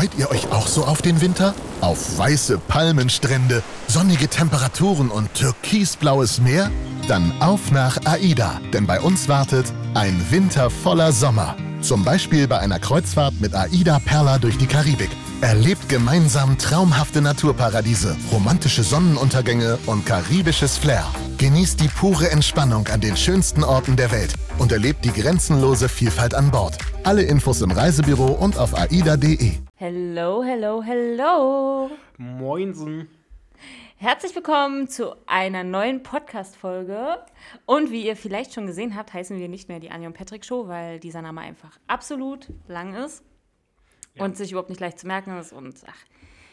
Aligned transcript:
Freut 0.00 0.16
ihr 0.16 0.30
euch 0.30 0.50
auch 0.50 0.66
so 0.66 0.86
auf 0.86 1.02
den 1.02 1.20
Winter? 1.20 1.54
Auf 1.82 2.16
weiße 2.16 2.56
Palmenstrände, 2.56 3.62
sonnige 3.86 4.28
Temperaturen 4.28 5.10
und 5.10 5.34
türkisblaues 5.34 6.40
Meer? 6.40 6.70
Dann 7.06 7.34
auf 7.42 7.70
nach 7.70 7.98
AIDA, 8.06 8.62
denn 8.72 8.86
bei 8.86 8.98
uns 8.98 9.28
wartet 9.28 9.70
ein 9.92 10.18
Winter 10.30 10.70
voller 10.70 11.12
Sommer. 11.12 11.54
Zum 11.82 12.02
Beispiel 12.02 12.48
bei 12.48 12.60
einer 12.60 12.78
Kreuzfahrt 12.78 13.42
mit 13.42 13.54
AIDA 13.54 13.98
Perla 13.98 14.38
durch 14.38 14.56
die 14.56 14.64
Karibik. 14.64 15.10
Erlebt 15.42 15.86
gemeinsam 15.90 16.56
traumhafte 16.56 17.20
Naturparadiese, 17.20 18.16
romantische 18.32 18.84
Sonnenuntergänge 18.84 19.78
und 19.84 20.06
karibisches 20.06 20.78
Flair. 20.78 21.04
Genießt 21.36 21.78
die 21.78 21.88
pure 21.88 22.30
Entspannung 22.30 22.88
an 22.88 23.02
den 23.02 23.18
schönsten 23.18 23.64
Orten 23.64 23.96
der 23.96 24.10
Welt 24.12 24.32
und 24.56 24.72
erlebt 24.72 25.04
die 25.04 25.12
grenzenlose 25.12 25.90
Vielfalt 25.90 26.34
an 26.34 26.50
Bord. 26.50 26.78
Alle 27.04 27.20
Infos 27.20 27.60
im 27.60 27.70
Reisebüro 27.70 28.28
und 28.28 28.56
auf 28.56 28.74
aida.de. 28.74 29.56
Hello, 29.80 30.42
hello, 30.44 30.82
hello. 30.82 31.90
Moinsen. 32.18 33.08
Herzlich 33.96 34.34
willkommen 34.36 34.88
zu 34.88 35.14
einer 35.26 35.64
neuen 35.64 36.02
Podcast-Folge. 36.02 37.24
Und 37.64 37.90
wie 37.90 38.04
ihr 38.06 38.14
vielleicht 38.14 38.52
schon 38.52 38.66
gesehen 38.66 38.94
habt, 38.94 39.14
heißen 39.14 39.38
wir 39.38 39.48
nicht 39.48 39.70
mehr 39.70 39.80
die 39.80 39.90
Anja 39.90 40.08
und 40.08 40.12
Patrick 40.12 40.44
Show, 40.44 40.68
weil 40.68 41.00
dieser 41.00 41.22
Name 41.22 41.40
einfach 41.40 41.78
absolut 41.86 42.48
lang 42.68 42.92
ist 42.92 43.24
Ja. 44.16 44.24
und 44.26 44.36
sich 44.36 44.50
überhaupt 44.50 44.68
nicht 44.68 44.82
leicht 44.82 44.98
zu 44.98 45.06
merken 45.06 45.34
ist. 45.38 45.50
Und 45.50 45.74
ach, 45.86 46.04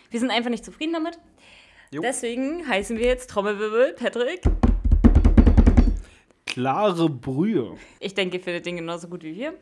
wir 0.10 0.22
sind 0.22 0.32
einfach 0.32 0.50
nicht 0.50 0.64
zufrieden 0.64 0.94
damit. 0.94 1.20
Jo. 1.92 2.02
Deswegen 2.02 2.66
heißen 2.66 2.98
wir 2.98 3.08
jetzt 3.08 3.30
Trommelwirbel, 3.30 3.92
Patrick. 3.96 4.42
Klare 6.46 7.10
Brühe. 7.10 7.76
Ich 8.00 8.14
denke, 8.14 8.38
ihr 8.38 8.44
findet 8.44 8.66
den 8.66 8.78
genauso 8.78 9.10
gut 9.10 9.24
wie 9.24 9.36
wir. 9.36 9.54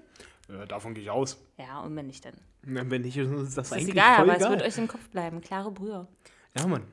Ja, 0.50 0.68
davon 0.68 0.94
gehe 0.94 1.02
ich 1.04 1.10
aus. 1.10 1.44
Ja, 1.58 1.80
und 1.82 1.96
wenn 1.96 2.06
nicht, 2.06 2.24
dann 2.24 2.36
Wenn 2.66 3.02
nicht, 3.02 3.18
ist 3.18 3.58
das 3.58 3.68
ist 3.68 3.74
eigentlich 3.74 3.90
egal, 3.90 4.18
voll 4.18 4.30
aber 4.30 4.36
egal. 4.38 4.54
es 4.54 4.60
wird 4.60 4.68
euch 4.70 4.78
im 4.78 4.88
Kopf 4.88 5.08
bleiben. 5.10 5.42
Klare 5.42 5.72
Brühe. 5.72 6.08
ja, 6.58 6.68
Mann. 6.68 6.84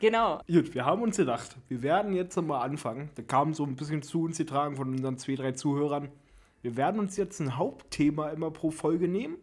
Genau. 0.00 0.42
Gut, 0.46 0.74
wir 0.74 0.84
haben 0.84 1.02
uns 1.02 1.16
gedacht, 1.16 1.56
wir 1.68 1.82
werden 1.82 2.12
jetzt 2.12 2.36
mal 2.36 2.60
anfangen. 2.60 3.10
Da 3.14 3.22
kam 3.22 3.54
so 3.54 3.64
ein 3.64 3.74
bisschen 3.76 4.02
zu 4.02 4.22
uns 4.22 4.38
getragen 4.38 4.76
von 4.76 4.88
unseren 4.88 5.16
zwei, 5.16 5.34
drei 5.34 5.52
Zuhörern. 5.52 6.10
Wir 6.62 6.76
werden 6.76 7.00
uns 7.00 7.16
jetzt 7.16 7.40
ein 7.40 7.56
Hauptthema 7.56 8.30
immer 8.30 8.50
pro 8.50 8.70
Folge 8.70 9.08
nehmen 9.08 9.36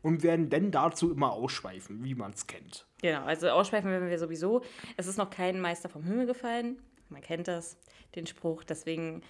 und 0.00 0.22
werden 0.22 0.50
dann 0.50 0.70
dazu 0.70 1.12
immer 1.12 1.32
ausschweifen, 1.32 2.02
wie 2.02 2.14
man 2.14 2.32
es 2.32 2.46
kennt. 2.46 2.86
Genau, 3.00 3.24
also 3.24 3.48
ausschweifen 3.50 3.90
werden 3.90 4.08
wir 4.08 4.18
sowieso. 4.18 4.62
Es 4.96 5.06
ist 5.06 5.18
noch 5.18 5.30
kein 5.30 5.60
Meister 5.60 5.88
vom 5.88 6.02
Himmel 6.02 6.26
gefallen. 6.26 6.78
Man 7.08 7.20
kennt 7.20 7.46
das, 7.46 7.76
den 8.14 8.26
Spruch. 8.26 8.64
Deswegen 8.64 9.22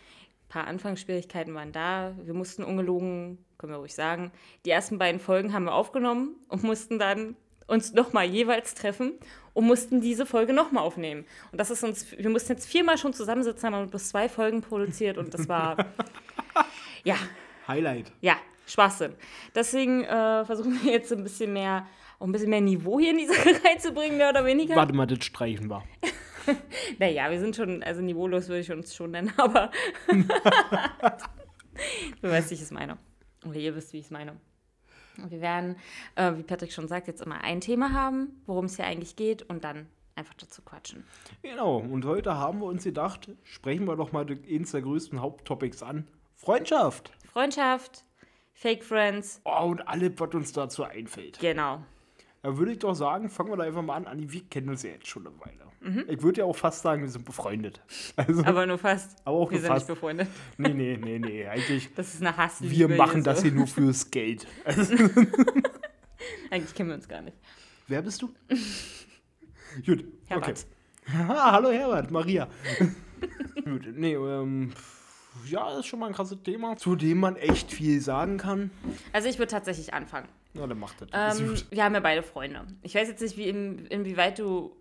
paar 0.52 0.66
Anfangsschwierigkeiten 0.66 1.54
waren 1.54 1.72
da. 1.72 2.12
Wir 2.22 2.34
mussten 2.34 2.62
ungelogen, 2.62 3.38
können 3.56 3.72
wir 3.72 3.78
ruhig 3.78 3.94
sagen, 3.94 4.30
die 4.66 4.70
ersten 4.70 4.98
beiden 4.98 5.18
Folgen 5.18 5.54
haben 5.54 5.64
wir 5.64 5.72
aufgenommen 5.74 6.36
und 6.48 6.62
mussten 6.62 6.98
dann 6.98 7.36
uns 7.66 7.94
nochmal 7.94 8.26
jeweils 8.26 8.74
treffen 8.74 9.12
und 9.54 9.64
mussten 9.66 10.02
diese 10.02 10.26
Folge 10.26 10.52
nochmal 10.52 10.84
aufnehmen. 10.84 11.24
Und 11.52 11.58
das 11.58 11.70
ist 11.70 11.82
uns, 11.82 12.12
wir 12.12 12.28
mussten 12.28 12.52
jetzt 12.52 12.66
viermal 12.66 12.98
schon 12.98 13.14
zusammensitzen, 13.14 13.74
haben 13.74 13.88
bloß 13.88 14.10
zwei 14.10 14.28
Folgen 14.28 14.60
produziert 14.60 15.16
und 15.16 15.32
das 15.32 15.48
war, 15.48 15.76
ja, 17.04 17.16
Highlight. 17.66 18.12
ja, 18.20 18.36
Schwachsinn. 18.66 19.14
Deswegen 19.54 20.04
äh, 20.04 20.44
versuchen 20.44 20.78
wir 20.82 20.92
jetzt 20.92 21.10
ein 21.12 21.22
bisschen 21.22 21.54
mehr, 21.54 21.86
auch 22.18 22.26
ein 22.26 22.32
bisschen 22.32 22.50
mehr 22.50 22.60
Niveau 22.60 23.00
hier 23.00 23.12
in 23.12 23.18
die 23.18 23.26
Sache 23.26 23.58
reinzubringen, 23.64 24.18
mehr 24.18 24.28
oder 24.28 24.44
weniger. 24.44 24.76
Warte 24.76 24.92
mal, 24.92 25.06
das 25.06 25.24
streichen 25.24 25.68
wir. 25.68 25.82
Naja, 26.98 27.30
wir 27.30 27.40
sind 27.40 27.56
schon, 27.56 27.82
also 27.82 28.00
niveaulos 28.00 28.48
würde 28.48 28.60
ich 28.60 28.70
uns 28.72 28.94
schon 28.94 29.12
nennen, 29.12 29.32
aber 29.38 29.70
du 32.20 32.28
weißt, 32.30 32.50
wie 32.50 32.54
ich 32.54 32.62
es 32.62 32.70
meine. 32.70 32.98
Oder 33.46 33.56
ihr 33.56 33.74
wisst, 33.74 33.92
wie 33.92 33.98
ich 33.98 34.06
es 34.06 34.10
meine. 34.10 34.36
Und 35.18 35.30
wir 35.30 35.40
werden, 35.40 35.76
äh, 36.14 36.32
wie 36.36 36.42
Patrick 36.42 36.72
schon 36.72 36.88
sagt, 36.88 37.06
jetzt 37.06 37.20
immer 37.22 37.42
ein 37.42 37.60
Thema 37.60 37.92
haben, 37.92 38.40
worum 38.46 38.64
es 38.66 38.76
hier 38.76 38.86
eigentlich 38.86 39.16
geht 39.16 39.42
und 39.42 39.64
dann 39.64 39.86
einfach 40.14 40.34
dazu 40.34 40.62
quatschen. 40.62 41.04
Genau, 41.42 41.78
und 41.78 42.04
heute 42.04 42.36
haben 42.36 42.60
wir 42.60 42.66
uns 42.66 42.84
gedacht, 42.84 43.30
sprechen 43.42 43.86
wir 43.86 43.96
doch 43.96 44.12
mal 44.12 44.26
eins 44.48 44.70
der 44.72 44.82
größten 44.82 45.20
Haupttopics 45.20 45.82
an. 45.82 46.06
Freundschaft. 46.36 47.12
Freundschaft, 47.32 48.04
Fake 48.54 48.84
Friends, 48.84 49.40
Oh, 49.44 49.66
und 49.66 49.86
alles, 49.88 50.12
was 50.16 50.34
uns 50.34 50.52
dazu 50.52 50.84
einfällt. 50.84 51.38
genau. 51.40 51.82
Da 52.42 52.58
würde 52.58 52.72
ich 52.72 52.80
doch 52.80 52.94
sagen, 52.94 53.28
fangen 53.30 53.50
wir 53.50 53.56
da 53.56 53.62
einfach 53.62 53.82
mal 53.82 53.94
an. 53.94 54.06
Anni, 54.08 54.32
wir 54.32 54.42
kennen 54.48 54.68
uns 54.70 54.82
ja 54.82 54.90
jetzt 54.90 55.06
schon 55.06 55.24
eine 55.26 55.38
Weile. 55.38 55.70
Mhm. 55.82 56.04
Ich 56.08 56.22
würde 56.22 56.40
ja 56.40 56.44
auch 56.44 56.56
fast 56.56 56.82
sagen, 56.82 57.02
wir 57.02 57.08
sind 57.10 57.24
befreundet. 57.24 57.80
Also, 58.16 58.44
Aber 58.44 58.66
nur 58.66 58.78
fast. 58.78 59.16
Aber 59.24 59.36
auch 59.38 59.50
wir 59.50 59.58
nur 59.58 59.60
sind 59.62 59.68
fast. 59.72 59.88
nicht 59.88 59.94
befreundet. 59.96 60.28
nee, 60.58 60.68
nee, 60.74 60.96
nee, 61.02 61.18
nee. 61.18 61.46
Eigentlich, 61.48 61.88
Das 61.94 62.14
ist 62.14 62.20
eine 62.20 62.36
Hassliebe. 62.36 62.88
wir 62.90 62.96
machen 62.96 63.22
das 63.24 63.38
so. 63.38 63.44
hier 63.44 63.52
nur 63.52 63.66
fürs 63.66 64.10
Geld. 64.10 64.46
Also, 64.64 64.94
Eigentlich 66.50 66.74
kennen 66.74 66.90
wir 66.90 66.96
uns 66.96 67.08
gar 67.08 67.22
nicht. 67.22 67.36
wer 67.88 68.02
bist 68.02 68.22
du? 68.22 68.28
Gut, 69.84 70.04
Herbert. 70.26 70.48
okay. 70.50 71.16
Ah, 71.28 71.52
hallo 71.52 71.70
Herbert, 71.70 72.10
Maria. 72.10 72.48
Gut, 73.64 73.86
nee, 73.96 74.14
ähm, 74.14 74.72
ja, 75.46 75.68
das 75.70 75.80
ist 75.80 75.86
schon 75.86 75.98
mal 75.98 76.06
ein 76.08 76.12
krasses 76.12 76.42
Thema, 76.42 76.76
zu 76.76 76.94
dem 76.94 77.18
man 77.18 77.36
echt 77.36 77.72
viel 77.72 78.00
sagen 78.00 78.36
kann. 78.36 78.70
Also 79.12 79.28
ich 79.28 79.38
würde 79.38 79.50
tatsächlich 79.50 79.94
anfangen. 79.94 80.28
Na, 80.54 80.66
dann 80.66 80.78
macht 80.78 81.00
das. 81.00 81.38
Ähm, 81.40 81.54
wir 81.70 81.82
haben 81.84 81.94
ja 81.94 82.00
beide 82.00 82.22
Freunde. 82.22 82.66
Ich 82.82 82.94
weiß 82.94 83.08
jetzt 83.08 83.22
nicht, 83.22 83.36
wie 83.36 83.48
in, 83.48 83.86
inwieweit 83.86 84.38
du. 84.38 84.76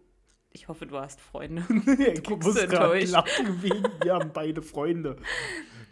Ich 0.54 0.68
hoffe, 0.68 0.86
du 0.86 0.98
hast 0.98 1.22
Freunde. 1.22 1.64
ich 2.14 2.24
guckst 2.24 2.56
gerade 2.56 2.62
enttäuscht. 2.62 3.12
lachen 3.12 3.64
wegen, 3.64 3.84
wir 4.04 4.14
haben 4.14 4.32
beide 4.34 4.62
Freunde. 4.62 5.16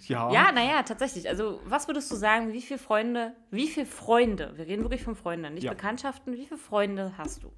Ja. 0.08 0.32
Ja, 0.32 0.52
naja, 0.52 0.84
tatsächlich. 0.84 1.30
Also, 1.30 1.62
was 1.66 1.88
würdest 1.88 2.12
du 2.12 2.16
sagen, 2.16 2.52
wie 2.52 2.62
viele 2.62 2.80
Freunde, 2.80 3.34
wie 3.52 3.68
viele 3.68 3.86
Freunde, 3.86 4.54
wir 4.56 4.66
reden 4.68 4.84
wirklich 4.84 5.04
von 5.04 5.16
Freunden, 5.16 5.54
nicht 5.54 5.64
Ja. 5.64 5.72
Bekanntschaften, 5.72 6.34
wie 6.34 6.46
viele 6.46 6.60
Freunde 6.60 7.14
hast 7.18 7.44
du? 7.44 7.52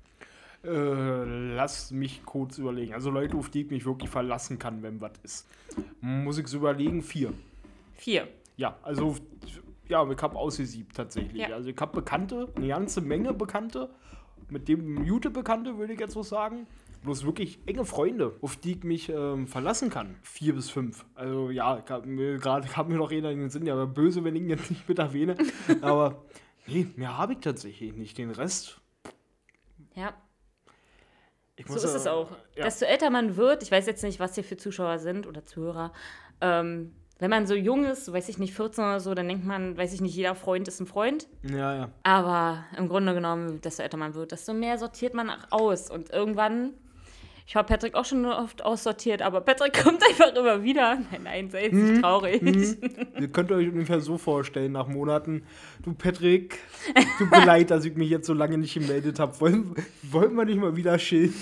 Äh, 0.64 1.56
lass 1.56 1.90
mich 1.92 2.24
kurz 2.24 2.60
überlegen. 2.60 2.94
Also 2.94 3.10
Leute, 3.10 3.36
auf 3.36 3.50
die 3.50 3.62
ich 3.62 3.72
mich 3.72 3.86
wirklich 3.86 4.10
verlassen 4.10 4.60
kann, 4.60 4.84
wenn 4.84 5.02
was 5.02 5.14
ist. 5.24 5.48
Muss 6.02 6.38
ich 6.38 6.48
so 6.48 6.58
überlegen? 6.58 7.02
Vier. 7.02 7.34
Vier. 7.96 8.28
Ja, 8.58 8.76
also 8.84 9.16
ja, 9.88 10.10
ich 10.10 10.22
habe 10.22 10.38
ausgesiebt 10.38 10.96
tatsächlich. 10.96 11.48
Ja. 11.48 11.56
Also 11.56 11.70
ich 11.70 11.78
habe 11.78 11.94
Bekannte, 12.02 12.48
eine 12.56 12.68
ganze 12.68 13.02
Menge 13.02 13.34
Bekannte. 13.34 13.90
Mit 14.50 14.68
dem 14.68 15.08
gute 15.08 15.30
Bekannte, 15.30 15.78
würde 15.78 15.94
ich 15.94 16.00
jetzt 16.00 16.14
so 16.14 16.24
sagen. 16.24 16.68
Bloß 17.04 17.26
wirklich 17.26 17.60
enge 17.66 17.84
Freunde, 17.86 18.36
auf 18.42 18.56
die 18.58 18.74
ich 18.74 18.84
mich 18.84 19.10
ähm, 19.10 19.48
verlassen 19.48 19.90
kann. 19.90 20.16
Vier 20.22 20.54
bis 20.54 20.70
fünf. 20.70 21.06
Also 21.16 21.50
ja, 21.50 21.80
gerade 21.80 22.68
kam 22.68 22.88
mir 22.88 22.98
noch 22.98 23.12
einer 23.12 23.32
in 23.32 23.40
den 23.40 23.50
Sinn, 23.50 23.66
ja, 23.66 23.74
aber 23.74 23.88
böse, 23.88 24.24
wenn 24.24 24.36
ich 24.36 24.42
ihn 24.44 24.50
jetzt 24.50 24.70
nicht 24.70 24.88
mit 24.88 25.00
erwähne. 25.00 25.36
aber 25.82 26.24
nee, 26.68 26.88
mehr 26.96 27.18
habe 27.18 27.34
ich 27.34 27.40
tatsächlich 27.40 27.96
nicht. 27.96 28.18
Den 28.18 28.30
Rest. 28.32 28.80
Ja, 29.96 30.14
so 31.68 31.76
ist 31.76 31.84
es 31.84 32.08
auch. 32.08 32.30
Ja. 32.56 32.64
Desto 32.64 32.86
älter 32.86 33.10
man 33.10 33.36
wird, 33.38 33.64
ich 33.64 33.72
weiß 33.72 33.86
jetzt 33.86 34.04
nicht, 34.04 34.20
was 34.20 34.36
hier 34.36 34.44
für 34.44 34.58
Zuschauer 34.58 35.00
sind 35.00 35.28
oder 35.28 35.46
Zuhörer, 35.46 35.92
ähm, 36.40 36.94
wenn 37.20 37.30
man 37.30 37.46
so 37.46 37.54
jung 37.54 37.86
ist, 37.86 38.06
so 38.06 38.14
weiß 38.14 38.30
ich 38.30 38.40
nicht, 38.40 38.56
14 38.56 38.84
oder 38.84 39.00
so, 39.00 39.14
dann 39.14 39.28
denkt 39.28 39.46
man, 39.46 39.78
weiß 39.78 39.94
ich 39.94 40.02
nicht, 40.02 40.16
jeder 40.16 40.34
Freund 40.34 40.68
ist 40.68 40.80
ein 40.80 40.88
Freund. 40.88 41.28
Ja, 41.44 41.76
ja. 41.76 41.90
Aber 42.02 42.66
im 42.78 42.90
Grunde 42.90 43.14
genommen, 43.14 43.62
desto 43.62 43.84
älter 43.84 43.98
man 43.98 44.16
wird, 44.16 44.32
desto 44.32 44.54
mehr 44.54 44.80
sortiert 44.80 45.14
man 45.14 45.30
auch 45.30 45.52
aus. 45.52 45.92
Und 45.92 46.10
irgendwann, 46.10 46.74
ich 47.52 47.56
habe 47.58 47.68
Patrick 47.68 47.96
auch 47.96 48.06
schon 48.06 48.26
oft 48.26 48.64
aussortiert, 48.64 49.22
aber 49.22 49.42
Patrick 49.42 49.74
kommt 49.84 50.02
einfach 50.08 50.34
immer 50.34 50.64
wieder. 50.64 50.96
Nein, 51.12 51.24
nein, 51.24 51.50
sei 51.50 51.64
jetzt 51.64 51.74
nicht 51.74 52.02
traurig. 52.02 52.42
Ihr 52.42 53.28
könnt 53.28 53.52
euch 53.52 53.68
ungefähr 53.68 54.00
so 54.00 54.18
vorstellen, 54.18 54.72
nach 54.72 54.88
Monaten, 54.88 55.44
du 55.84 55.94
Patrick, 55.94 56.60
tut 57.18 57.30
mir 57.30 57.46
leid, 57.46 57.70
dass 57.70 57.84
ich 57.84 57.94
mich 57.98 58.10
jetzt 58.10 58.26
so 58.26 58.34
lange 58.34 58.58
nicht 58.58 58.74
gemeldet 58.74 59.20
habe. 59.20 59.38
Wollen, 59.42 59.76
wollen 60.02 60.34
wir 60.36 60.46
nicht 60.46 60.62
mal 60.62 60.78
wieder 60.78 60.98
chillen? 60.98 61.34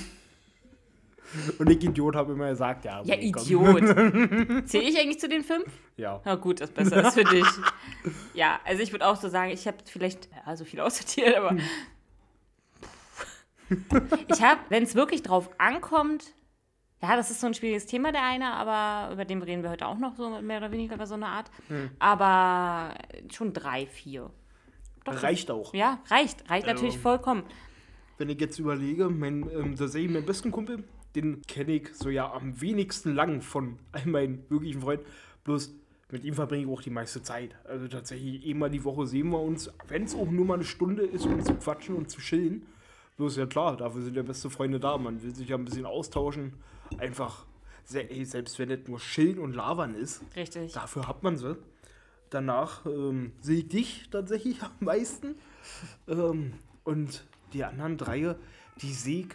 Und 1.59 1.69
ich 1.69 1.83
Idiot 1.83 2.15
habe 2.15 2.33
immer 2.33 2.49
gesagt, 2.49 2.85
ja. 2.85 3.03
Ja. 3.03 3.13
Idiot. 3.13 3.79
Zähle 4.67 4.89
ich 4.89 4.99
eigentlich 4.99 5.19
zu 5.19 5.29
den 5.29 5.43
fünf? 5.43 5.67
Ja. 5.95 6.21
Na 6.25 6.33
gut, 6.33 6.59
das 6.59 6.71
besser 6.71 7.05
ist 7.05 7.13
für 7.13 7.23
dich. 7.23 7.45
Ja, 8.33 8.59
also 8.65 8.81
ich 8.81 8.91
würde 8.91 9.05
auch 9.05 9.15
so 9.15 9.29
sagen, 9.29 9.51
ich 9.51 9.67
habe 9.67 9.77
vielleicht, 9.85 10.27
ja, 10.43 10.55
so 10.55 10.65
viel 10.65 10.79
aussortiert, 10.79 11.35
aber. 11.35 11.55
Ich 14.27 14.42
habe, 14.42 14.62
wenn 14.69 14.83
es 14.83 14.95
wirklich 14.95 15.24
drauf 15.24 15.50
ankommt, 15.57 16.33
ja, 17.01 17.16
das 17.16 17.31
ist 17.31 17.39
so 17.39 17.48
ein 17.48 17.54
schwieriges 17.54 17.86
Thema, 17.86 18.12
der 18.12 18.24
eine, 18.24 18.54
aber 18.54 19.13
über 19.13 19.24
den 19.25 19.42
reden 19.42 19.63
wir 19.63 19.69
heute 19.69 19.88
auch 19.88 19.98
noch 19.98 20.16
so 20.16 20.42
mehr 20.42 20.57
oder 20.57 20.71
weniger 20.71 20.95
über 20.95 21.07
so 21.07 21.13
eine 21.13 21.27
Art. 21.27 21.50
Aber 22.00 22.95
schon 23.31 23.54
drei, 23.54 23.86
vier. 23.86 24.30
Doch, 25.06 25.24
Reicht 25.24 25.50
auch. 25.50 25.74
Ja, 25.74 26.00
reicht. 26.10 26.50
Reicht 26.50 26.68
natürlich 26.68 26.95
Ähm, 26.95 27.01
vollkommen. 27.01 27.44
Wenn 28.18 28.30
ich 28.30 28.39
jetzt 28.42 28.60
überlege, 28.60 29.10
mein, 29.10 29.50
ähm, 29.50 29.75
da 29.77 29.88
sehe 29.88 30.06
ich 30.06 30.12
meinen 30.12 30.25
besten 30.25 30.51
Kumpel, 30.51 30.83
den 31.15 31.42
kenne 31.44 31.72
ich 31.72 31.95
so 31.95 32.10
ja 32.10 32.31
am 32.31 32.60
wenigsten 32.60 33.15
lang 33.15 33.42
von 33.42 33.80
all 33.94 34.06
meinen 34.06 34.44
wirklichen 34.50 34.81
Freunden. 34.81 35.06
Bloß 35.45 35.74
mit 36.12 36.25
ihm 36.25 36.33
verbringe 36.33 36.65
ich 36.65 36.69
auch 36.69 36.81
die 36.81 36.89
meiste 36.89 37.24
Zeit. 37.24 37.56
Also 37.63 37.88
tatsächlich 37.88 38.45
einmal 38.45 38.69
die 38.69 38.83
Woche 38.83 39.07
sehen 39.07 39.30
wir 39.30 39.39
uns, 39.39 39.72
wenn 39.88 40.04
es 40.04 40.15
auch 40.15 40.30
nur 40.30 40.45
mal 40.45 40.56
eine 40.56 40.63
Stunde 40.65 41.04
ist, 41.04 41.25
um 41.25 41.42
zu 41.42 41.54
quatschen 41.56 41.95
und 41.95 42.10
zu 42.10 42.19
chillen. 42.19 42.65
Bloß 43.19 43.36
ja 43.36 43.45
klar, 43.45 43.75
dafür 43.75 44.01
sind 44.01 44.16
ja 44.16 44.24
beste 44.24 44.50
Freunde 44.50 44.80
da. 44.80 44.98
Man 44.98 45.21
will 45.21 45.36
sich 45.36 45.50
ja 45.50 45.57
ein 45.57 45.66
bisschen 45.66 45.86
austauschen. 45.86 46.54
Einfach, 47.00 47.45
ey, 47.94 48.24
selbst 48.24 48.57
wenn 48.60 48.71
es 48.71 48.88
nur 48.88 49.00
chillen 49.00 49.39
und 49.39 49.54
labern 49.54 49.94
ist, 49.94 50.21
Richtig. 50.38 50.71
dafür 50.71 51.06
hat 51.06 51.21
man 51.21 51.38
sie. 51.38 51.57
Danach 52.30 52.86
ähm, 52.86 53.33
sehe 53.42 53.57
ich 53.57 53.68
dich 53.68 54.10
tatsächlich 54.10 54.63
am 54.63 54.71
meisten. 54.80 55.36
Ähm, 56.07 56.54
Und 56.86 57.25
die 57.51 57.66
anderen 57.66 57.98
drei, 57.98 58.38
die 58.81 58.94
sehe 58.94 59.25
ich, 59.25 59.27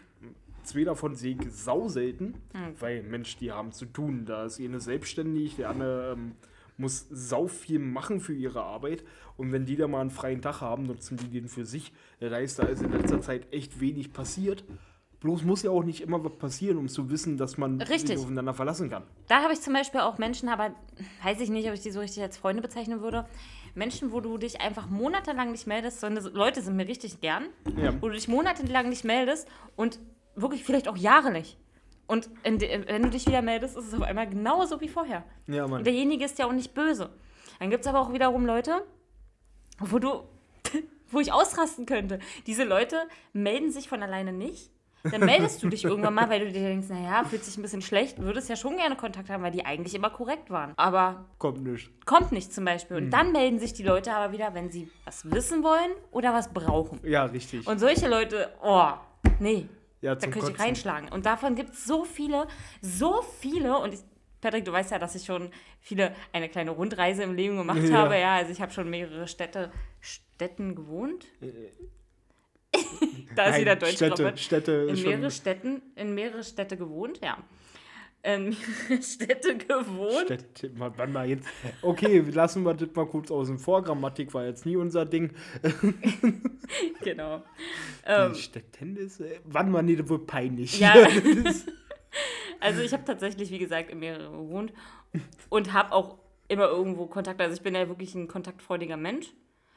zwei 0.62 0.84
davon 0.84 1.14
sehe 1.14 1.36
ich 1.38 1.52
sau 1.52 1.86
selten, 1.88 2.36
weil 2.80 3.02
Mensch, 3.02 3.36
die 3.36 3.52
haben 3.52 3.72
zu 3.72 3.84
tun. 3.84 4.24
Da 4.24 4.46
ist 4.46 4.58
eine 4.60 4.80
selbstständig, 4.80 5.56
der 5.56 5.68
andere 5.68 6.12
ähm, 6.12 6.32
muss 6.76 7.06
sau 7.10 7.46
viel 7.46 7.78
machen 7.78 8.20
für 8.20 8.34
ihre 8.34 8.62
Arbeit. 8.62 9.04
Und 9.36 9.52
wenn 9.52 9.64
die 9.66 9.76
da 9.76 9.88
mal 9.88 10.00
einen 10.00 10.10
freien 10.10 10.42
Tag 10.42 10.60
haben, 10.60 10.84
nutzen 10.84 11.16
die 11.16 11.28
den 11.28 11.48
für 11.48 11.64
sich. 11.66 11.92
Das 12.20 12.32
heißt, 12.32 12.58
da 12.58 12.64
ist 12.64 12.82
in 12.82 12.92
letzter 12.92 13.20
Zeit 13.20 13.52
echt 13.52 13.80
wenig 13.80 14.12
passiert. 14.12 14.64
Bloß 15.20 15.42
muss 15.44 15.62
ja 15.62 15.70
auch 15.70 15.84
nicht 15.84 16.02
immer 16.02 16.22
was 16.22 16.36
passieren, 16.36 16.76
um 16.76 16.86
zu 16.88 17.08
wissen, 17.10 17.38
dass 17.38 17.56
man 17.56 17.80
Richtig. 17.80 18.08
sich 18.08 18.18
aufeinander 18.18 18.52
verlassen 18.52 18.90
kann. 18.90 19.04
Da 19.26 19.42
habe 19.42 19.54
ich 19.54 19.60
zum 19.62 19.72
Beispiel 19.72 20.00
auch 20.00 20.18
Menschen, 20.18 20.50
aber 20.50 20.74
weiß 21.22 21.40
ich 21.40 21.48
nicht, 21.48 21.66
ob 21.66 21.74
ich 21.74 21.80
die 21.80 21.90
so 21.92 22.00
richtig 22.00 22.22
als 22.22 22.36
Freunde 22.36 22.60
bezeichnen 22.60 23.00
würde. 23.00 23.24
Menschen, 23.74 24.12
wo 24.12 24.20
du 24.20 24.36
dich 24.36 24.60
einfach 24.60 24.88
monatelang 24.90 25.50
nicht 25.50 25.66
meldest, 25.66 26.00
so 26.00 26.06
eine 26.06 26.20
Leute 26.20 26.60
sind 26.60 26.76
mir 26.76 26.86
richtig 26.86 27.20
gern, 27.22 27.44
Ja. 27.76 27.94
wo 28.02 28.08
du 28.08 28.14
dich 28.14 28.28
monatelang 28.28 28.90
nicht 28.90 29.04
meldest 29.04 29.48
und 29.76 29.98
wirklich 30.36 30.62
vielleicht 30.62 30.88
auch 30.88 30.96
Jahre 30.96 31.32
nicht. 31.32 31.56
Und 32.06 32.28
de, 32.44 32.86
wenn 32.86 33.02
du 33.02 33.10
dich 33.10 33.26
wieder 33.26 33.42
meldest, 33.42 33.76
ist 33.76 33.88
es 33.88 33.94
auf 33.94 34.02
einmal 34.02 34.28
genauso 34.28 34.80
wie 34.80 34.88
vorher. 34.88 35.24
Ja, 35.46 35.66
Mann. 35.66 35.78
Und 35.78 35.86
derjenige 35.86 36.24
ist 36.24 36.38
ja 36.38 36.46
auch 36.46 36.52
nicht 36.52 36.74
böse. 36.74 37.10
Dann 37.58 37.70
gibt 37.70 37.82
es 37.84 37.86
aber 37.88 38.00
auch 38.00 38.12
wiederum 38.12 38.44
Leute, 38.46 38.84
wo 39.78 39.98
du, 39.98 40.22
wo 41.10 41.20
ich 41.20 41.32
ausrasten 41.32 41.86
könnte. 41.86 42.18
Diese 42.46 42.64
Leute 42.64 42.96
melden 43.32 43.70
sich 43.70 43.88
von 43.88 44.02
alleine 44.02 44.32
nicht. 44.32 44.70
Dann 45.10 45.20
meldest 45.24 45.62
du 45.62 45.68
dich 45.68 45.84
irgendwann 45.84 46.14
mal, 46.14 46.30
weil 46.30 46.40
du 46.40 46.46
dir 46.52 46.62
denkst, 46.62 46.88
naja, 46.88 47.24
fühlt 47.24 47.44
sich 47.44 47.58
ein 47.58 47.62
bisschen 47.62 47.82
schlecht, 47.82 48.20
würdest 48.22 48.48
ja 48.48 48.56
schon 48.56 48.76
gerne 48.76 48.96
Kontakt 48.96 49.28
haben, 49.28 49.42
weil 49.42 49.52
die 49.52 49.64
eigentlich 49.66 49.94
immer 49.94 50.08
korrekt 50.10 50.50
waren. 50.50 50.72
Aber 50.76 51.26
Kommt 51.38 51.62
nicht. 51.62 51.90
kommt 52.06 52.32
nicht 52.32 52.52
zum 52.52 52.64
Beispiel. 52.64 52.96
Und 52.96 53.10
dann 53.10 53.32
melden 53.32 53.58
sich 53.58 53.74
die 53.74 53.82
Leute 53.82 54.14
aber 54.14 54.32
wieder, 54.32 54.54
wenn 54.54 54.70
sie 54.70 54.90
was 55.04 55.30
wissen 55.30 55.62
wollen 55.62 55.90
oder 56.10 56.32
was 56.32 56.52
brauchen. 56.52 57.00
Ja, 57.02 57.24
richtig. 57.24 57.66
Und 57.66 57.78
solche 57.80 58.08
Leute, 58.08 58.50
oh, 58.62 58.92
nee, 59.40 59.68
ja, 60.04 60.14
da 60.14 60.26
könnte 60.28 60.52
ich 60.52 60.60
reinschlagen. 60.60 61.08
Und 61.10 61.26
davon 61.26 61.54
gibt 61.54 61.70
es 61.70 61.84
so 61.84 62.04
viele, 62.04 62.46
so 62.82 63.22
viele. 63.40 63.78
Und 63.78 63.94
ich, 63.94 64.00
Patrick, 64.40 64.64
du 64.64 64.72
weißt 64.72 64.90
ja, 64.90 64.98
dass 64.98 65.14
ich 65.14 65.24
schon 65.24 65.50
viele, 65.80 66.14
eine 66.32 66.48
kleine 66.48 66.70
Rundreise 66.72 67.22
im 67.22 67.34
Leben 67.34 67.56
gemacht 67.56 67.82
Ja. 67.82 67.98
habe. 67.98 68.18
Ja, 68.18 68.36
also 68.36 68.52
ich 68.52 68.60
habe 68.60 68.72
schon 68.72 68.90
mehrere 68.90 69.26
Städte, 69.26 69.72
Städten 70.00 70.74
gewohnt. 70.74 71.24
da 71.40 71.46
ist 72.76 73.36
Nein, 73.36 73.60
wieder 73.62 73.76
Deutsch 73.76 73.96
Städte. 73.96 74.36
Städte 74.36 74.72
In 74.90 75.02
mehrere. 75.02 75.30
Städten, 75.30 75.82
in 75.96 76.14
mehrere 76.14 76.44
Städte 76.44 76.76
gewohnt, 76.76 77.20
ja. 77.22 77.38
Mehrere 78.24 78.52
Städte 79.02 79.56
gewohnt. 79.58 80.24
Städte, 80.24 80.70
mal- 80.70 80.92
wann 80.96 81.12
mal 81.12 81.28
jetzt. 81.28 81.46
Okay, 81.82 82.20
lassen 82.20 82.62
wir 82.64 82.74
das 82.74 82.88
mal 82.94 83.06
kurz 83.06 83.30
außen 83.30 83.58
vor. 83.58 83.82
Grammatik 83.82 84.32
war 84.34 84.44
jetzt 84.46 84.64
nie 84.66 84.76
unser 84.76 85.04
Ding. 85.06 85.30
Genau. 87.02 87.42
Ähm, 88.06 88.32
Die 88.32 88.40
Städten 88.40 88.96
ist. 88.96 89.22
Wann 89.44 89.70
mal, 89.70 89.82
nee, 89.82 89.96
das 89.96 90.08
wird 90.08 90.26
peinlich. 90.26 90.78
Ja. 90.80 90.94
Also 92.60 92.80
ich 92.80 92.92
habe 92.94 93.04
tatsächlich, 93.04 93.50
wie 93.50 93.58
gesagt, 93.58 93.90
in 93.90 93.98
mehreren 93.98 94.32
gewohnt 94.38 94.72
und 95.50 95.74
habe 95.74 95.92
auch 95.92 96.16
immer 96.48 96.66
irgendwo 96.68 97.04
Kontakt. 97.06 97.38
Also 97.42 97.54
ich 97.54 97.60
bin 97.60 97.74
ja 97.74 97.88
wirklich 97.88 98.14
ein 98.14 98.26
kontaktfreudiger 98.26 98.96
Mensch. 98.96 99.26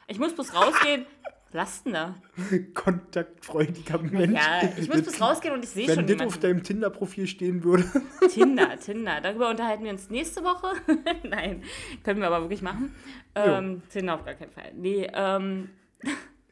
Ich 0.06 0.18
muss 0.18 0.32
bloß 0.34 0.54
rausgehen. 0.54 1.04
Da? 1.50 2.14
Kontaktfreudiger 2.74 3.98
Mensch. 3.98 4.38
Ja, 4.38 4.68
ich 4.76 4.88
muss 4.88 5.02
bloß 5.02 5.20
rausgehen 5.20 5.54
und 5.54 5.64
ich 5.64 5.70
sehe 5.70 5.88
Wenn 5.88 6.06
schon 6.06 6.18
das 6.18 6.26
auf 6.26 6.38
deinem 6.38 6.62
Tinder-Profil 6.62 7.26
stehen 7.26 7.64
würde. 7.64 7.84
Tinder, 8.30 8.78
Tinder. 8.78 9.20
Darüber 9.22 9.48
unterhalten 9.48 9.84
wir 9.84 9.90
uns 9.90 10.10
nächste 10.10 10.44
Woche. 10.44 10.72
Nein, 11.22 11.62
können 12.04 12.20
wir 12.20 12.26
aber 12.26 12.42
wirklich 12.42 12.60
machen. 12.60 12.94
Ähm, 13.34 13.82
Tinder 13.88 14.14
auf 14.14 14.24
gar 14.26 14.34
keinen 14.34 14.52
Fall. 14.52 14.72
Nee, 14.74 15.10
ähm, 15.14 15.70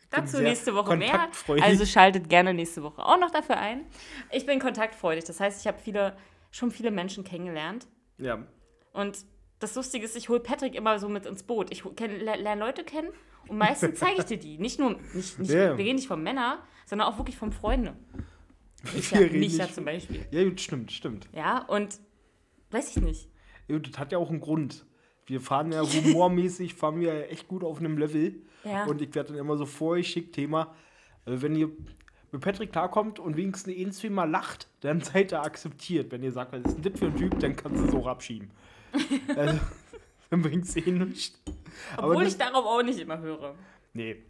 dazu 0.08 0.40
nächste 0.40 0.74
Woche 0.74 0.96
mehr. 0.96 1.28
Also 1.60 1.84
schaltet 1.84 2.30
gerne 2.30 2.54
nächste 2.54 2.82
Woche 2.82 3.04
auch 3.04 3.20
noch 3.20 3.30
dafür 3.30 3.58
ein. 3.58 3.84
Ich 4.32 4.46
bin 4.46 4.58
kontaktfreudig. 4.58 5.24
Das 5.24 5.40
heißt, 5.40 5.60
ich 5.60 5.66
habe 5.66 5.78
viele, 5.78 6.16
schon 6.50 6.70
viele 6.70 6.90
Menschen 6.90 7.22
kennengelernt. 7.22 7.86
Ja. 8.16 8.46
Und 8.94 9.18
das 9.58 9.74
Lustige 9.74 10.04
ist, 10.04 10.16
ich 10.16 10.28
hole 10.28 10.40
Patrick 10.40 10.74
immer 10.74 10.98
so 10.98 11.08
mit 11.08 11.26
ins 11.26 11.42
Boot. 11.42 11.70
Ich 11.72 11.82
lerne 11.84 12.60
Leute 12.60 12.84
kennen 12.84 13.08
und 13.48 13.58
meistens 13.58 13.98
zeige 14.00 14.18
ich 14.20 14.24
dir 14.24 14.38
die. 14.38 14.58
Nicht 14.58 14.78
nur, 14.78 14.96
nicht, 15.14 15.38
nicht, 15.38 15.50
Ja. 15.50 15.76
wir 15.76 15.84
reden 15.84 15.96
nicht 15.96 16.08
von 16.08 16.22
Männern, 16.22 16.58
sondern 16.86 17.08
auch 17.08 17.18
wirklich 17.18 17.36
von 17.36 17.52
Freunden. 17.52 17.96
Ich 18.96 19.10
ja, 19.10 19.18
mich 19.20 19.56
ja 19.56 19.64
nicht- 19.64 19.74
zum 19.74 19.84
Beispiel. 19.84 20.24
Ja, 20.30 20.44
gut, 20.44 20.60
stimmt, 20.60 20.92
stimmt. 20.92 21.28
Ja, 21.32 21.64
und 21.64 21.98
weiß 22.70 22.96
ich 22.96 23.02
nicht. 23.02 23.28
Ja, 23.66 23.80
das 23.80 23.98
hat 23.98 24.12
ja 24.12 24.18
auch 24.18 24.30
einen 24.30 24.38
Grund. 24.40 24.84
Wir 25.24 25.40
fahren 25.40 25.72
ja 25.72 25.80
humormäßig, 25.82 26.74
fahren 26.76 27.00
wir 27.00 27.12
ja 27.14 27.20
echt 27.22 27.48
gut 27.48 27.64
auf 27.64 27.78
einem 27.80 27.98
Level. 27.98 28.36
Ja. 28.62 28.84
Und 28.84 29.02
ich 29.02 29.12
werde 29.16 29.30
dann 29.30 29.38
immer 29.40 29.56
so 29.56 29.66
vorgeschickt, 29.66 30.36
Thema, 30.36 30.72
äh, 31.24 31.32
wenn 31.40 31.56
ihr 31.56 31.70
mit 32.30 32.40
Patrick 32.42 32.70
klarkommt 32.70 33.18
und 33.18 33.36
wenigstens 33.36 33.74
ein, 33.76 33.90
zwei 33.90 34.10
Mal 34.10 34.30
lacht, 34.30 34.68
dann 34.80 35.00
seid 35.00 35.32
ihr 35.32 35.42
akzeptiert. 35.42 36.12
Wenn 36.12 36.22
ihr 36.22 36.30
sagt, 36.30 36.52
was 36.52 36.60
ist 36.62 36.74
denn 36.84 36.92
das 36.92 37.00
für 37.00 37.06
ein 37.06 37.16
Typ, 37.16 37.40
dann 37.40 37.56
kannst 37.56 37.82
du 37.82 37.88
es 37.88 37.94
auch 37.94 38.06
abschieben. 38.06 38.50
also, 39.36 39.60
dann 40.30 40.42
bringt 40.42 40.64
es 40.64 40.76
eh 40.76 40.90
nichts. 40.90 41.38
Obwohl 41.96 42.24
das, 42.24 42.32
ich 42.32 42.38
darauf 42.38 42.64
auch 42.64 42.82
nicht 42.82 42.98
immer 42.98 43.18
höre. 43.18 43.54
nee. 43.92 44.22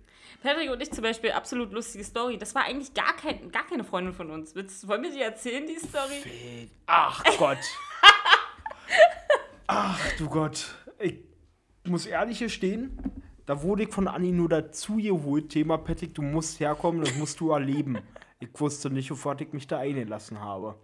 Patrick 0.42 0.70
und 0.70 0.80
ich 0.80 0.92
zum 0.92 1.02
Beispiel, 1.02 1.30
absolut 1.32 1.72
lustige 1.72 2.04
Story. 2.04 2.38
Das 2.38 2.54
war 2.54 2.64
eigentlich 2.64 2.94
gar, 2.94 3.16
kein, 3.16 3.50
gar 3.50 3.66
keine 3.66 3.84
Freundin 3.84 4.12
von 4.12 4.30
uns. 4.30 4.54
Willst, 4.54 4.86
wollen 4.86 5.02
wir 5.02 5.10
die 5.10 5.20
erzählen, 5.20 5.66
die 5.66 5.78
Story? 5.78 6.70
Ach 6.86 7.24
Gott. 7.38 7.58
Ach 9.66 9.98
du 10.18 10.28
Gott. 10.28 10.74
Ich 11.00 11.16
muss 11.84 12.06
ehrlich 12.06 12.38
gestehen, 12.38 12.98
da 13.46 13.62
wurde 13.62 13.84
ich 13.84 13.92
von 13.92 14.08
Anni 14.08 14.30
nur 14.30 14.48
dazu 14.48 14.96
geholt. 14.96 15.50
Thema 15.50 15.78
Patrick, 15.78 16.14
du 16.14 16.22
musst 16.22 16.60
herkommen, 16.60 17.00
das 17.00 17.14
musst 17.16 17.40
du 17.40 17.50
erleben. 17.50 17.98
Ich 18.38 18.50
wusste 18.54 18.90
nicht, 18.90 19.08
sofort 19.08 19.40
ich 19.40 19.52
mich 19.52 19.66
da 19.66 19.78
eingelassen 19.78 20.40
habe. 20.40 20.76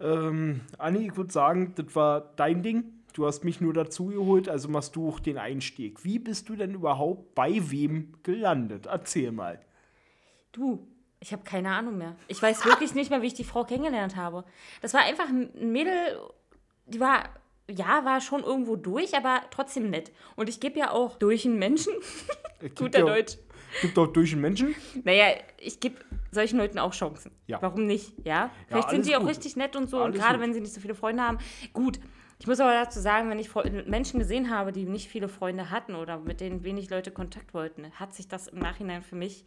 Ähm, 0.00 0.62
Anni, 0.78 1.06
ich 1.08 1.16
würde 1.16 1.32
sagen, 1.32 1.74
das 1.76 1.94
war 1.94 2.32
dein 2.36 2.62
Ding. 2.62 2.99
Du 3.12 3.26
hast 3.26 3.44
mich 3.44 3.60
nur 3.60 3.72
dazu 3.72 4.06
geholt, 4.06 4.48
also 4.48 4.68
machst 4.68 4.96
du 4.96 5.08
auch 5.08 5.20
den 5.20 5.38
Einstieg. 5.38 6.04
Wie 6.04 6.18
bist 6.18 6.48
du 6.48 6.56
denn 6.56 6.74
überhaupt 6.74 7.34
bei 7.34 7.60
wem 7.70 8.14
gelandet? 8.22 8.86
Erzähl 8.86 9.32
mal. 9.32 9.60
Du, 10.52 10.86
ich 11.20 11.32
habe 11.32 11.42
keine 11.44 11.70
Ahnung 11.70 11.98
mehr. 11.98 12.16
Ich 12.28 12.40
weiß 12.42 12.64
wirklich 12.66 12.94
nicht 12.94 13.10
mehr, 13.10 13.22
wie 13.22 13.26
ich 13.28 13.34
die 13.34 13.44
Frau 13.44 13.64
kennengelernt 13.64 14.16
habe. 14.16 14.44
Das 14.82 14.94
war 14.94 15.02
einfach 15.02 15.28
ein 15.28 15.50
Mädel, 15.72 15.92
die 16.86 17.00
war, 17.00 17.28
ja, 17.70 18.04
war 18.04 18.20
schon 18.20 18.42
irgendwo 18.42 18.76
durch, 18.76 19.16
aber 19.16 19.40
trotzdem 19.50 19.90
nett. 19.90 20.12
Und 20.36 20.48
ich 20.48 20.60
gebe 20.60 20.78
ja 20.78 20.90
auch 20.90 21.16
durch 21.16 21.44
einen 21.46 21.58
Menschen, 21.58 21.92
gibt 22.60 22.78
guter 22.78 23.00
ja- 23.00 23.04
Deutsch, 23.06 23.38
Gibt 23.82 23.96
auch 23.98 24.08
durch 24.08 24.32
einen 24.32 24.40
Menschen. 24.40 24.74
naja, 25.04 25.26
ich 25.58 25.78
gebe 25.78 25.94
solchen 26.32 26.58
Leuten 26.58 26.80
auch 26.80 26.92
Chancen. 26.92 27.30
Ja. 27.46 27.62
Warum 27.62 27.86
nicht? 27.86 28.12
Ja, 28.24 28.50
vielleicht 28.66 28.88
sind 28.90 28.96
alles 28.98 29.06
die 29.08 29.14
auch 29.16 29.20
gut. 29.20 29.28
richtig 29.30 29.54
nett 29.54 29.76
und 29.76 29.88
so. 29.88 29.98
und 29.98 30.02
Alles 30.06 30.18
gerade 30.20 30.34
gut. 30.38 30.42
wenn 30.42 30.54
sie 30.54 30.60
nicht 30.60 30.72
so 30.74 30.80
viele 30.80 30.96
Freunde 30.96 31.22
haben. 31.22 31.38
Gut, 31.72 32.00
ich 32.40 32.46
muss 32.46 32.58
aber 32.58 32.72
dazu 32.72 32.98
sagen, 33.00 33.30
wenn 33.30 33.38
ich 33.38 33.50
Menschen 33.86 34.18
gesehen 34.18 34.50
habe, 34.50 34.72
die 34.72 34.84
nicht 34.84 35.08
viele 35.08 35.28
Freunde 35.28 35.70
hatten 35.70 35.94
oder 35.94 36.18
mit 36.18 36.40
denen 36.40 36.64
wenig 36.64 36.90
Leute 36.90 37.10
Kontakt 37.12 37.54
wollten, 37.54 37.90
hat 37.92 38.14
sich 38.14 38.26
das 38.28 38.48
im 38.48 38.58
Nachhinein 38.58 39.02
für 39.02 39.14
mich 39.14 39.44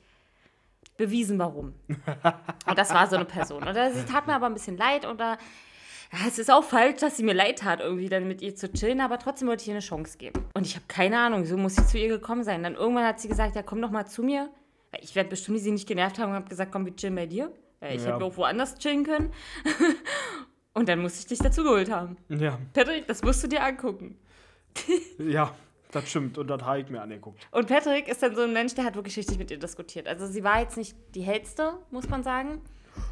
bewiesen, 0.97 1.39
warum. 1.39 1.73
Und 2.67 2.77
das 2.77 2.93
war 2.93 3.07
so 3.07 3.15
eine 3.15 3.25
Person. 3.25 3.63
Oder 3.67 3.91
sie 3.91 4.05
tat 4.05 4.27
mir 4.27 4.35
aber 4.35 4.45
ein 4.45 4.53
bisschen 4.53 4.77
leid 4.77 5.05
oder 5.07 5.37
es 6.27 6.37
ist 6.37 6.51
auch 6.51 6.63
falsch, 6.63 6.99
dass 6.99 7.17
sie 7.17 7.23
mir 7.23 7.33
leid 7.33 7.59
tat, 7.59 7.79
irgendwie 7.79 8.07
dann 8.09 8.27
mit 8.27 8.43
ihr 8.43 8.55
zu 8.55 8.71
chillen, 8.71 9.01
aber 9.01 9.17
trotzdem 9.17 9.47
wollte 9.47 9.63
ich 9.63 9.69
ihr 9.69 9.73
eine 9.73 9.79
Chance 9.81 10.19
geben. 10.19 10.45
Und 10.53 10.67
ich 10.67 10.75
habe 10.75 10.85
keine 10.87 11.17
Ahnung, 11.19 11.43
so 11.45 11.57
muss 11.57 11.75
sie 11.75 11.87
zu 11.87 11.97
ihr 11.97 12.09
gekommen 12.09 12.43
sein. 12.43 12.61
Dann 12.61 12.75
irgendwann 12.75 13.05
hat 13.07 13.19
sie 13.19 13.27
gesagt, 13.27 13.55
ja, 13.55 13.63
komm 13.63 13.81
doch 13.81 13.89
mal 13.89 14.05
zu 14.05 14.21
mir. 14.21 14.49
Ich 15.01 15.15
werde 15.15 15.31
bestimmt 15.31 15.59
sie 15.61 15.71
nicht 15.71 15.87
genervt 15.87 16.19
haben 16.19 16.29
und 16.29 16.35
habe 16.35 16.47
gesagt, 16.49 16.71
komm, 16.71 16.85
wir 16.85 16.95
chillen 16.95 17.15
bei 17.15 17.25
dir. 17.25 17.51
Weil 17.79 17.95
ich 17.95 18.05
Ja. 18.05 18.13
hätte 18.13 18.23
auch 18.25 18.37
woanders 18.37 18.77
chillen 18.77 19.03
können. 19.03 19.31
und 20.73 20.89
dann 20.89 20.99
musste 20.99 21.19
ich 21.19 21.27
dich 21.27 21.39
dazugeholt 21.39 21.91
haben. 21.91 22.17
Ja, 22.29 22.57
Patrick, 22.73 23.07
das 23.07 23.21
musst 23.21 23.43
du 23.43 23.47
dir 23.47 23.63
angucken. 23.63 24.17
ja, 25.19 25.53
das 25.91 26.09
stimmt. 26.09 26.37
Und 26.37 26.47
das 26.47 26.61
habe 26.63 26.81
ich 26.81 26.89
mir 26.89 27.01
angeguckt. 27.01 27.47
Und 27.51 27.67
Patrick 27.67 28.07
ist 28.07 28.23
dann 28.23 28.35
so 28.35 28.41
ein 28.41 28.53
Mensch, 28.53 28.73
der 28.73 28.83
hat 28.83 28.95
wirklich 28.95 29.15
richtig 29.17 29.37
mit 29.37 29.51
ihr 29.51 29.59
diskutiert. 29.59 30.07
Also 30.07 30.25
sie 30.27 30.43
war 30.43 30.59
jetzt 30.59 30.77
nicht 30.77 30.95
die 31.13 31.21
hellste, 31.21 31.73
muss 31.91 32.09
man 32.09 32.23
sagen. 32.23 32.61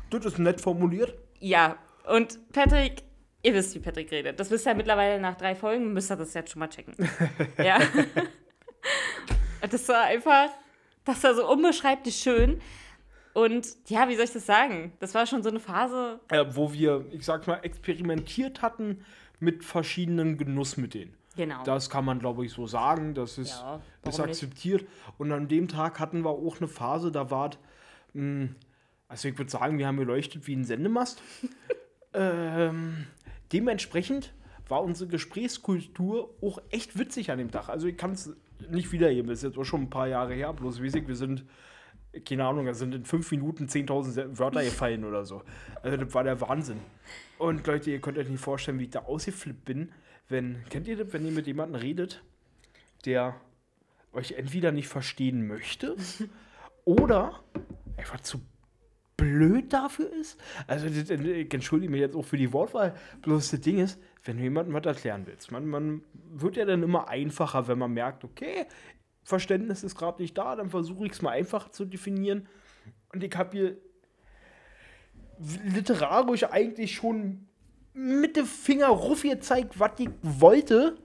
Das 0.09 0.25
ist 0.25 0.39
nett 0.39 0.59
formuliert. 0.59 1.13
Ja, 1.39 1.77
und 2.07 2.39
Patrick, 2.51 3.03
ihr 3.43 3.53
wisst, 3.53 3.75
wie 3.75 3.79
Patrick 3.79 4.11
redet. 4.11 4.39
Das 4.39 4.49
wisst 4.49 4.65
ihr 4.65 4.71
ja 4.71 4.77
mittlerweile 4.77 5.19
nach 5.21 5.37
drei 5.37 5.55
Folgen, 5.55 5.93
müsst 5.93 6.11
ihr 6.11 6.17
das 6.17 6.33
jetzt 6.33 6.51
schon 6.51 6.59
mal 6.59 6.67
checken. 6.69 6.95
ja. 7.57 7.79
Das 9.69 9.87
war 9.89 10.05
einfach, 10.05 10.49
das 11.05 11.23
war 11.23 11.35
so 11.35 11.47
unbeschreiblich 11.47 12.15
schön. 12.15 12.59
Und 13.33 13.67
ja, 13.87 14.09
wie 14.09 14.15
soll 14.15 14.25
ich 14.25 14.33
das 14.33 14.45
sagen? 14.45 14.91
Das 14.99 15.13
war 15.15 15.25
schon 15.25 15.41
so 15.43 15.49
eine 15.49 15.59
Phase. 15.59 16.19
äh, 16.29 16.45
wo 16.49 16.73
wir, 16.73 17.05
ich 17.11 17.25
sag 17.25 17.47
mal, 17.47 17.59
experimentiert 17.63 18.61
hatten 18.61 19.05
mit 19.39 19.63
verschiedenen 19.63 20.37
Genussmitteln. 20.37 21.13
Genau. 21.37 21.63
Das 21.63 21.89
kann 21.89 22.03
man, 22.03 22.19
glaube 22.19 22.45
ich, 22.45 22.51
so 22.51 22.67
sagen. 22.67 23.13
Das 23.13 23.37
ist, 23.37 23.51
Ja, 23.51 23.75
ist 23.75 23.81
warum 24.03 24.19
nicht? 24.21 24.29
akzeptiert. 24.43 24.85
Und 25.17 25.31
an 25.31 25.47
dem 25.47 25.67
Tag 25.69 25.99
hatten 25.99 26.23
wir 26.23 26.29
auch 26.31 26.57
eine 26.57 26.67
Phase, 26.67 27.09
da 27.11 27.31
war, 27.31 27.51
mh, 28.13 28.49
also 29.07 29.27
ich 29.29 29.37
würde 29.37 29.49
sagen, 29.49 29.77
wir 29.77 29.87
haben 29.87 29.97
geleuchtet 29.97 30.45
wie 30.47 30.55
ein 30.55 30.65
Sendemast. 30.65 31.21
ähm, 32.13 33.07
dementsprechend 33.53 34.33
war 34.67 34.83
unsere 34.83 35.09
Gesprächskultur 35.09 36.33
auch 36.41 36.61
echt 36.69 36.97
witzig 36.97 37.31
an 37.31 37.37
dem 37.37 37.51
Tag. 37.51 37.69
Also 37.69 37.87
ich 37.87 37.97
kann 37.97 38.11
es 38.11 38.35
nicht 38.69 38.91
wiedergeben, 38.91 39.27
das 39.29 39.39
ist 39.39 39.43
jetzt 39.43 39.57
auch 39.57 39.63
schon 39.65 39.83
ein 39.83 39.89
paar 39.89 40.07
Jahre 40.07 40.33
her, 40.33 40.53
bloß 40.53 40.79
ich, 40.79 41.07
wir 41.07 41.15
sind 41.15 41.45
keine 42.25 42.45
Ahnung, 42.45 42.65
da 42.65 42.73
sind 42.73 42.93
in 42.93 43.05
fünf 43.05 43.31
Minuten 43.31 43.65
10.000 43.65 44.37
Wörter 44.37 44.63
gefallen 44.63 45.05
oder 45.05 45.25
so. 45.25 45.43
Also 45.81 45.97
das 45.97 46.13
war 46.13 46.23
der 46.23 46.41
Wahnsinn. 46.41 46.79
Und 47.37 47.65
Leute, 47.65 47.91
ihr 47.91 48.01
könnt 48.01 48.17
euch 48.17 48.29
nicht 48.29 48.43
vorstellen, 48.43 48.79
wie 48.79 48.85
ich 48.85 48.89
da 48.89 48.99
ausgeflippt 48.99 49.65
bin, 49.65 49.91
wenn, 50.27 50.63
kennt 50.69 50.87
ihr 50.87 50.97
das, 50.97 51.13
wenn 51.13 51.25
ihr 51.25 51.31
mit 51.31 51.47
jemandem 51.47 51.81
redet, 51.81 52.23
der 53.05 53.35
euch 54.13 54.33
entweder 54.33 54.71
nicht 54.71 54.87
verstehen 54.87 55.47
möchte 55.47 55.95
oder 56.85 57.43
einfach 57.97 58.19
zu 58.21 58.41
blöd 59.15 59.71
dafür 59.71 60.11
ist? 60.13 60.39
Also, 60.67 60.87
das, 60.87 61.09
ich 61.09 61.53
entschuldige 61.53 61.91
mich 61.91 62.01
jetzt 62.01 62.15
auch 62.15 62.25
für 62.25 62.37
die 62.37 62.51
Wortwahl, 62.51 62.95
bloß 63.21 63.51
das 63.51 63.61
Ding 63.61 63.79
ist, 63.79 63.99
wenn 64.23 64.37
du 64.37 64.43
jemandem 64.43 64.73
was 64.73 64.85
erklären 64.85 65.25
willst, 65.25 65.51
man, 65.51 65.65
man 65.65 66.01
wird 66.13 66.57
ja 66.57 66.65
dann 66.65 66.83
immer 66.83 67.07
einfacher, 67.07 67.67
wenn 67.67 67.79
man 67.79 67.93
merkt, 67.93 68.23
okay, 68.23 68.67
Verständnis 69.23 69.83
ist 69.83 69.95
gerade 69.95 70.21
nicht 70.21 70.37
da, 70.37 70.55
dann 70.55 70.69
versuche 70.69 71.05
ich 71.05 71.13
es 71.13 71.21
mal 71.21 71.31
einfach 71.31 71.69
zu 71.69 71.85
definieren. 71.85 72.47
Und 73.13 73.23
ich 73.23 73.35
habe 73.35 73.51
hier 73.51 73.77
literarisch 75.63 76.43
eigentlich 76.45 76.95
schon 76.95 77.47
mit 77.93 78.37
dem 78.37 78.45
Finger 78.45 78.87
ruff 78.87 79.23
gezeigt, 79.23 79.79
was 79.79 79.91
ich 79.97 80.09
wollte. 80.21 80.97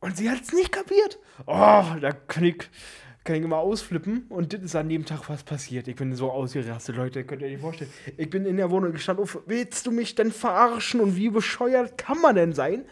Und 0.00 0.16
sie 0.16 0.30
hat 0.30 0.42
es 0.42 0.52
nicht 0.52 0.70
kapiert. 0.70 1.18
Oh, 1.46 1.84
da 2.00 2.12
kann 2.12 2.44
ich, 2.44 2.58
kann 3.24 3.36
ich 3.36 3.42
immer 3.42 3.56
ausflippen. 3.56 4.26
Und 4.28 4.52
das 4.52 4.62
ist 4.62 4.76
an 4.76 4.88
dem 4.88 5.04
Tag 5.04 5.28
was 5.28 5.42
passiert. 5.42 5.88
Ich 5.88 5.96
bin 5.96 6.14
so 6.14 6.30
ausgerastet, 6.30 6.96
Leute, 6.96 7.24
könnt 7.24 7.42
ihr 7.42 7.48
euch 7.48 7.58
vorstellen. 7.58 7.90
Ich 8.16 8.30
bin 8.30 8.46
in 8.46 8.56
der 8.56 8.70
Wohnung 8.70 8.92
gestanden, 8.92 9.24
auf, 9.24 9.40
willst 9.46 9.86
du 9.86 9.90
mich 9.90 10.14
denn 10.14 10.30
verarschen? 10.30 11.00
Und 11.00 11.16
wie 11.16 11.30
bescheuert 11.30 11.98
kann 11.98 12.20
man 12.20 12.36
denn 12.36 12.52
sein? 12.52 12.84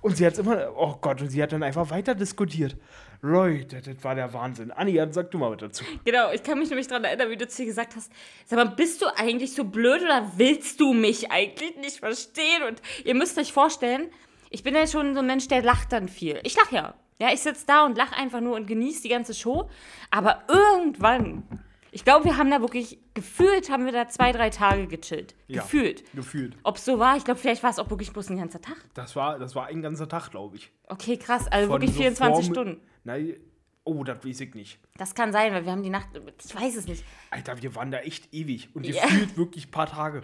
Und 0.00 0.16
sie 0.16 0.26
hat 0.26 0.38
immer, 0.38 0.72
oh 0.76 0.96
Gott, 1.00 1.20
und 1.20 1.30
sie 1.30 1.42
hat 1.42 1.52
dann 1.52 1.62
einfach 1.62 1.90
weiter 1.90 2.14
diskutiert. 2.14 2.76
Leute, 3.20 3.80
das 3.82 4.04
war 4.04 4.14
der 4.14 4.32
Wahnsinn. 4.32 4.70
Anni, 4.70 5.00
sag 5.10 5.30
du 5.32 5.38
mal 5.38 5.50
was 5.50 5.58
dazu. 5.58 5.84
Genau, 6.04 6.30
ich 6.32 6.42
kann 6.42 6.58
mich 6.58 6.68
nämlich 6.68 6.86
daran 6.86 7.04
erinnern, 7.04 7.30
wie 7.30 7.36
du 7.36 7.48
zu 7.48 7.62
ihr 7.62 7.66
gesagt 7.66 7.96
hast, 7.96 8.12
sag 8.46 8.56
mal, 8.56 8.74
bist 8.74 9.02
du 9.02 9.06
eigentlich 9.16 9.54
so 9.54 9.64
blöd 9.64 10.02
oder 10.02 10.32
willst 10.36 10.78
du 10.80 10.92
mich 10.92 11.30
eigentlich 11.32 11.76
nicht 11.76 11.98
verstehen? 11.98 12.62
Und 12.68 12.80
ihr 13.04 13.14
müsst 13.14 13.36
euch 13.38 13.52
vorstellen, 13.52 14.08
ich 14.50 14.62
bin 14.62 14.74
ja 14.74 14.86
schon 14.86 15.14
so 15.14 15.20
ein 15.20 15.26
Mensch, 15.26 15.48
der 15.48 15.62
lacht 15.62 15.92
dann 15.92 16.08
viel. 16.08 16.40
Ich 16.44 16.56
lache 16.56 16.74
ja. 16.74 16.94
Ja, 17.20 17.32
ich 17.32 17.40
sitze 17.40 17.64
da 17.66 17.84
und 17.84 17.98
lache 17.98 18.16
einfach 18.16 18.40
nur 18.40 18.54
und 18.54 18.66
genieße 18.66 19.02
die 19.02 19.08
ganze 19.08 19.34
Show. 19.34 19.68
Aber 20.12 20.42
irgendwann 20.48 21.42
ich 21.90 22.04
glaube, 22.04 22.26
wir 22.26 22.36
haben 22.36 22.50
da 22.50 22.60
wirklich, 22.60 22.98
gefühlt 23.14 23.70
haben 23.70 23.86
wir 23.86 23.92
da 23.92 24.08
zwei, 24.08 24.32
drei 24.32 24.50
Tage 24.50 24.86
gechillt. 24.86 25.34
Ja, 25.46 25.62
gefühlt. 25.62 26.04
Gefühlt. 26.14 26.56
Ob 26.62 26.76
es 26.76 26.84
so 26.84 26.98
war, 26.98 27.16
ich 27.16 27.24
glaube, 27.24 27.40
vielleicht 27.40 27.62
war 27.62 27.70
es 27.70 27.78
auch 27.78 27.88
wirklich 27.88 28.12
bloß 28.12 28.30
ein 28.30 28.36
ganzer 28.36 28.60
Tag. 28.60 28.76
Das 28.94 29.16
war, 29.16 29.38
das 29.38 29.54
war 29.54 29.66
ein 29.66 29.80
ganzer 29.80 30.08
Tag, 30.08 30.30
glaube 30.30 30.56
ich. 30.56 30.70
Okay, 30.88 31.16
krass. 31.16 31.48
Also 31.48 31.68
Von 31.68 31.80
wirklich 31.80 31.92
so 31.92 31.98
24 32.02 32.44
Form- 32.44 32.54
Stunden. 32.54 32.80
Nein, 33.08 33.36
oh, 33.84 34.04
das 34.04 34.22
weiß 34.22 34.42
ich 34.42 34.54
nicht. 34.54 34.78
Das 34.98 35.14
kann 35.14 35.32
sein, 35.32 35.54
weil 35.54 35.64
wir 35.64 35.72
haben 35.72 35.82
die 35.82 35.88
Nacht, 35.88 36.08
ich 36.44 36.54
weiß 36.54 36.76
es 36.76 36.86
nicht. 36.86 37.02
Alter, 37.30 37.62
wir 37.62 37.74
waren 37.74 37.90
da 37.90 38.00
echt 38.00 38.34
ewig 38.34 38.68
und 38.74 38.86
Ja. 38.86 39.02
gefühlt 39.06 39.34
wirklich 39.38 39.68
ein 39.68 39.70
paar 39.70 39.86
Tage. 39.88 40.20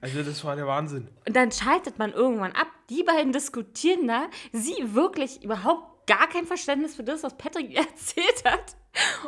Also 0.00 0.20
das 0.24 0.44
war 0.44 0.56
der 0.56 0.66
Wahnsinn. 0.66 1.06
Und 1.24 1.36
dann 1.36 1.52
schaltet 1.52 1.96
man 2.00 2.12
irgendwann 2.12 2.50
ab. 2.52 2.66
Die 2.90 3.04
beiden 3.04 3.32
diskutieren 3.32 4.08
da. 4.08 4.26
Sie 4.50 4.74
wirklich 4.96 5.44
überhaupt 5.44 6.08
gar 6.08 6.28
kein 6.28 6.44
Verständnis 6.44 6.96
für 6.96 7.04
das, 7.04 7.22
was 7.22 7.38
Patrick 7.38 7.70
ihr 7.70 7.78
erzählt 7.88 8.44
hat. 8.44 8.76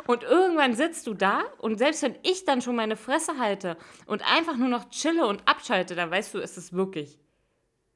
Und 0.05 0.23
irgendwann 0.23 0.73
sitzt 0.75 1.07
du 1.07 1.13
da 1.13 1.43
und 1.59 1.77
selbst 1.77 2.01
wenn 2.01 2.15
ich 2.23 2.43
dann 2.43 2.61
schon 2.61 2.75
meine 2.75 2.97
Fresse 2.97 3.37
halte 3.39 3.77
und 4.05 4.21
einfach 4.29 4.57
nur 4.57 4.67
noch 4.69 4.89
chille 4.89 5.25
und 5.27 5.47
abschalte, 5.47 5.95
dann 5.95 6.11
weißt 6.11 6.33
du, 6.33 6.39
ist 6.39 6.57
es 6.57 6.73
wirklich, 6.73 7.19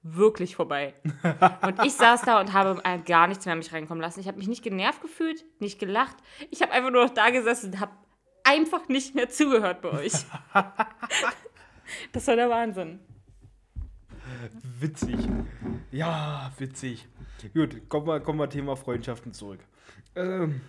wirklich 0.03 0.55
vorbei. 0.55 0.93
Und 1.62 1.84
ich 1.86 1.93
saß 1.93 2.22
da 2.24 2.39
und 2.39 2.53
habe 2.53 2.81
äh, 2.84 3.00
gar 3.00 3.27
nichts 3.27 3.46
mehr 3.46 3.53
an 3.53 3.60
mich 3.60 3.72
reinkommen 3.74 4.01
lassen. 4.01 4.20
Ich 4.20 4.27
habe 4.27 4.38
mich 4.38 4.48
nicht 4.48 4.63
genervt 4.63 5.01
gefühlt, 5.01 5.43
nicht 5.60 5.79
gelacht. 5.79 6.17
Ich 6.50 6.62
habe 6.62 6.72
einfach 6.72 6.91
nur 6.91 7.05
noch 7.05 7.13
da 7.13 7.29
gesessen 7.29 7.72
und 7.72 7.79
habe 7.79 7.91
einfach 8.43 8.88
nicht 8.88 9.15
mehr 9.15 9.29
zugehört 9.29 9.81
bei 9.81 9.91
euch. 9.91 10.13
Das 12.13 12.27
war 12.27 12.36
der 12.36 12.50
Wahnsinn. 12.50 13.00
Witzig. 14.79 15.17
Ja, 15.91 16.51
witzig. 16.58 17.08
Gut, 17.53 17.89
kommen 17.89 18.08
wir, 18.08 18.20
kommen 18.22 18.39
wir 18.39 18.50
Thema 18.50 18.75
Freundschaften 18.75 19.34
zurück. 19.34 19.60
Ähm, 20.15 20.62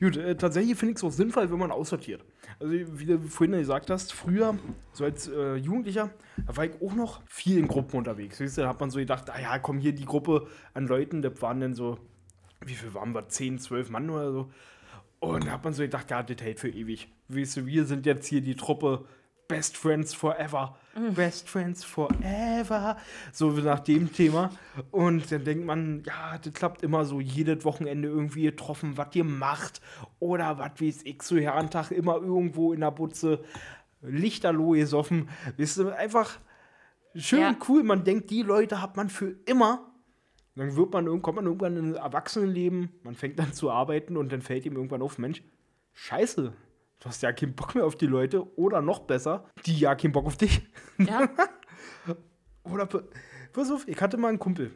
gut, 0.00 0.16
äh, 0.16 0.36
tatsächlich 0.36 0.76
finde 0.76 0.92
ich 0.92 0.98
es 0.98 1.04
auch 1.04 1.12
sinnvoll, 1.12 1.50
wenn 1.50 1.58
man 1.58 1.70
aussortiert. 1.70 2.24
Also, 2.60 2.72
wie 2.72 3.06
du 3.06 3.20
vorhin 3.20 3.56
gesagt 3.58 3.90
hast, 3.90 4.12
früher, 4.12 4.56
so 4.92 5.04
als 5.04 5.28
äh, 5.28 5.54
Jugendlicher, 5.56 6.10
da 6.46 6.56
war 6.56 6.64
ich 6.64 6.82
auch 6.82 6.94
noch 6.94 7.22
viel 7.26 7.58
in 7.58 7.68
Gruppen 7.68 7.98
unterwegs. 7.98 8.40
Weißt 8.40 8.58
du, 8.58 8.62
da 8.62 8.68
hat 8.68 8.80
man 8.80 8.90
so 8.90 8.98
gedacht, 8.98 9.30
ah 9.30 9.40
ja, 9.40 9.58
komm 9.58 9.78
hier 9.78 9.92
die 9.92 10.04
Gruppe 10.04 10.46
an 10.74 10.86
Leuten, 10.86 11.22
das 11.22 11.40
waren 11.42 11.60
dann 11.60 11.74
so, 11.74 11.98
wie 12.64 12.74
viel 12.74 12.92
waren 12.94 13.14
wir, 13.14 13.28
10, 13.28 13.58
12 13.58 13.90
Mann 13.90 14.10
oder 14.10 14.32
so. 14.32 14.50
Und 15.20 15.46
da 15.46 15.52
hat 15.52 15.64
man 15.64 15.72
so 15.72 15.82
gedacht, 15.82 16.10
ja, 16.10 16.22
das 16.22 16.40
hält 16.42 16.60
für 16.60 16.68
ewig. 16.68 17.12
Weißt 17.28 17.56
du, 17.56 17.66
wir 17.66 17.84
sind 17.84 18.06
jetzt 18.06 18.26
hier 18.26 18.40
die 18.40 18.54
Truppe 18.54 19.04
Best 19.48 19.78
Friends 19.78 20.12
Forever. 20.14 20.76
Best 21.14 21.48
Friends 21.48 21.82
Forever. 21.82 22.98
So 23.32 23.50
nach 23.50 23.80
dem 23.80 24.12
Thema. 24.12 24.50
Und 24.90 25.32
dann 25.32 25.44
denkt 25.44 25.64
man, 25.64 26.02
ja, 26.04 26.36
das 26.36 26.52
klappt 26.52 26.82
immer 26.82 27.06
so, 27.06 27.20
jedes 27.20 27.64
Wochenende 27.64 28.08
irgendwie 28.08 28.42
getroffen, 28.42 28.96
was 28.98 29.08
ihr 29.14 29.24
macht. 29.24 29.80
Oder 30.18 30.58
was 30.58 30.80
weiß 30.80 31.00
ich, 31.04 31.22
so 31.22 31.38
Herrentag 31.38 31.90
immer 31.90 32.16
irgendwo 32.16 32.74
in 32.74 32.80
der 32.80 32.90
Butze. 32.90 33.42
Lichterloh 34.02 34.72
gesoffen. 34.72 35.28
Weißt 35.56 35.78
du, 35.78 35.96
einfach 35.96 36.38
schön 37.14 37.40
Ja. 37.40 37.56
cool. 37.68 37.82
Man 37.82 38.04
denkt, 38.04 38.30
die 38.30 38.42
Leute 38.42 38.82
hat 38.82 38.96
man 38.96 39.08
für 39.08 39.34
immer. 39.46 39.90
Dann 40.56 40.76
wird 40.76 40.92
man, 40.92 41.22
kommt 41.22 41.36
man 41.36 41.46
irgendwann 41.46 41.76
in 41.76 41.92
ein 41.92 41.94
Erwachsenenleben, 41.94 42.90
man 43.04 43.14
fängt 43.14 43.38
an 43.40 43.52
zu 43.52 43.70
arbeiten 43.70 44.16
und 44.16 44.32
dann 44.32 44.42
fällt 44.42 44.66
ihm 44.66 44.74
irgendwann 44.74 45.02
auf, 45.02 45.16
Mensch, 45.16 45.40
scheiße, 45.92 46.52
du 47.00 47.06
hast 47.08 47.22
ja 47.22 47.32
keinen 47.32 47.54
Bock 47.54 47.74
mehr 47.74 47.84
auf 47.86 47.96
die 47.96 48.06
Leute 48.06 48.46
oder 48.58 48.80
noch 48.80 49.00
besser, 49.00 49.44
die 49.66 49.78
ja 49.78 49.94
keinen 49.94 50.12
Bock 50.12 50.26
auf 50.26 50.36
dich. 50.36 50.62
Ja, 50.98 51.28
Oder, 52.64 52.86
pass 53.52 53.70
auf, 53.70 53.88
ich 53.88 54.00
hatte 54.00 54.16
mal 54.18 54.28
einen 54.28 54.38
Kumpel. 54.38 54.70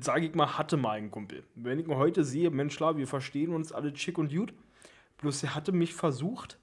Sage 0.00 0.26
ich 0.26 0.34
mal, 0.34 0.56
hatte 0.56 0.76
mal 0.76 0.92
einen 0.92 1.10
Kumpel. 1.10 1.42
Wenn 1.56 1.80
ich 1.80 1.88
ihn 1.88 1.96
heute 1.96 2.22
sehe, 2.22 2.50
Mensch, 2.50 2.76
klar, 2.76 2.96
wir 2.96 3.08
verstehen 3.08 3.52
uns 3.52 3.72
alle 3.72 3.94
schick 3.96 4.18
und 4.18 4.32
gut. 4.32 4.54
Bloß 5.18 5.42
er 5.42 5.54
hatte 5.56 5.72
mich 5.72 5.94
versucht, 5.94 6.58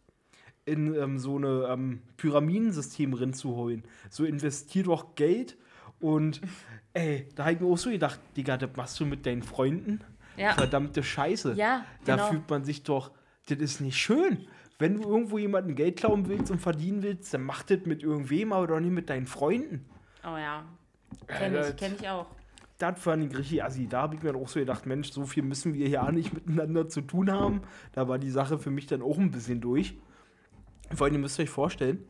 in 0.66 0.96
ähm, 0.96 1.20
so 1.20 1.36
eine 1.36 1.68
ähm, 1.70 2.02
Pyramidensystem 2.16 3.14
reinzuholen. 3.14 3.84
So 4.10 4.24
investier 4.24 4.84
doch 4.84 5.16
Geld 5.16 5.58
und 6.00 6.40
ey, 6.94 7.28
da 7.36 7.44
habe 7.44 7.54
ich 7.56 7.60
mir 7.60 7.68
auch 7.68 7.78
so 7.78 7.90
gedacht, 7.90 8.20
Digga, 8.38 8.56
das 8.56 8.70
machst 8.78 8.98
du 9.00 9.06
mit 9.06 9.26
deinen 9.26 9.44
Freunden? 9.44 10.00
Ja. 10.38 10.54
Verdammte 10.54 11.04
Scheiße. 11.04 11.54
Ja, 11.54 11.86
Da 12.06 12.16
genau. 12.16 12.30
fühlt 12.30 12.50
man 12.50 12.64
sich 12.64 12.84
doch, 12.84 13.12
das 13.48 13.58
ist 13.60 13.82
nicht 13.82 13.98
schön. 13.98 14.48
Wenn 14.80 15.02
du 15.02 15.08
irgendwo 15.08 15.38
jemanden 15.38 15.76
Geld 15.76 15.98
klauen 15.98 16.28
willst 16.28 16.52
und 16.52 16.60
verdienen 16.60 17.04
willst, 17.04 17.34
dann 17.34 17.44
mach 17.44 17.64
das 17.64 17.86
mit 17.86 18.04
irgendwem, 18.04 18.54
aber 18.54 18.68
doch 18.68 18.80
nicht 18.80 18.92
mit 18.92 19.10
deinen 19.10 19.28
Freunden. 19.28 19.86
oh 20.24 20.38
ja. 20.38 20.66
Kenn 21.28 21.56
ich, 21.56 21.76
kenn 21.76 21.96
ich 22.00 22.10
auch. 22.10 22.26
Das 22.80 23.00
fand 23.00 23.24
ich 23.24 23.38
richtig 23.38 23.64
assi. 23.64 23.88
Da 23.88 24.02
habe 24.02 24.16
ich 24.16 24.24
mir 24.24 24.34
dann 24.34 24.42
auch 24.42 24.48
so 24.48 24.60
gedacht, 24.60 24.86
Mensch, 24.86 25.12
so 25.12 25.26
viel 25.26 25.44
müssen 25.44 25.74
wir 25.74 25.88
hier 25.88 26.04
auch 26.04 26.12
nicht 26.12 26.34
miteinander 26.34 26.90
zu 26.90 27.02
tun 27.02 27.32
haben. 27.32 27.62
Da 27.94 28.08
war 28.08 28.18
die 28.18 28.32
Sache 28.32 28.58
für 28.58 28.72
mich 28.72 28.88
dann 28.88 29.02
auch 29.02 29.18
ein 29.18 29.32
bisschen 29.32 29.62
durch. 29.62 29.96
Vor 30.94 31.06
allem, 31.06 31.14
ihr 31.14 31.20
müsst 31.20 31.40
euch 31.40 31.50
vorstellen, 31.50 32.04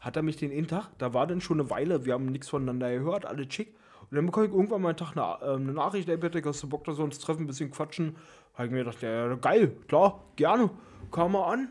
hat 0.00 0.16
er 0.16 0.22
mich 0.22 0.36
den 0.36 0.50
einen 0.50 0.66
Tag, 0.66 0.90
da 0.98 1.14
war 1.14 1.26
dann 1.26 1.40
schon 1.40 1.60
eine 1.60 1.70
Weile, 1.70 2.04
wir 2.06 2.14
haben 2.14 2.26
nichts 2.26 2.48
voneinander 2.48 2.90
gehört, 2.90 3.26
alle 3.26 3.50
schick. 3.50 3.74
Und 4.10 4.16
dann 4.16 4.26
bekomme 4.26 4.46
ich 4.46 4.52
irgendwann 4.52 4.82
mal 4.82 4.88
einen 4.88 4.96
Tag 4.96 5.16
eine, 5.16 5.38
äh, 5.40 5.54
eine 5.54 5.72
Nachricht, 5.72 6.08
ey 6.08 6.16
Patrick, 6.16 6.44
hast 6.46 6.62
du 6.62 6.68
Bock, 6.68 6.84
dass 6.84 6.98
wir 6.98 7.04
uns 7.04 7.18
treffen, 7.18 7.44
ein 7.44 7.46
bisschen 7.46 7.70
quatschen? 7.70 8.16
Habe 8.54 8.66
ich 8.66 8.72
mir 8.72 8.78
gedacht, 8.78 9.00
ja, 9.02 9.34
geil, 9.36 9.76
klar, 9.86 10.24
gerne. 10.36 10.70
Kam 11.12 11.34
er 11.34 11.46
an, 11.46 11.68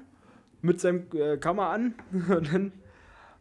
mit 0.61 0.79
seinem, 0.79 1.07
äh, 1.13 1.37
kam 1.37 1.59
er 1.59 1.69
an 1.69 1.95
und 2.11 2.53
dann 2.53 2.71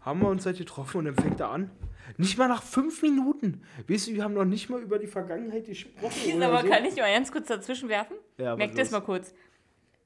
haben 0.00 0.20
wir 0.20 0.28
uns 0.28 0.46
halt 0.46 0.58
getroffen 0.58 0.98
und 0.98 1.04
dann 1.04 1.14
fängt 1.14 1.40
er 1.40 1.50
an. 1.50 1.70
Nicht 2.16 2.38
mal 2.38 2.48
nach 2.48 2.62
fünf 2.62 3.02
Minuten. 3.02 3.62
Weißt 3.86 4.08
du, 4.08 4.14
wir 4.14 4.24
haben 4.24 4.34
noch 4.34 4.44
nicht 4.44 4.70
mal 4.70 4.80
über 4.80 4.98
die 4.98 5.06
Vergangenheit 5.06 5.66
gesprochen. 5.66 6.42
Aber 6.42 6.62
so. 6.62 6.68
kann 6.68 6.84
ich 6.84 6.96
mal 6.96 7.12
ganz 7.12 7.30
kurz 7.30 7.48
dazwischen 7.48 7.88
werfen? 7.88 8.16
Ja, 8.38 8.56
Merk 8.56 8.74
das 8.74 8.90
mal 8.90 9.00
kurz. 9.00 9.34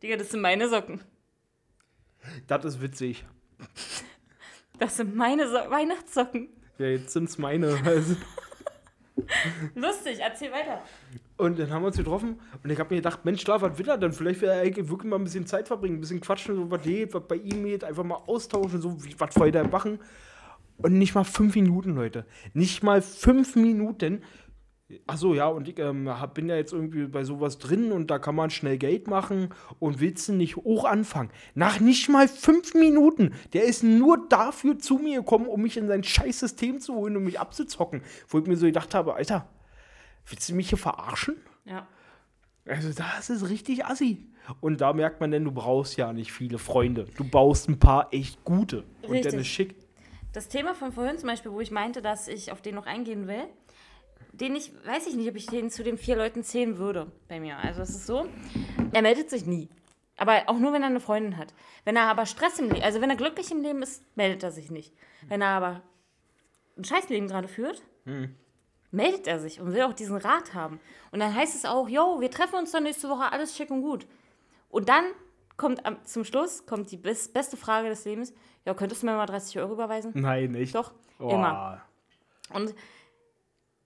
Digga, 0.02 0.16
das 0.16 0.30
sind 0.30 0.40
meine 0.40 0.68
Socken. 0.68 1.00
Das 2.46 2.64
ist 2.64 2.82
witzig. 2.82 3.24
Das 4.78 4.96
sind 4.96 5.14
meine 5.14 5.46
so 5.48 5.54
Weihnachtssocken. 5.54 6.48
Ja, 6.78 6.86
jetzt 6.86 7.12
sind 7.12 7.28
es 7.28 7.38
meine. 7.38 7.78
Also. 7.84 8.16
Lustig, 9.74 10.18
erzähl 10.20 10.50
weiter. 10.52 10.82
Und 11.36 11.58
dann 11.58 11.70
haben 11.70 11.82
wir 11.82 11.88
uns 11.88 11.96
getroffen 11.96 12.38
und 12.62 12.70
ich 12.70 12.78
habe 12.78 12.94
mir 12.94 13.00
gedacht, 13.00 13.24
Mensch, 13.24 13.44
klar, 13.44 13.60
was 13.60 13.76
will 13.78 13.88
er 13.88 13.98
denn? 13.98 14.12
Vielleicht 14.12 14.40
will 14.40 14.48
er 14.48 14.64
wirklich 14.64 15.04
mal 15.04 15.16
ein 15.16 15.24
bisschen 15.24 15.46
Zeit 15.46 15.66
verbringen, 15.66 15.96
ein 15.96 16.00
bisschen 16.00 16.20
quatschen, 16.20 16.54
so 16.54 16.70
was 16.70 16.82
geht, 16.82 17.12
was 17.12 17.26
bei 17.26 17.36
ihm 17.36 17.64
geht, 17.64 17.84
einfach 17.84 18.04
mal 18.04 18.22
austauschen, 18.26 18.80
so 18.80 19.02
wie, 19.04 19.18
was 19.18 19.36
wollt 19.38 19.54
ihr 19.54 19.64
machen. 19.64 19.98
Und 20.78 20.98
nicht 20.98 21.14
mal 21.14 21.24
fünf 21.24 21.54
Minuten, 21.54 21.94
Leute. 21.94 22.24
Nicht 22.54 22.82
mal 22.82 23.02
fünf 23.02 23.56
Minuten. 23.56 24.22
Achso, 25.06 25.34
ja, 25.34 25.46
und 25.46 25.68
ich 25.68 25.78
ähm, 25.78 26.08
hab, 26.08 26.34
bin 26.34 26.48
ja 26.48 26.56
jetzt 26.56 26.72
irgendwie 26.72 27.06
bei 27.06 27.24
sowas 27.24 27.58
drin 27.58 27.92
und 27.92 28.10
da 28.10 28.18
kann 28.18 28.34
man 28.34 28.50
schnell 28.50 28.78
Geld 28.78 29.08
machen 29.08 29.50
und 29.78 30.00
willst 30.00 30.28
du 30.28 30.32
nicht 30.32 30.56
hoch 30.56 30.84
anfangen. 30.84 31.30
Nach 31.54 31.80
nicht 31.80 32.08
mal 32.08 32.28
fünf 32.28 32.74
Minuten. 32.74 33.34
Der 33.52 33.64
ist 33.64 33.82
nur 33.82 34.28
dafür 34.28 34.78
zu 34.78 34.96
mir 34.96 35.20
gekommen, 35.20 35.46
um 35.46 35.62
mich 35.62 35.76
in 35.76 35.88
sein 35.88 36.04
scheiß 36.04 36.40
System 36.40 36.80
zu 36.80 36.94
holen 36.94 37.16
und 37.16 37.24
mich 37.24 37.40
abzuzocken. 37.40 38.02
Wo 38.28 38.38
ich 38.38 38.46
mir 38.46 38.56
so 38.56 38.66
gedacht 38.66 38.94
habe, 38.94 39.14
Alter, 39.14 39.48
willst 40.26 40.48
du 40.48 40.54
mich 40.54 40.68
hier 40.68 40.78
verarschen? 40.78 41.36
Ja. 41.64 41.86
Also 42.66 42.92
das 42.92 43.30
ist 43.30 43.48
richtig 43.48 43.84
assi. 43.84 44.28
Und 44.60 44.80
da 44.80 44.92
merkt 44.92 45.20
man 45.20 45.30
denn, 45.30 45.44
du 45.44 45.52
brauchst 45.52 45.96
ja 45.96 46.12
nicht 46.12 46.32
viele 46.32 46.58
Freunde. 46.58 47.06
Du 47.16 47.24
baust 47.24 47.68
ein 47.68 47.78
paar 47.78 48.12
echt 48.12 48.44
gute. 48.44 48.84
Und 49.02 49.12
Richtig. 49.12 49.32
dann 49.32 49.40
ist 49.40 49.48
schick. 49.48 49.76
Das 50.32 50.48
Thema 50.48 50.74
von 50.74 50.92
vorhin 50.92 51.18
zum 51.18 51.28
Beispiel, 51.28 51.52
wo 51.52 51.60
ich 51.60 51.70
meinte, 51.70 52.02
dass 52.02 52.26
ich 52.26 52.52
auf 52.52 52.62
den 52.62 52.74
noch 52.74 52.86
eingehen 52.86 53.28
will, 53.28 53.44
den 54.32 54.56
ich, 54.56 54.72
weiß 54.86 55.06
ich 55.06 55.14
nicht, 55.14 55.28
ob 55.28 55.36
ich 55.36 55.46
den 55.46 55.70
zu 55.70 55.82
den 55.82 55.98
vier 55.98 56.16
Leuten 56.16 56.42
zählen 56.42 56.78
würde 56.78 57.10
bei 57.28 57.38
mir. 57.40 57.58
Also 57.58 57.82
es 57.82 57.90
ist 57.90 58.06
so, 58.06 58.26
er 58.92 59.02
meldet 59.02 59.30
sich 59.30 59.46
nie. 59.46 59.68
Aber 60.16 60.42
auch 60.46 60.58
nur, 60.58 60.72
wenn 60.72 60.82
er 60.82 60.88
eine 60.88 61.00
Freundin 61.00 61.36
hat. 61.36 61.54
Wenn 61.84 61.96
er 61.96 62.04
aber 62.04 62.26
Stress 62.26 62.58
im 62.58 62.68
Leben, 62.70 62.82
also 62.82 63.00
wenn 63.00 63.10
er 63.10 63.16
glücklich 63.16 63.50
im 63.50 63.62
Leben 63.62 63.82
ist, 63.82 64.04
meldet 64.16 64.42
er 64.42 64.50
sich 64.52 64.70
nicht. 64.70 64.94
Wenn 65.28 65.40
er 65.42 65.48
aber 65.48 65.82
ein 66.76 66.84
Scheißleben 66.84 67.28
gerade 67.28 67.48
führt, 67.48 67.82
meldet 68.90 69.26
er 69.26 69.38
sich 69.40 69.60
und 69.60 69.72
will 69.72 69.82
auch 69.82 69.92
diesen 69.94 70.16
Rat 70.16 70.54
haben. 70.54 70.80
Und 71.10 71.20
dann 71.20 71.34
heißt 71.34 71.54
es 71.54 71.64
auch, 71.64 71.88
yo, 71.88 72.20
wir 72.20 72.30
treffen 72.30 72.56
uns 72.56 72.72
dann 72.72 72.82
nächste 72.84 73.08
Woche, 73.08 73.32
alles 73.32 73.56
schick 73.56 73.70
und 73.70 73.82
gut. 73.82 74.06
Und 74.68 74.88
dann 74.88 75.04
kommt 75.56 75.84
am, 75.86 76.02
zum 76.04 76.24
Schluss 76.24 76.66
kommt 76.66 76.90
die 76.90 76.96
bes 76.96 77.28
beste 77.32 77.56
Frage 77.56 77.88
des 77.88 78.04
Lebens. 78.04 78.32
Ja, 78.64 78.74
könntest 78.74 79.02
du 79.02 79.06
mir 79.06 79.16
mal 79.16 79.26
30 79.26 79.58
Euro 79.58 79.72
überweisen? 79.72 80.12
Nein, 80.14 80.52
nicht. 80.52 80.74
Doch, 80.74 80.92
Oh. 81.18 81.30
immer. 81.30 81.82
Und 82.52 82.74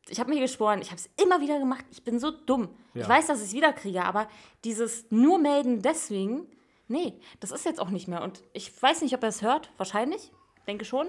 ich 0.09 0.21
habe 0.21 0.31
mir 0.31 0.41
geschworen, 0.41 0.81
ich 0.83 0.91
habe 0.91 1.01
es 1.01 1.09
immer 1.23 1.41
wieder 1.41 1.59
gemacht. 1.59 1.85
Ich 1.91 2.03
bin 2.05 2.19
so 2.19 2.31
dumm. 2.31 2.69
Ich 2.95 3.03
Ja. 3.03 3.09
weiß, 3.09 3.27
dass 3.27 3.41
ich 3.41 3.49
es 3.49 3.53
wieder 3.55 3.73
kriege, 3.73 4.05
aber 4.05 4.29
dieses 4.65 5.07
nur 5.11 5.39
melden 5.39 5.83
deswegen, 5.83 6.47
nee, 6.89 7.15
das 7.41 7.51
ist 7.51 7.65
jetzt 7.65 7.81
auch 7.81 7.91
nicht 7.91 8.09
mehr. 8.09 8.23
Und 8.23 8.43
ich 8.53 8.71
weiß 8.83 9.03
nicht, 9.03 9.15
ob 9.15 9.23
er 9.23 9.29
es 9.29 9.43
hört. 9.43 9.71
Wahrscheinlich. 9.77 10.31
Denke 10.67 10.85
schon. 10.85 11.09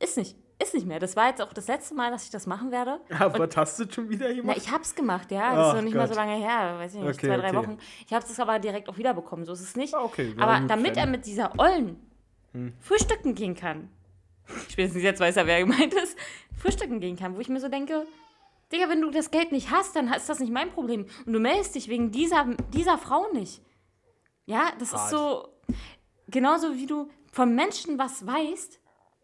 Ist 0.00 0.16
nicht. 0.16 0.36
Ist 0.62 0.74
nicht 0.74 0.86
mehr. 0.86 0.98
Das 1.00 1.16
war 1.16 1.28
jetzt 1.28 1.42
auch 1.42 1.52
das 1.52 1.66
letzte 1.66 1.94
Mal, 1.94 2.10
dass 2.12 2.24
ich 2.24 2.30
das 2.30 2.46
machen 2.46 2.70
werde. 2.70 3.00
Aber 3.18 3.48
hast 3.56 3.80
du 3.80 3.90
schon 3.90 4.08
wieder 4.08 4.28
Na, 4.28 4.34
gemacht? 4.34 4.56
ich 4.58 4.70
hab's 4.70 4.94
gemacht, 4.94 5.30
ja. 5.32 5.54
Das 5.54 5.66
ist 5.66 5.70
Ach 5.70 5.74
noch 5.76 5.82
nicht 5.82 5.94
mal 5.94 6.00
Gott. 6.06 6.10
so 6.10 6.14
lange 6.14 6.36
her, 6.36 6.78
weiß 6.78 6.94
ich 6.94 7.00
nicht, 7.00 7.14
Okay, 7.18 7.26
zwei, 7.26 7.36
drei 7.36 7.48
okay. 7.48 7.56
Wochen. 7.56 7.78
Ich 8.06 8.12
habe 8.12 8.24
es 8.24 8.38
aber 8.40 8.58
direkt 8.60 8.88
auch 8.88 8.96
wiederbekommen, 8.96 9.44
so 9.44 9.52
ist 9.54 9.60
es 9.62 9.74
nicht. 9.76 9.94
Ah, 9.94 10.04
okay, 10.04 10.34
aber 10.38 10.60
damit 10.68 10.96
er 10.96 11.06
mit 11.06 11.26
dieser 11.26 11.58
Ollen 11.58 11.98
Hm. 12.52 12.74
frühstücken 12.80 13.34
gehen 13.34 13.54
kann, 13.56 13.88
spätestens 14.68 15.02
jetzt 15.02 15.20
weiß 15.20 15.36
er, 15.36 15.46
wer 15.46 15.60
gemeint 15.60 15.94
ist, 15.94 16.16
frühstücken 16.62 17.00
gehen 17.00 17.16
kann, 17.16 17.36
wo 17.36 17.40
ich 17.40 17.48
mir 17.48 17.60
so 17.60 17.68
denke, 17.68 18.06
Digga, 18.72 18.88
wenn 18.88 19.02
du 19.02 19.10
das 19.10 19.30
Geld 19.30 19.52
nicht 19.52 19.70
hast, 19.70 19.96
dann 19.96 20.10
ist 20.12 20.28
das 20.28 20.38
nicht 20.38 20.52
mein 20.52 20.70
Problem. 20.70 21.06
Und 21.26 21.32
du 21.32 21.40
meldest 21.40 21.74
dich 21.74 21.88
wegen 21.88 22.10
dieser, 22.10 22.46
dieser 22.72 22.96
Frau 22.96 23.30
nicht. 23.32 23.60
Ja, 24.46 24.72
das 24.78 24.92
Hart. 24.92 25.04
ist 25.04 25.10
so, 25.10 25.48
genauso 26.28 26.74
wie 26.76 26.86
du 26.86 27.10
von 27.32 27.54
Menschen 27.54 27.98
was 27.98 28.26
weißt, 28.26 28.80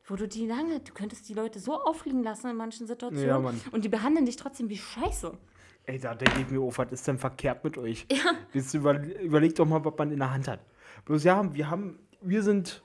wo 0.07 0.17
du 0.17 0.27
die 0.29 0.47
lange, 0.47 0.81
du 0.81 0.93
könntest 0.93 1.29
die 1.29 1.35
Leute 1.35 1.61
so 1.61 1.81
auffliegen 1.83 2.23
lassen 2.23 2.49
in 2.51 2.57
manchen 2.57 2.87
Situationen 2.87 3.29
Ja, 3.29 3.39
Mann. 3.39 3.61
und 3.73 3.85
die 3.85 3.89
behandeln 3.89 4.27
dich 4.27 4.37
trotzdem 4.37 4.69
wie 4.69 4.77
Scheiße. 4.77 5.37
Ey, 5.85 5.99
da 5.99 6.15
denke 6.15 6.41
ich 6.41 6.51
mir, 6.51 6.61
oh, 6.61 6.73
was 6.77 6.93
ist 6.93 7.07
denn 7.07 7.19
verkehrt 7.19 7.65
mit 7.65 7.79
euch? 7.79 8.07
Ja. 8.11 8.33
Jetzt 8.53 8.75
über, 8.75 8.99
überleg 9.21 9.55
doch 9.55 9.65
mal, 9.67 9.83
was 9.85 9.95
man 9.97 10.11
in 10.11 10.19
der 10.19 10.31
Hand 10.31 10.49
hat. 10.49 10.61
Bloß 11.07 11.25
ja, 11.25 11.55
wir 11.55 11.71
haben, 11.71 11.99
wir 12.21 12.43
sind, 12.43 12.83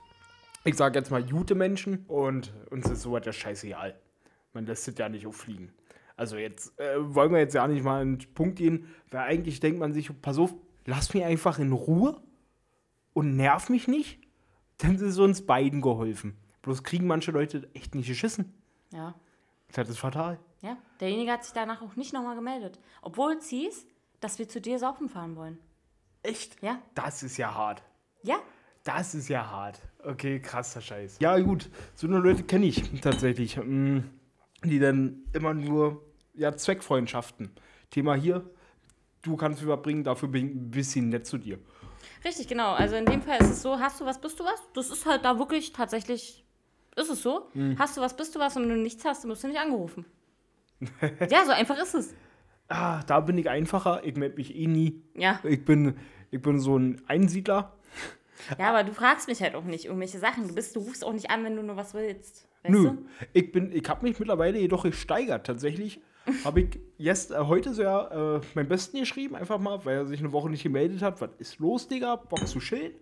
ich 0.64 0.76
sag 0.76 0.94
jetzt 0.94 1.10
mal, 1.10 1.22
gute 1.22 1.54
Menschen 1.54 2.04
und 2.08 2.52
uns 2.70 2.88
ist 2.90 3.02
sowas 3.02 3.22
ja 3.26 3.32
scheißegal. 3.32 3.98
Man 4.54 4.66
lässt 4.66 4.88
es 4.88 4.96
ja 4.96 5.08
nicht 5.08 5.26
auffliegen. 5.26 5.72
Also 6.16 6.36
jetzt 6.36 6.78
äh, 6.78 6.94
wollen 7.14 7.32
wir 7.32 7.40
jetzt 7.40 7.54
ja 7.54 7.66
nicht 7.66 7.84
mal 7.84 8.00
einen 8.00 8.18
Punkt 8.34 8.56
gehen, 8.56 8.86
weil 9.10 9.22
eigentlich 9.22 9.60
denkt 9.60 9.80
man 9.80 9.92
sich, 9.92 10.10
pass 10.22 10.38
auf, 10.38 10.54
lass 10.86 11.12
mich 11.12 11.24
einfach 11.24 11.58
in 11.58 11.72
Ruhe 11.72 12.20
und 13.12 13.36
nerv 13.36 13.68
mich 13.68 13.88
nicht, 13.88 14.20
dann 14.78 14.96
ist 14.96 15.18
uns 15.18 15.44
beiden 15.44 15.80
geholfen. 15.80 16.36
Bloß 16.62 16.82
kriegen 16.82 17.06
manche 17.06 17.30
Leute 17.30 17.68
echt 17.74 17.94
nicht 17.94 18.06
geschissen. 18.06 18.54
Ja. 18.92 19.14
Das 19.72 19.88
ist 19.88 19.98
fatal. 19.98 20.38
Ja, 20.62 20.76
derjenige 21.00 21.32
hat 21.32 21.44
sich 21.44 21.52
danach 21.52 21.82
auch 21.82 21.96
nicht 21.96 22.12
nochmal 22.12 22.36
gemeldet. 22.36 22.78
Obwohl 23.02 23.32
es 23.32 23.48
hieß, 23.48 23.86
dass 24.20 24.38
wir 24.38 24.48
zu 24.48 24.60
dir 24.60 24.78
saufen 24.78 25.08
fahren 25.08 25.36
wollen. 25.36 25.58
Echt? 26.22 26.62
Ja? 26.62 26.80
Das 26.94 27.22
ist 27.22 27.36
ja 27.36 27.54
hart. 27.54 27.82
Ja? 28.22 28.36
Das 28.84 29.14
ist 29.14 29.28
ja 29.28 29.50
hart. 29.50 29.80
Okay, 30.02 30.40
krasser 30.40 30.80
Scheiß. 30.80 31.18
Ja, 31.20 31.38
gut. 31.38 31.70
So 31.94 32.06
eine 32.06 32.18
Leute 32.18 32.44
kenne 32.44 32.66
ich 32.66 33.00
tatsächlich. 33.00 33.56
mm, 33.56 34.04
Die 34.64 34.78
dann 34.78 35.24
immer 35.32 35.54
nur, 35.54 36.02
ja, 36.34 36.56
Zweckfreundschaften. 36.56 37.50
Thema 37.90 38.14
hier, 38.14 38.48
du 39.22 39.36
kannst 39.36 39.62
mir 39.62 39.68
was 39.68 39.82
bringen, 39.82 40.04
dafür 40.04 40.28
bin 40.28 40.46
ich 40.46 40.54
ein 40.54 40.70
bisschen 40.70 41.08
nett 41.10 41.26
zu 41.26 41.38
dir. 41.38 41.58
Richtig, 42.24 42.48
genau. 42.48 42.72
Also 42.72 42.96
in 42.96 43.06
dem 43.06 43.22
Fall 43.22 43.38
ist 43.40 43.50
es 43.50 43.62
so, 43.62 43.78
hast 43.78 44.00
du 44.00 44.04
was, 44.04 44.20
bist 44.20 44.40
du 44.40 44.44
was? 44.44 44.62
Das 44.74 44.90
ist 44.90 45.06
halt 45.06 45.24
da 45.24 45.38
wirklich 45.38 45.72
tatsächlich, 45.72 46.44
ist 46.96 47.10
es 47.10 47.22
so. 47.22 47.50
Hast 47.78 47.96
du 47.96 48.00
was, 48.00 48.16
bist 48.16 48.34
du 48.34 48.40
was 48.40 48.56
und 48.56 48.62
wenn 48.62 48.76
du 48.76 48.82
nichts 48.82 49.04
hast, 49.04 49.22
dann 49.22 49.30
wirst 49.30 49.44
du 49.44 49.48
nicht 49.48 49.60
angerufen. 49.60 50.04
ja, 51.30 51.44
so 51.44 51.52
einfach 51.52 51.78
ist 51.78 51.94
es. 51.94 52.14
Ah, 52.68 53.02
da 53.06 53.20
bin 53.20 53.38
ich 53.38 53.48
einfacher. 53.48 54.02
Ich 54.04 54.16
melde 54.16 54.36
mich 54.36 54.54
eh 54.54 54.66
nie. 54.66 55.02
Ja. 55.14 55.38
Ich 55.44 55.64
bin, 55.64 55.96
ich 56.30 56.40
bin 56.40 56.58
so 56.58 56.76
ein 56.78 57.02
Einsiedler. 57.06 57.76
Ja, 58.58 58.70
aber 58.70 58.84
du 58.84 58.92
fragst 58.92 59.28
mich 59.28 59.40
halt 59.40 59.54
auch 59.54 59.64
nicht 59.64 59.86
irgendwelche 59.86 60.18
Sachen. 60.18 60.48
Du 60.48 60.54
bist, 60.54 60.74
du 60.76 60.80
rufst 60.80 61.04
auch 61.04 61.12
nicht 61.12 61.30
an, 61.30 61.44
wenn 61.44 61.56
du 61.56 61.62
nur 61.62 61.76
was 61.76 61.94
willst. 61.94 62.46
Weißt 62.62 62.74
Nö. 62.74 62.82
du? 62.84 62.98
Ich 63.32 63.52
bin, 63.52 63.72
ich 63.72 63.88
habe 63.88 64.06
mich 64.06 64.18
mittlerweile 64.18 64.58
jedoch 64.58 64.84
gesteigert. 64.84 65.46
Tatsächlich 65.46 66.00
habe 66.44 66.62
ich 66.62 66.78
jetzt, 66.98 67.30
äh, 67.30 67.38
heute 67.38 67.74
sehr 67.74 68.42
äh, 68.42 68.46
meinen 68.54 68.68
Besten 68.68 68.98
geschrieben, 68.98 69.36
einfach 69.36 69.58
mal, 69.58 69.84
weil 69.84 69.96
er 69.98 70.06
sich 70.06 70.20
eine 70.20 70.32
Woche 70.32 70.50
nicht 70.50 70.62
gemeldet 70.62 71.02
hat. 71.02 71.20
Was 71.20 71.30
ist 71.38 71.58
los, 71.58 71.88
Digga? 71.88 72.16
Bock 72.16 72.46
zu 72.46 72.58
chillen. 72.58 72.92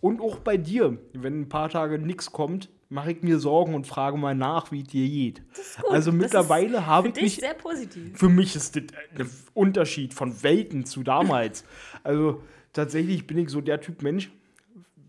Und 0.00 0.20
auch 0.20 0.38
bei 0.38 0.56
dir, 0.56 0.98
wenn 1.12 1.42
ein 1.42 1.48
paar 1.48 1.68
Tage 1.68 1.98
nichts 1.98 2.32
kommt, 2.32 2.70
mache 2.88 3.12
ich 3.12 3.22
mir 3.22 3.38
Sorgen 3.38 3.74
und 3.74 3.86
frage 3.86 4.16
mal 4.16 4.34
nach, 4.34 4.72
wie 4.72 4.82
es 4.82 4.88
dir 4.88 5.08
geht. 5.08 5.42
Also 5.90 6.10
das 6.10 6.20
mittlerweile 6.20 6.86
habe 6.86 7.08
für 7.08 7.08
ich 7.08 7.14
dich 7.14 7.22
mich 7.22 7.36
sehr 7.36 7.54
positiv. 7.54 8.18
für 8.18 8.28
mich 8.28 8.56
ist 8.56 8.76
das 8.76 8.84
ein 9.18 9.30
Unterschied 9.54 10.14
von 10.14 10.42
Welten 10.42 10.84
zu 10.84 11.02
damals. 11.02 11.64
Also 12.04 12.40
tatsächlich 12.72 13.26
bin 13.26 13.36
ich 13.38 13.48
so 13.48 13.60
der 13.60 13.80
Typ 13.80 14.02
Mensch. 14.02 14.30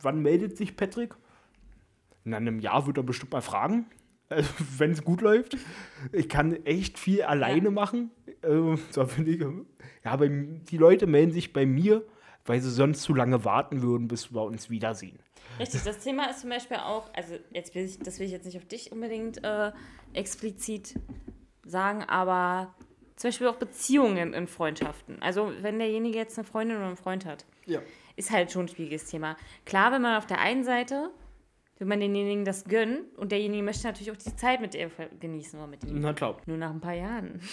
Wann 0.01 0.21
meldet 0.21 0.57
sich 0.57 0.75
Patrick? 0.75 1.15
In 2.25 2.33
einem 2.33 2.59
Jahr 2.59 2.85
wird 2.87 2.97
er 2.97 3.03
bestimmt 3.03 3.31
mal 3.31 3.41
fragen, 3.41 3.85
also, 4.29 4.49
wenn 4.77 4.91
es 4.91 5.03
gut 5.03 5.21
läuft. 5.21 5.57
Ich 6.11 6.27
kann 6.29 6.53
echt 6.65 6.99
viel 6.99 7.23
alleine 7.23 7.65
Ja. 7.65 7.71
machen. 7.71 8.11
Da 8.93 9.05
finde 9.05 9.31
ich, 9.31 9.39
ja, 9.39 10.11
aber 10.11 10.27
die 10.29 10.77
Leute 10.77 11.07
melden 11.07 11.31
sich 11.31 11.53
bei 11.53 11.65
mir, 11.65 12.03
weil 12.45 12.59
sie 12.61 12.69
sonst 12.69 13.01
zu 13.03 13.13
lange 13.13 13.45
warten 13.45 13.81
würden, 13.81 14.07
bis 14.07 14.33
wir 14.33 14.41
uns 14.43 14.69
wiedersehen. 14.69 15.19
Richtig, 15.59 15.81
das 15.83 15.99
Thema 15.99 16.29
ist 16.29 16.41
zum 16.41 16.49
Beispiel 16.49 16.77
auch, 16.77 17.11
also 17.13 17.35
jetzt 17.51 17.73
will 17.73 17.83
ich, 17.85 17.99
das 17.99 18.19
will 18.19 18.25
ich 18.27 18.31
jetzt 18.31 18.45
nicht 18.45 18.57
auf 18.57 18.65
dich 18.65 18.91
unbedingt 18.91 19.43
äh, 19.43 19.71
explizit 20.13 20.95
sagen, 21.65 22.03
aber 22.03 22.73
zum 23.15 23.29
Beispiel 23.29 23.47
auch 23.47 23.55
Beziehungen 23.55 24.33
in 24.33 24.47
Freundschaften. 24.47 25.21
Also 25.21 25.51
wenn 25.61 25.79
derjenige 25.79 26.17
jetzt 26.17 26.37
eine 26.37 26.45
Freundin 26.45 26.77
oder 26.77 26.87
einen 26.87 26.97
Freund 26.97 27.25
hat, 27.25 27.45
Ja. 27.65 27.79
Ist 28.17 28.31
halt 28.31 28.51
schon 28.51 28.65
ein 28.65 28.67
schwieriges 28.67 29.05
Thema. 29.05 29.37
Klar, 29.65 29.91
wenn 29.93 30.01
man 30.01 30.17
auf 30.17 30.25
der 30.27 30.39
einen 30.39 30.63
Seite, 30.65 31.09
will 31.77 31.87
man 31.87 31.99
denjenigen 31.99 32.43
das 32.43 32.65
gönnen 32.65 33.05
und 33.17 33.31
derjenige 33.31 33.61
möchte 33.63 33.85
natürlich 33.87 34.11
auch 34.11 34.17
die 34.17 34.35
Zeit 34.35 34.59
mit 34.59 34.73
ihr 34.75 34.89
genießen 35.19 35.57
oder 35.59 35.67
mit 35.67 35.83
ihm. 35.83 35.99
Na 36.01 36.11
klar. 36.13 36.35
Nur 36.47 36.57
nach 36.57 36.71
ein 36.71 36.81
paar 36.81 36.95
Jahren. 36.95 37.39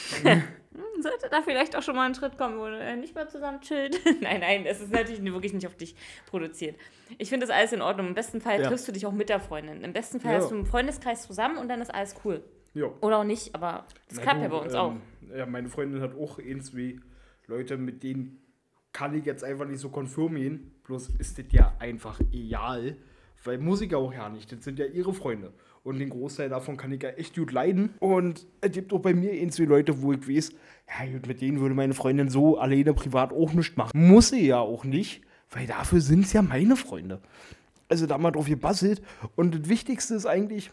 Hm, 0.75 1.03
Sollte 1.03 1.29
da 1.31 1.41
vielleicht 1.41 1.77
auch 1.77 1.83
schon 1.83 1.95
mal 1.95 2.05
ein 2.09 2.17
Schritt 2.17 2.37
kommen, 2.37 2.59
wo 2.59 2.65
er 2.65 2.97
nicht 2.97 3.15
mehr 3.15 3.29
zusammen 3.29 3.61
chillt. 3.61 4.01
nein, 4.23 4.41
nein, 4.41 4.67
es 4.67 4.81
ist 4.81 4.91
natürlich 4.91 5.23
wirklich 5.23 5.53
nicht 5.53 5.69
auf 5.69 5.77
dich 5.77 5.95
produziert. 6.27 6.77
Ich 7.19 7.29
finde 7.29 7.47
das 7.47 7.55
alles 7.55 7.73
in 7.73 7.81
Ordnung. 7.81 8.09
Im 8.09 8.15
besten 8.15 8.41
Fall 8.41 8.61
Ja. 8.61 8.67
triffst 8.67 8.89
du 8.89 8.93
dich 8.93 9.07
auch 9.07 9.13
mit 9.13 9.29
der 9.29 9.39
Freundin. 9.39 9.85
Im 9.85 9.93
besten 9.93 10.19
Fall 10.19 10.33
Ja. 10.33 10.39
hast 10.39 10.51
du 10.51 10.57
einen 10.57 10.67
Freundeskreis 10.67 11.29
zusammen 11.29 11.59
und 11.59 11.69
dann 11.69 11.81
ist 11.81 11.95
alles 11.95 12.17
cool. 12.25 12.43
Ja. 12.73 12.87
Oder 13.03 13.19
auch 13.19 13.25
nicht, 13.25 13.55
aber 13.55 13.87
das 14.09 14.21
klappt 14.21 14.43
ja 14.43 14.49
bei 14.49 14.57
uns 14.57 14.75
auch. 14.75 14.91
ähm, 14.91 15.01
Ja, 15.37 15.47
meine 15.47 15.69
Freundin 15.69 16.01
hat 16.01 16.17
auch 16.17 16.41
eins 16.41 16.75
wie 16.75 16.99
Leute, 17.47 17.77
mit 17.77 18.03
denen 18.03 18.43
kann 18.95 19.15
ich 19.15 19.27
jetzt 19.27 19.45
einfach 19.45 19.67
nicht 19.67 19.81
so 19.81 19.91
konfirm 19.91 20.37
gehen. 20.37 20.71
Bloß 20.85 21.11
ist 21.19 21.37
das 21.37 21.47
ja 21.51 21.75
einfach 21.79 22.19
egal. 22.33 22.97
Weil 23.43 23.59
muss 23.59 23.83
ich 23.83 23.93
ja 23.93 23.99
auch 23.99 24.15
ja 24.15 24.31
nicht. 24.31 24.51
Das 24.51 24.65
sind 24.65 24.79
ja 24.79 24.87
ihre 24.87 25.13
Freunde. 25.13 25.53
Und 25.83 25.99
den 25.99 26.09
Großteil 26.09 26.49
davon 26.49 26.79
kann 26.79 26.93
ich 26.93 27.03
ja 27.03 27.11
echt 27.11 27.35
gut 27.37 27.53
leiden. 27.53 27.91
Und 27.99 28.47
es 28.63 28.71
gibt 28.71 28.95
auch 28.95 29.01
bei 29.01 29.13
mir 29.13 29.33
eins 29.33 29.59
wie 29.59 29.67
Leute, 29.67 30.01
wo 30.01 30.15
ich 30.15 30.27
weiß, 30.27 30.53
ja 30.89 31.13
gut, 31.13 31.27
mit 31.27 31.43
denen 31.43 31.61
würde 31.61 31.75
meine 31.75 31.93
Freundin 31.93 32.31
so 32.31 32.57
alleine 32.57 32.95
privat 32.95 33.33
auch 33.33 33.53
nichts 33.53 33.77
machen. 33.77 33.91
Muss 33.95 34.31
sie 34.31 34.47
ja 34.47 34.61
auch 34.61 34.85
nicht, 34.85 35.23
weil 35.51 35.67
dafür 35.67 36.01
sind 36.01 36.25
es 36.25 36.33
ja 36.33 36.41
meine 36.41 36.77
Freunde. 36.77 37.21
Also 37.89 38.07
da 38.07 38.17
mal 38.17 38.31
drauf 38.31 38.47
gebasselt. 38.47 39.03
Und 39.37 39.55
das 39.55 39.69
Wichtigste 39.69 40.15
ist 40.15 40.25
eigentlich, 40.25 40.71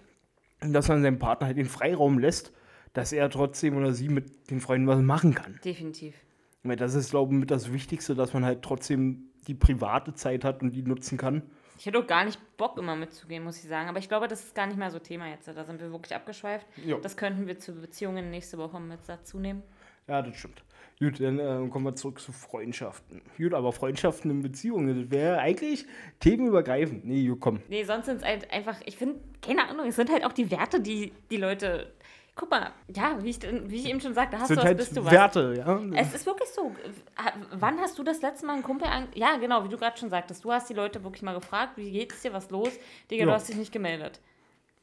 dass 0.62 0.88
man 0.88 1.02
seinem 1.02 1.20
Partner 1.20 1.48
halt 1.48 1.58
den 1.58 1.66
Freiraum 1.66 2.20
lässt, 2.20 2.54
dass 2.94 3.12
er 3.12 3.30
trotzdem 3.30 3.76
oder 3.76 3.94
sie 3.94 4.10
mit 4.10 4.50
den 4.52 4.62
Freunden 4.62 4.88
was 4.88 5.02
machen 5.02 5.34
kann. 5.34 5.60
Definitiv. 5.66 6.14
Weil 6.64 6.76
das 6.76 6.94
ist, 6.94 7.12
glaube 7.12 7.34
ich, 7.34 7.40
mit 7.40 7.52
das 7.52 7.74
Wichtigste, 7.74 8.16
dass 8.16 8.34
man 8.34 8.46
halt 8.46 8.62
trotzdem 8.62 9.32
die 9.48 9.56
private 9.56 10.14
Zeit 10.14 10.44
hat 10.44 10.62
und 10.62 10.72
die 10.72 10.84
nutzen 10.84 11.18
kann. 11.18 11.42
Ich 11.78 11.88
hätte 11.88 11.98
auch 11.98 12.06
gar 12.06 12.26
nicht 12.26 12.40
Bock, 12.58 12.78
immer 12.78 12.96
mitzugehen, 12.96 13.44
muss 13.44 13.58
ich 13.58 13.68
sagen. 13.68 13.90
Aber 13.90 13.98
ich 13.98 14.08
glaube, 14.08 14.28
das 14.28 14.44
ist 14.44 14.54
gar 14.54 14.68
nicht 14.68 14.78
mehr 14.78 14.92
so 14.92 15.00
Thema 15.00 15.28
jetzt. 15.30 15.48
Da 15.48 15.64
sind 15.64 15.82
wir 15.82 15.92
wirklich 15.92 16.14
abgeschweift. 16.16 16.68
Ja. 16.86 16.98
Das 17.00 17.18
könnten 17.18 17.48
wir 17.48 17.58
zu 17.58 17.74
Beziehungen 17.74 18.30
nächste 18.30 18.60
Woche 18.60 18.80
mit 18.80 19.00
dazu 19.08 19.40
nehmen. 19.40 19.64
Ja, 20.08 20.22
das 20.22 20.36
stimmt. 20.38 20.64
Gut, 21.00 21.20
dann 21.20 21.40
äh, 21.40 21.68
kommen 21.70 21.86
wir 21.86 21.96
zurück 21.96 22.20
zu 22.20 22.32
Freundschaften. 22.32 23.22
Gut, 23.36 23.56
aber 23.56 23.72
Freundschaften 23.72 24.30
in 24.30 24.44
Beziehungen, 24.44 25.02
das 25.02 25.10
wäre 25.10 25.40
eigentlich 25.40 25.88
themenübergreifend. 26.20 27.06
Nee, 27.06 27.28
gut, 27.28 27.40
komm. 27.40 27.62
Nee, 27.70 27.84
sonst 27.84 28.06
sind 28.06 28.18
es 28.18 28.24
halt 28.24 28.52
einfach, 28.52 28.80
ich 28.86 28.98
finde, 28.98 29.20
keine 29.42 29.68
Ahnung, 29.68 29.88
es 29.88 29.96
sind 29.96 30.12
halt 30.12 30.24
auch 30.24 30.34
die 30.34 30.52
Werte, 30.52 30.80
die 30.80 31.12
die 31.32 31.38
Leute 31.38 31.92
Guck 32.34 32.50
mal, 32.50 32.72
ja, 32.96 33.22
wie 33.22 33.30
ich, 33.30 33.40
wie 33.42 33.76
ich 33.76 33.86
eben 33.90 34.00
schon 34.00 34.14
sagte, 34.14 34.40
hast 34.40 34.48
sind 34.48 34.56
du 34.58 34.62
was, 34.62 34.68
halt 34.68 34.78
bist 34.78 34.96
du 34.96 35.04
was. 35.04 35.12
Werte, 35.12 35.54
ja. 35.58 35.82
Es 36.00 36.14
ist 36.16 36.26
wirklich 36.26 36.48
so. 36.50 36.74
Ha- 37.18 37.34
Wann 37.52 37.78
hast 37.80 38.00
du 38.00 38.04
das 38.04 38.22
letzte 38.22 38.46
Mal 38.46 38.54
einen 38.54 38.64
Kumpel 38.64 38.88
an. 38.88 39.08
Ja, 39.16 39.36
genau, 39.38 39.64
wie 39.66 39.70
du 39.70 39.78
gerade 39.78 39.98
schon 39.98 40.10
sagtest. 40.10 40.44
Du 40.46 40.52
hast 40.52 40.70
die 40.70 40.74
Leute 40.74 41.04
wirklich 41.04 41.24
mal 41.24 41.34
gefragt, 41.34 41.74
wie 41.78 41.92
geht's 41.92 42.22
dir, 42.22 42.32
was 42.34 42.50
los? 42.50 42.70
Digga, 43.12 43.26
du 43.26 43.30
Ja. 43.32 43.36
hast 43.36 43.50
dich 43.50 43.58
nicht 43.58 43.72
gemeldet. 43.74 44.22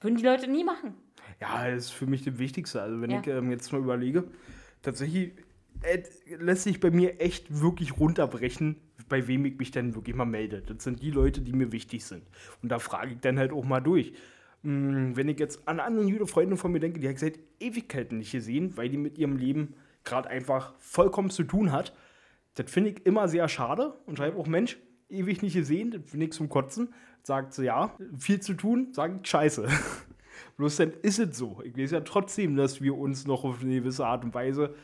Würden 0.00 0.16
die 0.16 0.24
Leute 0.24 0.46
nie 0.48 0.62
machen. 0.62 0.94
Ja, 1.40 1.68
das 1.70 1.84
ist 1.87 1.90
für 1.90 2.06
mich 2.06 2.22
das 2.22 2.38
Wichtigste. 2.38 2.82
Also 2.82 3.00
wenn 3.00 3.11
Ja. 3.11 3.20
ich 3.20 3.26
ähm, 3.26 3.50
jetzt 3.50 3.72
mal 3.72 3.78
überlege, 3.80 4.24
tatsächlich 4.82 5.32
äh, 5.82 6.02
lässt 6.38 6.64
sich 6.64 6.80
bei 6.80 6.90
mir 6.90 7.20
echt 7.20 7.61
wirklich 7.62 7.98
runterbrechen, 7.98 8.76
bei 9.08 9.26
wem 9.26 9.46
ich 9.46 9.58
mich 9.58 9.70
dann 9.70 9.94
wirklich 9.94 10.14
mal 10.14 10.24
melde. 10.26 10.61
Das 10.62 10.84
sind 10.84 11.00
die 11.02 11.11
Leute, 11.11 11.40
die 11.40 11.52
mir 11.52 11.72
wichtig 11.72 12.04
sind. 12.04 12.24
Und 12.62 12.68
da 12.70 12.78
frage 12.78 13.12
ich 13.14 13.20
dann 13.20 13.38
halt 13.38 13.52
auch 13.52 13.64
mal 13.64 13.80
durch. 13.80 14.12
Hm, 14.62 15.16
Wenn 15.16 15.29
ich 15.29 15.38
jetzt 15.38 15.66
an 15.66 15.81
andere 15.81 16.05
jüdische 16.05 16.27
Freunde 16.27 16.57
von 16.57 16.73
mir 16.73 16.81
denke, 16.81 17.01
die 17.01 17.07
habe 17.07 17.14
ich 17.14 17.21
seit 17.21 17.38
Ewigkeiten 17.61 18.18
nicht 18.18 18.33
gesehen, 18.33 18.77
weil 18.77 18.88
die 18.88 18.97
mit 18.97 19.18
ihrem 19.18 19.37
Leben 19.37 19.75
gerade 20.05 20.29
einfach 20.29 20.75
vollkommen 20.79 21.31
zu 21.31 21.44
tun 21.44 21.73
hat. 21.73 21.94
Das 22.55 22.71
finde 22.71 22.90
ich 22.90 23.07
immer 23.07 23.29
sehr 23.29 23.49
schade 23.49 23.94
und 24.07 24.18
schreibe 24.18 24.38
auch, 24.38 24.47
Mensch, 24.47 24.79
ewig 25.09 25.42
nicht 25.42 25.55
gesehen, 25.55 25.90
das 25.92 26.11
finde 26.11 26.27
ich 26.27 26.33
zum 26.33 26.49
Kotzen. 26.49 26.92
Sagt 27.23 27.53
sie, 27.53 27.66
ja, 27.66 27.94
viel 28.16 28.40
zu 28.40 28.55
tun, 28.55 28.88
sage 28.92 29.21
ich, 29.23 29.29
scheiße. 29.29 29.68
Bloß 30.57 30.77
dann 30.77 30.92
ist 31.03 31.18
es 31.18 31.37
so. 31.37 31.61
Ich 31.64 31.77
weiß 31.77 31.90
ja 31.90 32.01
trotzdem, 32.01 32.57
dass 32.57 32.81
wir 32.81 32.97
uns 32.97 33.27
noch 33.27 33.44
auf 33.44 33.62
eine 33.62 33.75
gewisse 33.77 34.07
Art 34.07 34.25
und 34.25 34.35
Weise, 34.35 34.75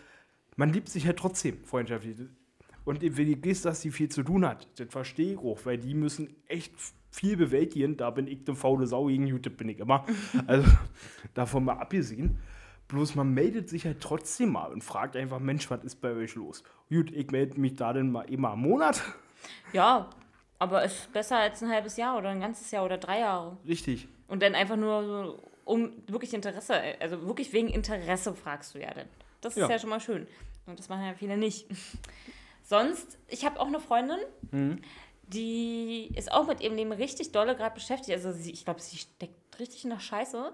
man 0.56 0.72
liebt 0.72 0.88
sich 0.88 1.04
ja 1.04 1.14
trotzdem 1.14 1.64
freundschaftlich. 1.64 2.16
Und 2.84 3.00
wenn 3.02 3.28
ich 3.28 3.44
weiß, 3.44 3.62
dass 3.62 3.80
sie 3.80 3.90
viel 3.90 4.08
zu 4.08 4.22
tun 4.22 4.46
hat, 4.46 4.68
das 4.78 4.88
verstehe 4.90 5.32
ich 5.32 5.38
auch, 5.38 5.64
weil 5.64 5.78
die 5.78 5.94
müssen 5.94 6.28
echt 6.46 6.74
viel 7.14 7.36
bewältigen. 7.36 7.96
Da 7.96 8.10
bin 8.10 8.26
ich 8.26 8.40
eine 8.46 8.56
faule 8.56 8.86
Sau 8.86 9.06
gegen 9.06 9.26
YouTube, 9.26 9.56
bin 9.56 9.68
ich 9.68 9.78
immer. 9.78 10.04
Also 10.46 10.68
davon 11.34 11.64
mal 11.64 11.78
abgesehen. 11.78 12.38
Bloß 12.88 13.14
man 13.14 13.32
meldet 13.32 13.68
sich 13.70 13.86
halt 13.86 14.00
trotzdem 14.00 14.50
mal 14.52 14.70
und 14.72 14.84
fragt 14.84 15.16
einfach, 15.16 15.38
Mensch, 15.38 15.70
was 15.70 15.82
ist 15.84 16.00
bei 16.02 16.12
euch 16.12 16.34
los? 16.34 16.62
Gut, 16.90 17.10
ich 17.12 17.30
melde 17.30 17.58
mich 17.60 17.76
da 17.76 17.92
dann 17.92 18.10
mal 18.12 18.22
immer 18.30 18.52
im 18.52 18.60
Monat. 18.60 19.00
Ja, 19.72 20.10
aber 20.58 20.84
ist 20.84 21.10
besser 21.12 21.38
als 21.38 21.62
ein 21.62 21.70
halbes 21.70 21.96
Jahr 21.96 22.18
oder 22.18 22.28
ein 22.30 22.40
ganzes 22.40 22.70
Jahr 22.70 22.84
oder 22.84 22.98
drei 22.98 23.20
Jahre. 23.20 23.56
Richtig. 23.66 24.06
Und 24.28 24.42
dann 24.42 24.54
einfach 24.54 24.76
nur 24.76 25.04
so, 25.04 25.42
um 25.64 25.92
wirklich 26.08 26.34
Interesse, 26.34 26.74
also 27.00 27.26
wirklich 27.26 27.52
wegen 27.52 27.68
Interesse 27.68 28.34
fragst 28.34 28.74
du 28.74 28.80
ja 28.80 28.92
dann. 28.92 29.06
Das 29.40 29.54
ist 29.56 29.62
ja, 29.62 29.68
Ja. 29.70 29.78
schon 29.78 29.90
mal 29.90 30.00
schön. 30.00 30.26
Und 30.66 30.78
das 30.78 30.88
machen 30.88 31.04
ja 31.06 31.14
viele 31.14 31.36
nicht. 31.38 31.66
Sonst, 32.64 33.18
ich 33.28 33.44
habe 33.44 33.60
auch 33.60 33.66
eine 33.66 33.80
Freundin, 33.80 34.18
die 35.28 36.12
ist 36.16 36.32
auch 36.32 36.46
mit 36.46 36.60
ihrem 36.60 36.76
Leben 36.76 36.92
richtig 36.92 37.32
dolle 37.32 37.56
gerade 37.56 37.74
beschäftigt. 37.74 38.16
Also 38.16 38.32
sie, 38.32 38.52
ich 38.52 38.64
glaube, 38.64 38.80
sie 38.80 38.96
steckt 38.96 39.58
richtig 39.58 39.84
in 39.84 39.90
der 39.90 40.00
Scheiße. 40.00 40.52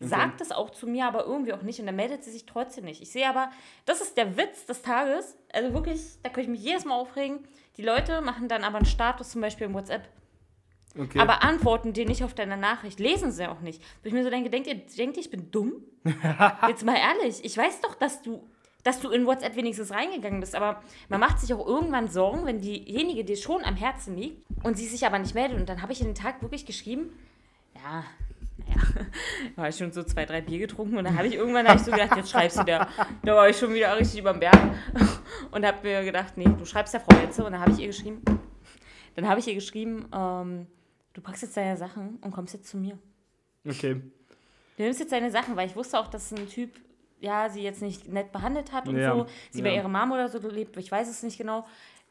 Sagt 0.00 0.40
es 0.40 0.50
auch 0.50 0.70
zu 0.70 0.88
mir, 0.88 1.06
aber 1.06 1.26
irgendwie 1.26 1.52
auch 1.52 1.62
nicht. 1.62 1.78
Und 1.78 1.86
dann 1.86 1.94
meldet 1.94 2.24
sie 2.24 2.32
sich 2.32 2.44
trotzdem 2.44 2.84
nicht. 2.84 3.02
Ich 3.02 3.12
sehe 3.12 3.28
aber, 3.28 3.50
das 3.84 4.00
ist 4.00 4.16
der 4.16 4.36
Witz 4.36 4.66
des 4.66 4.82
Tages. 4.82 5.36
Also 5.52 5.72
wirklich, 5.74 6.00
da 6.22 6.28
könnte 6.28 6.42
ich 6.42 6.48
mich 6.48 6.62
jedes 6.62 6.84
Mal 6.84 6.94
aufregen. 6.94 7.46
Die 7.76 7.82
Leute 7.82 8.20
machen 8.20 8.48
dann 8.48 8.64
aber 8.64 8.78
einen 8.78 8.86
Status 8.86 9.30
zum 9.30 9.40
Beispiel 9.40 9.66
im 9.66 9.74
WhatsApp. 9.74 10.08
Okay. 10.98 11.18
Aber 11.18 11.42
antworten 11.42 11.92
dir 11.92 12.04
nicht 12.04 12.22
auf 12.22 12.34
deine 12.34 12.56
Nachricht, 12.56 13.00
lesen 13.00 13.32
sie 13.32 13.48
auch 13.48 13.60
nicht. 13.60 13.82
Wo 14.02 14.08
ich 14.08 14.12
mir 14.12 14.24
so 14.24 14.30
denke, 14.30 14.50
denkt 14.50 14.66
ihr, 14.66 14.74
denkt 14.74 15.16
ihr 15.16 15.22
ich 15.22 15.30
bin 15.30 15.50
dumm? 15.50 15.84
Jetzt 16.68 16.84
mal 16.84 16.96
ehrlich, 16.96 17.44
ich 17.44 17.56
weiß 17.56 17.80
doch, 17.80 17.94
dass 17.94 18.22
du, 18.22 18.46
dass 18.82 19.00
du 19.00 19.10
in 19.10 19.26
WhatsApp 19.26 19.56
wenigstens 19.56 19.92
reingegangen 19.92 20.40
bist, 20.40 20.54
aber 20.54 20.82
man 21.08 21.20
macht 21.20 21.38
sich 21.38 21.52
auch 21.54 21.66
irgendwann 21.66 22.08
Sorgen, 22.08 22.46
wenn 22.46 22.60
diejenige 22.60 23.24
dir 23.24 23.36
schon 23.36 23.64
am 23.64 23.76
Herzen 23.76 24.16
liegt 24.16 24.44
und 24.62 24.76
sie 24.76 24.86
sich 24.86 25.06
aber 25.06 25.18
nicht 25.18 25.34
meldet. 25.34 25.58
Und 25.58 25.68
dann 25.68 25.82
habe 25.82 25.92
ich 25.92 26.00
in 26.00 26.08
den 26.08 26.14
Tag 26.14 26.42
wirklich 26.42 26.66
geschrieben, 26.66 27.10
ja, 27.74 28.04
naja, 28.58 28.82
da 29.56 29.56
war 29.62 29.68
ich 29.68 29.76
schon 29.76 29.92
so 29.92 30.02
zwei, 30.02 30.26
drei 30.26 30.40
Bier 30.40 30.58
getrunken 30.58 30.96
und 30.96 31.04
dann 31.04 31.16
habe 31.16 31.28
ich 31.28 31.34
irgendwann 31.34 31.66
hab 31.68 31.76
ich 31.76 31.82
so 31.82 31.90
gedacht, 31.90 32.16
jetzt 32.16 32.30
schreibst 32.30 32.58
du 32.58 32.64
da. 32.64 32.88
Da 33.22 33.34
war 33.36 33.48
ich 33.48 33.56
schon 33.56 33.72
wieder 33.72 33.96
richtig 33.96 34.20
überm 34.20 34.40
Berg 34.40 34.58
und 35.50 35.64
habe 35.64 35.78
mir 35.82 36.04
gedacht, 36.04 36.36
nee, 36.36 36.44
du 36.44 36.64
schreibst 36.64 36.94
der 36.94 37.00
Frau 37.00 37.16
jetzt. 37.18 37.38
Und 37.38 37.52
dann 37.52 37.60
habe 37.60 37.72
ich 37.72 37.78
ihr 37.78 37.86
geschrieben, 37.86 38.22
dann 39.14 39.28
habe 39.28 39.40
ich 39.40 39.46
ihr 39.46 39.54
geschrieben, 39.54 40.06
ähm, 40.12 40.66
du 41.12 41.20
packst 41.20 41.42
jetzt 41.42 41.56
deine 41.56 41.76
Sachen 41.76 42.18
und 42.20 42.30
kommst 42.32 42.54
jetzt 42.54 42.68
zu 42.68 42.76
mir. 42.76 42.98
okay. 43.68 44.00
Du 44.76 44.84
nimmst 44.84 45.00
jetzt 45.00 45.12
deine 45.12 45.30
Sachen, 45.30 45.54
weil 45.54 45.68
ich 45.68 45.76
wusste 45.76 45.98
auch, 45.98 46.08
dass 46.08 46.32
ein 46.32 46.48
Typ, 46.48 46.70
ja, 47.22 47.48
sie 47.48 47.62
jetzt 47.62 47.82
nicht 47.82 48.08
nett 48.08 48.32
behandelt 48.32 48.72
hat 48.72 48.88
und 48.88 48.96
Ja, 48.96 49.14
so, 49.14 49.26
sie 49.50 49.62
bei 49.62 49.70
ja. 49.70 49.76
ihrer 49.76 49.88
Mom 49.88 50.12
oder 50.12 50.28
so 50.28 50.38
lebt, 50.48 50.76
ich 50.76 50.90
weiß 50.90 51.08
es 51.08 51.22
nicht 51.22 51.38
genau. 51.38 51.64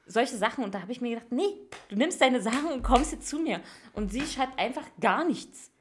Solche 0.08 0.36
Sachen. 0.36 0.64
Und 0.64 0.74
da 0.74 0.82
habe 0.82 0.92
ich 0.92 1.00
mir 1.00 1.10
gedacht, 1.16 1.32
nee, 1.32 1.58
du 1.90 1.96
nimmst 1.96 2.20
deine 2.22 2.42
Sachen 2.42 2.72
und 2.72 2.84
kommst 2.84 3.12
jetzt 3.12 3.28
zu 3.28 3.40
mir. 3.40 3.62
Und 3.94 4.12
sie 4.12 4.22
schreibt 4.22 4.60
einfach 4.60 4.86
gar 5.00 5.24
nichts. 5.24 5.72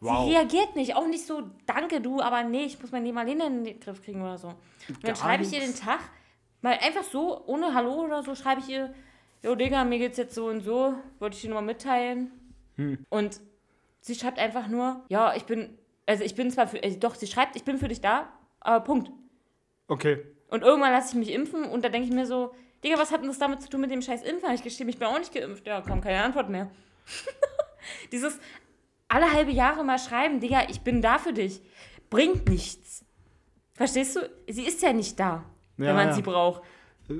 Wow. 0.00 0.28
Sie 0.28 0.34
reagiert 0.34 0.74
nicht, 0.74 0.96
auch 0.96 1.06
nicht 1.06 1.24
so, 1.24 1.50
danke 1.64 2.00
du, 2.00 2.20
aber 2.20 2.42
nee, 2.42 2.64
ich 2.64 2.80
muss 2.80 2.90
mein 2.90 3.04
Leben 3.04 3.18
alleine 3.18 3.46
in 3.46 3.64
den 3.64 3.80
Griff 3.80 4.02
kriegen 4.02 4.20
oder 4.20 4.36
so. 4.36 4.48
Und 4.48 5.06
dann 5.06 5.14
schreibe 5.14 5.44
ich 5.44 5.52
ihr 5.52 5.60
den. 5.60 5.76
Tag, 5.76 6.00
mal 6.60 6.76
einfach 6.80 7.04
so, 7.04 7.44
ohne 7.46 7.72
Hallo 7.72 8.04
oder 8.04 8.22
so, 8.24 8.34
schreibe 8.34 8.60
ich 8.60 8.68
ihr, 8.68 8.92
jo 9.42 9.54
Digga, 9.54 9.84
mir 9.84 9.98
geht's 9.98 10.18
jetzt 10.18 10.34
so 10.34 10.46
und 10.46 10.62
so, 10.62 10.94
wollte 11.20 11.36
ich 11.36 11.42
dir 11.42 11.50
nur 11.50 11.60
mal 11.60 11.66
mitteilen. 11.66 12.32
Hm. 12.76 13.06
Und 13.10 13.40
sie 14.00 14.16
schreibt 14.16 14.40
einfach 14.40 14.66
nur, 14.66 15.04
ja, 15.08 15.34
ich 15.36 15.44
bin, 15.44 15.78
also 16.04 16.24
ich 16.24 16.34
bin 16.34 16.50
zwar 16.50 16.66
für, 16.66 16.82
äh, 16.82 16.96
doch, 16.96 17.14
sie 17.14 17.28
schreibt, 17.28 17.54
ich 17.54 17.62
bin 17.62 17.78
für 17.78 17.88
dich 17.88 18.00
da, 18.00 18.28
aber 18.64 18.84
Punkt. 18.84 19.10
Okay. 19.88 20.24
Und 20.48 20.62
irgendwann 20.62 20.92
lasse 20.92 21.10
ich 21.10 21.14
mich 21.14 21.32
impfen 21.34 21.64
und 21.64 21.84
da 21.84 21.88
denke 21.88 22.08
ich 22.08 22.14
mir 22.14 22.26
so, 22.26 22.54
Digga, 22.84 22.98
was 22.98 23.12
hat 23.12 23.20
denn 23.20 23.28
das 23.28 23.38
damit 23.38 23.62
zu 23.62 23.68
tun 23.68 23.80
mit 23.80 23.90
dem 23.90 24.02
scheiß 24.02 24.22
Impfen? 24.22 24.52
Ich 24.54 24.62
gestehe, 24.62 24.86
ich 24.88 24.98
bin 24.98 25.06
auch 25.08 25.18
nicht 25.18 25.32
geimpft. 25.32 25.66
Ja, 25.66 25.80
kam 25.80 26.00
keine 26.00 26.22
Antwort 26.22 26.48
mehr. 26.50 26.70
Dieses 28.12 28.38
alle 29.08 29.30
halbe 29.32 29.50
Jahre 29.52 29.84
mal 29.84 29.98
schreiben, 29.98 30.40
Digga, 30.40 30.62
ich 30.68 30.80
bin 30.80 31.02
da 31.02 31.18
für 31.18 31.32
dich, 31.32 31.60
bringt 32.10 32.48
nichts. 32.48 33.04
Verstehst 33.74 34.16
du? 34.16 34.20
Sie 34.48 34.64
ist 34.64 34.82
ja 34.82 34.92
nicht 34.92 35.18
da, 35.18 35.44
Ja, 35.76 35.86
wenn 35.86 35.96
man 35.96 36.08
ja. 36.08 36.12
sie 36.14 36.22
braucht. 36.22 36.62
Äh, 37.08 37.14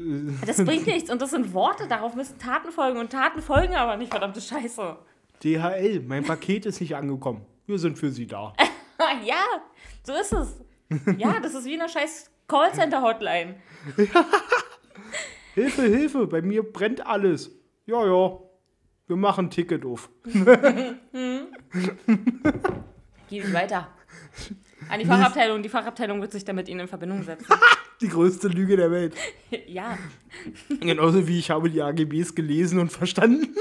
Das 0.46 0.56
bringt 0.64 0.86
nichts 0.86 1.10
und 1.10 1.20
das 1.22 1.30
sind 1.30 1.52
Worte, 1.54 1.86
darauf 1.88 2.14
müssen 2.14 2.38
Taten 2.38 2.72
folgen 2.72 2.98
und 2.98 3.10
Taten 3.10 3.40
folgen 3.42 3.74
aber 3.74 3.96
nicht, 3.96 4.10
verdammte 4.10 4.40
Scheiße. 4.40 4.96
DHL, 5.44 6.00
mein 6.06 6.24
Paket 6.24 6.66
ist 6.66 6.80
nicht 6.80 6.94
angekommen. 6.96 7.44
Wir 7.66 7.78
sind 7.78 7.98
für 7.98 8.10
Sie 8.10 8.26
da. 8.26 8.52
ja, 9.24 9.42
so 10.04 10.12
ist 10.14 10.32
es. 10.32 10.60
Ja, 11.18 11.40
das 11.40 11.54
ist 11.54 11.64
wie 11.64 11.80
eine 11.80 11.88
scheiß 11.88 12.30
Callcenter-Hotline. 12.48 13.56
Hilfe, 15.54 15.82
Hilfe, 15.82 16.26
bei 16.26 16.42
mir 16.42 16.62
brennt 16.62 17.06
alles. 17.06 17.50
Ja, 17.86 18.04
ja. 18.06 18.38
Wir 19.06 19.16
machen 19.16 19.46
ein 19.46 19.50
Ticket 19.50 19.84
auf. 19.84 20.08
Geh 23.28 23.52
weiter. 23.52 23.88
An 24.88 25.00
die 25.00 25.06
Fachabteilung. 25.06 25.62
Die 25.62 25.68
Fachabteilung 25.68 26.20
wird 26.20 26.32
sich 26.32 26.44
dann 26.44 26.56
mit 26.56 26.68
Ihnen 26.68 26.80
in 26.80 26.88
Verbindung 26.88 27.22
setzen. 27.22 27.46
Die 28.00 28.08
größte 28.08 28.48
Lüge 28.48 28.76
der 28.76 28.90
Welt. 28.90 29.14
ja. 29.66 29.96
Genauso 30.80 31.28
wie 31.28 31.38
ich 31.38 31.50
habe 31.50 31.70
die 31.70 31.80
AGBs 31.80 32.34
gelesen 32.34 32.80
und 32.80 32.90
verstanden. 32.90 33.54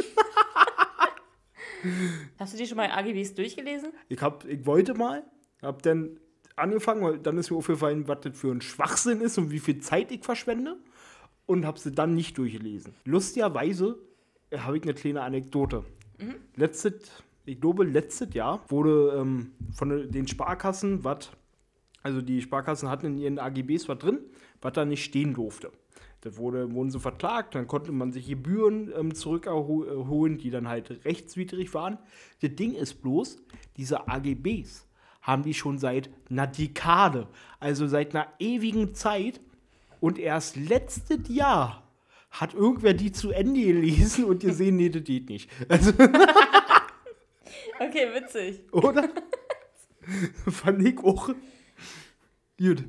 Hast 2.40 2.54
du 2.54 2.58
die 2.58 2.66
schon 2.66 2.78
mal 2.78 2.90
AGBs 2.90 3.36
durchgelesen? 3.36 3.92
Ich, 4.10 4.20
hab, 4.22 4.46
ich 4.46 4.66
wollte 4.66 4.96
mal, 4.96 5.24
hab 5.62 5.84
dann 5.84 6.20
angefangen, 6.62 7.02
weil 7.02 7.18
dann 7.20 7.38
ist 7.38 7.52
mir 7.52 7.58
aufgefallen, 7.58 8.08
was 8.08 8.22
das 8.22 8.38
für 8.38 8.52
ein 8.52 8.62
Schwachsinn 8.62 9.22
ist 9.22 9.38
und 9.38 9.52
wie 9.52 9.60
viel 9.60 9.80
Zeit 9.80 10.12
ich 10.12 10.24
verschwende. 10.24 10.78
Und 11.48 11.66
habe 11.66 11.80
sie 11.80 11.92
dann 11.92 12.16
nicht 12.16 12.38
durchgelesen. 12.38 12.94
Lustigerweise 13.04 13.98
äh, 14.52 14.60
habe 14.60 14.78
ich 14.78 14.84
eine 14.84 14.94
kleine 14.94 15.22
Anekdote. 15.22 15.84
Letztes, 16.56 17.24
ich 17.46 17.60
glaube, 17.60 17.84
letztes 17.84 18.34
Jahr 18.34 18.64
wurde 18.70 19.18
ähm, 19.20 19.52
von 19.74 20.12
den 20.12 20.28
Sparkassen 20.28 21.04
was, 21.04 21.32
also 22.04 22.22
die 22.22 22.42
Sparkassen 22.42 22.90
hatten 22.90 23.08
in 23.08 23.18
ihren 23.18 23.40
AGBs 23.40 23.90
was 23.90 23.98
drin, 23.98 24.20
was 24.62 24.74
da 24.74 24.86
nicht 24.86 25.04
stehen 25.04 25.34
durfte. 25.34 25.72
Da 26.22 26.38
wurde, 26.38 26.72
wurden 26.72 26.92
sie 26.92 27.00
verklagt, 27.00 27.56
dann 27.56 27.68
konnte 27.68 27.92
man 27.92 28.12
sich 28.12 28.28
Gebühren 28.28 28.92
ähm, 28.96 29.16
zurückholen, 29.16 30.38
die 30.38 30.52
dann 30.52 30.68
halt 30.68 31.04
rechtswidrig 31.04 31.74
waren. 31.74 31.98
Das 32.42 32.54
Ding 32.56 32.76
ist 32.76 33.02
bloß, 33.02 33.42
diese 33.78 34.08
AGBs 34.08 34.88
haben 35.22 35.44
die 35.44 35.54
schon 35.54 35.78
seit 35.78 36.10
einer 36.30 36.48
Dekade, 36.48 37.28
also 37.60 37.88
seit 37.88 38.14
einer 38.16 38.28
ewigen 38.40 38.94
Zeit. 38.96 39.40
Und 40.00 40.18
erst 40.18 40.56
letztes 40.56 41.28
Jahr 41.28 41.84
hat 42.32 42.54
irgendwer 42.54 42.94
die 42.94 43.12
zu 43.12 43.32
Ende 43.32 43.62
gelesen 43.62 44.26
und 44.26 44.40
gesehen, 44.42 44.78
nee, 44.78 44.90
das 44.90 45.04
geht 45.04 45.30
nicht. 45.30 45.50
Also, 45.70 45.92
Okay, 47.80 48.14
witzig. 48.14 48.62
oder? 48.72 49.10
Fand 50.50 50.86
ich 50.88 50.98
auch. 51.00 51.30
Gut, 52.60 52.84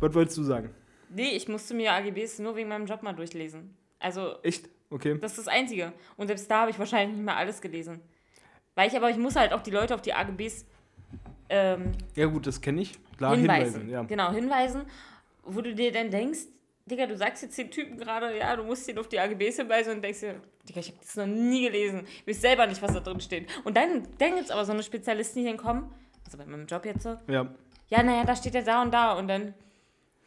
was 0.00 0.14
wolltest 0.14 0.38
du 0.38 0.42
sagen? 0.42 0.74
Nee, 1.10 1.30
ich 1.36 1.48
musste 1.48 1.74
mir 1.74 1.92
AGBs 1.92 2.38
nur 2.38 2.56
wegen 2.56 2.68
meinem 2.68 2.86
Job 2.86 3.02
mal 3.02 3.12
durchlesen. 3.14 3.76
Also, 3.98 4.36
Echt? 4.42 4.68
Okay. 4.90 5.18
das 5.20 5.32
ist 5.32 5.46
das 5.46 5.48
Einzige. 5.48 5.92
Und 6.16 6.28
selbst 6.28 6.50
da 6.50 6.62
habe 6.62 6.70
ich 6.70 6.78
wahrscheinlich 6.78 7.16
nicht 7.16 7.24
mal 7.26 7.36
alles 7.36 7.60
gelesen. 7.60 8.00
Weil 8.74 8.88
ich 8.88 8.96
aber, 8.96 9.10
ich 9.10 9.16
muss 9.18 9.36
halt 9.36 9.52
auch 9.52 9.60
die 9.62 9.70
Leute 9.70 9.94
auf 9.94 10.02
die 10.02 10.14
AGBs 10.14 10.64
ähm, 11.48 11.92
Ja, 12.14 12.26
gut, 12.26 12.46
das 12.46 12.60
kenne 12.60 12.82
ich. 12.82 12.98
Klar, 13.16 13.36
hinweisen. 13.36 13.80
hinweisen. 13.82 13.90
Ja. 13.90 14.02
Genau, 14.02 14.32
hinweisen, 14.32 14.82
wo 15.44 15.60
du 15.60 15.74
dir 15.74 15.92
dann 15.92 16.10
denkst, 16.10 16.40
Digga, 16.86 17.06
du 17.06 17.16
sagst 17.16 17.42
jetzt 17.42 17.58
den 17.58 17.70
Typen 17.70 17.98
gerade, 17.98 18.36
ja, 18.38 18.56
du 18.56 18.64
musst 18.64 18.88
ihn 18.88 18.98
auf 18.98 19.08
die 19.08 19.18
AGBs 19.18 19.56
hinweisen 19.56 19.96
und 19.96 20.02
denkst 20.02 20.20
dir, 20.20 20.40
Digga, 20.68 20.80
ich 20.80 20.88
habe 20.88 20.98
das 21.00 21.16
noch 21.16 21.26
nie 21.26 21.62
gelesen. 21.62 22.06
Ich 22.06 22.26
weiß 22.26 22.40
selber 22.40 22.66
nicht, 22.66 22.80
was 22.80 22.92
da 22.94 23.00
drin 23.00 23.20
steht. 23.20 23.48
Und 23.64 23.76
dann, 23.76 24.08
dann 24.18 24.30
gibt 24.30 24.44
es 24.44 24.50
aber 24.50 24.64
so 24.64 24.72
eine 24.72 24.82
Spezialistin, 24.82 25.44
die 25.44 25.50
dann 25.50 25.58
kommen, 25.58 25.92
also 26.24 26.38
bei 26.38 26.46
meinem 26.46 26.66
Job 26.66 26.84
jetzt 26.84 27.02
so, 27.02 27.16
ja. 27.28 27.48
ja, 27.88 28.02
naja, 28.02 28.24
da 28.24 28.34
steht 28.36 28.54
er 28.54 28.62
da 28.62 28.82
und 28.82 28.92
da. 28.92 29.12
Und 29.12 29.28
dann 29.28 29.54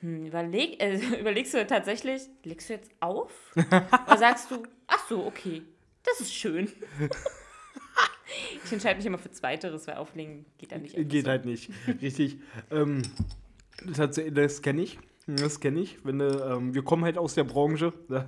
hm, 0.01 0.25
überleg, 0.25 0.81
äh, 0.81 0.95
überlegst 1.19 1.53
du 1.53 1.65
tatsächlich, 1.65 2.23
legst 2.43 2.69
du 2.69 2.73
jetzt 2.73 2.91
auf? 2.99 3.31
Oder 3.55 4.17
sagst 4.17 4.51
du, 4.51 4.63
ach 4.87 5.07
so, 5.07 5.25
okay, 5.25 5.63
das 6.03 6.21
ist 6.21 6.33
schön. 6.33 6.71
ich 8.63 8.71
entscheide 8.71 8.97
mich 8.97 9.05
immer 9.05 9.17
für 9.17 9.31
Zweiteres, 9.31 9.87
weil 9.87 9.95
auflegen 9.95 10.45
geht 10.57 10.71
da 10.71 10.77
nicht. 10.77 10.95
Geht 10.95 11.25
so. 11.25 11.31
halt 11.31 11.45
nicht. 11.45 11.69
Richtig. 12.01 12.37
ähm, 12.71 13.01
tatsächlich, 13.95 14.33
das 14.33 14.61
kenne 14.61 14.81
ich. 14.81 14.99
Das 15.27 15.59
kenne 15.59 15.81
ich. 15.81 16.03
Wenn, 16.03 16.19
du, 16.19 16.25
ähm, 16.25 16.73
wir 16.73 16.83
kommen 16.83 17.03
halt 17.03 17.17
aus 17.17 17.35
der 17.35 17.43
Branche, 17.43 17.93
da 18.09 18.25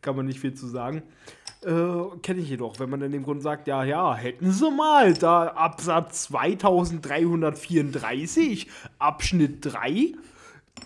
kann 0.00 0.16
man 0.16 0.26
nicht 0.26 0.40
viel 0.40 0.54
zu 0.54 0.66
sagen. 0.66 1.02
Äh, 1.62 2.18
kenne 2.22 2.40
ich 2.40 2.48
jedoch, 2.48 2.78
wenn 2.78 2.88
man 2.88 3.02
in 3.02 3.12
dem 3.12 3.22
Grund 3.22 3.42
sagt, 3.42 3.68
ja, 3.68 3.84
ja, 3.84 4.14
hätten 4.14 4.50
sie 4.50 4.70
mal 4.70 5.12
da 5.12 5.48
Absatz 5.48 6.28
2334, 6.28 8.66
Abschnitt 8.98 9.58
3, 9.60 10.14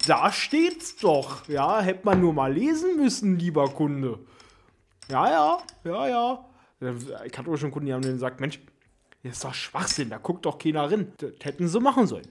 da 0.08 0.32
steht's 0.32 0.96
doch. 0.96 1.48
Ja, 1.48 1.80
hätte 1.80 2.04
man 2.04 2.20
nur 2.20 2.32
mal 2.32 2.52
lesen 2.52 2.96
müssen, 2.96 3.38
lieber 3.38 3.68
Kunde. 3.68 4.18
Ja, 5.08 5.30
ja, 5.30 5.58
ja, 5.84 6.08
ja. 6.08 6.44
Ich 7.24 7.38
hatte 7.38 7.50
auch 7.50 7.56
schon 7.56 7.70
Kunden, 7.70 7.86
die 7.86 7.92
haben 7.92 8.02
gesagt, 8.02 8.40
Mensch, 8.40 8.60
das 9.22 9.32
ist 9.32 9.44
doch 9.44 9.54
Schwachsinn, 9.54 10.10
da 10.10 10.18
guckt 10.18 10.44
doch 10.44 10.58
keiner 10.58 10.90
rein. 10.90 11.12
Das 11.18 11.32
hätten 11.42 11.66
sie 11.68 11.80
machen 11.80 12.06
sollen. 12.06 12.28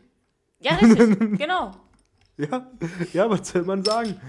Ja, 0.59 0.75
richtig, 0.75 1.19
genau. 1.37 1.71
Ja, 2.37 2.71
ja, 3.13 3.29
was 3.29 3.49
soll 3.49 3.63
man 3.63 3.83
sagen? 3.83 4.19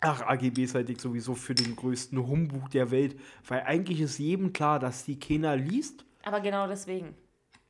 Ach, 0.00 0.22
AGBs 0.22 0.74
halte 0.74 0.92
ich 0.92 1.00
sowieso 1.00 1.34
für 1.34 1.54
den 1.54 1.76
größten 1.76 2.26
Humbug 2.26 2.70
der 2.70 2.90
Welt, 2.90 3.18
weil 3.46 3.62
eigentlich 3.62 4.00
ist 4.00 4.18
jedem 4.18 4.52
klar, 4.52 4.78
dass 4.78 5.04
die 5.04 5.18
keiner 5.18 5.56
liest. 5.56 6.04
Aber 6.22 6.40
genau 6.40 6.66
deswegen. 6.66 7.14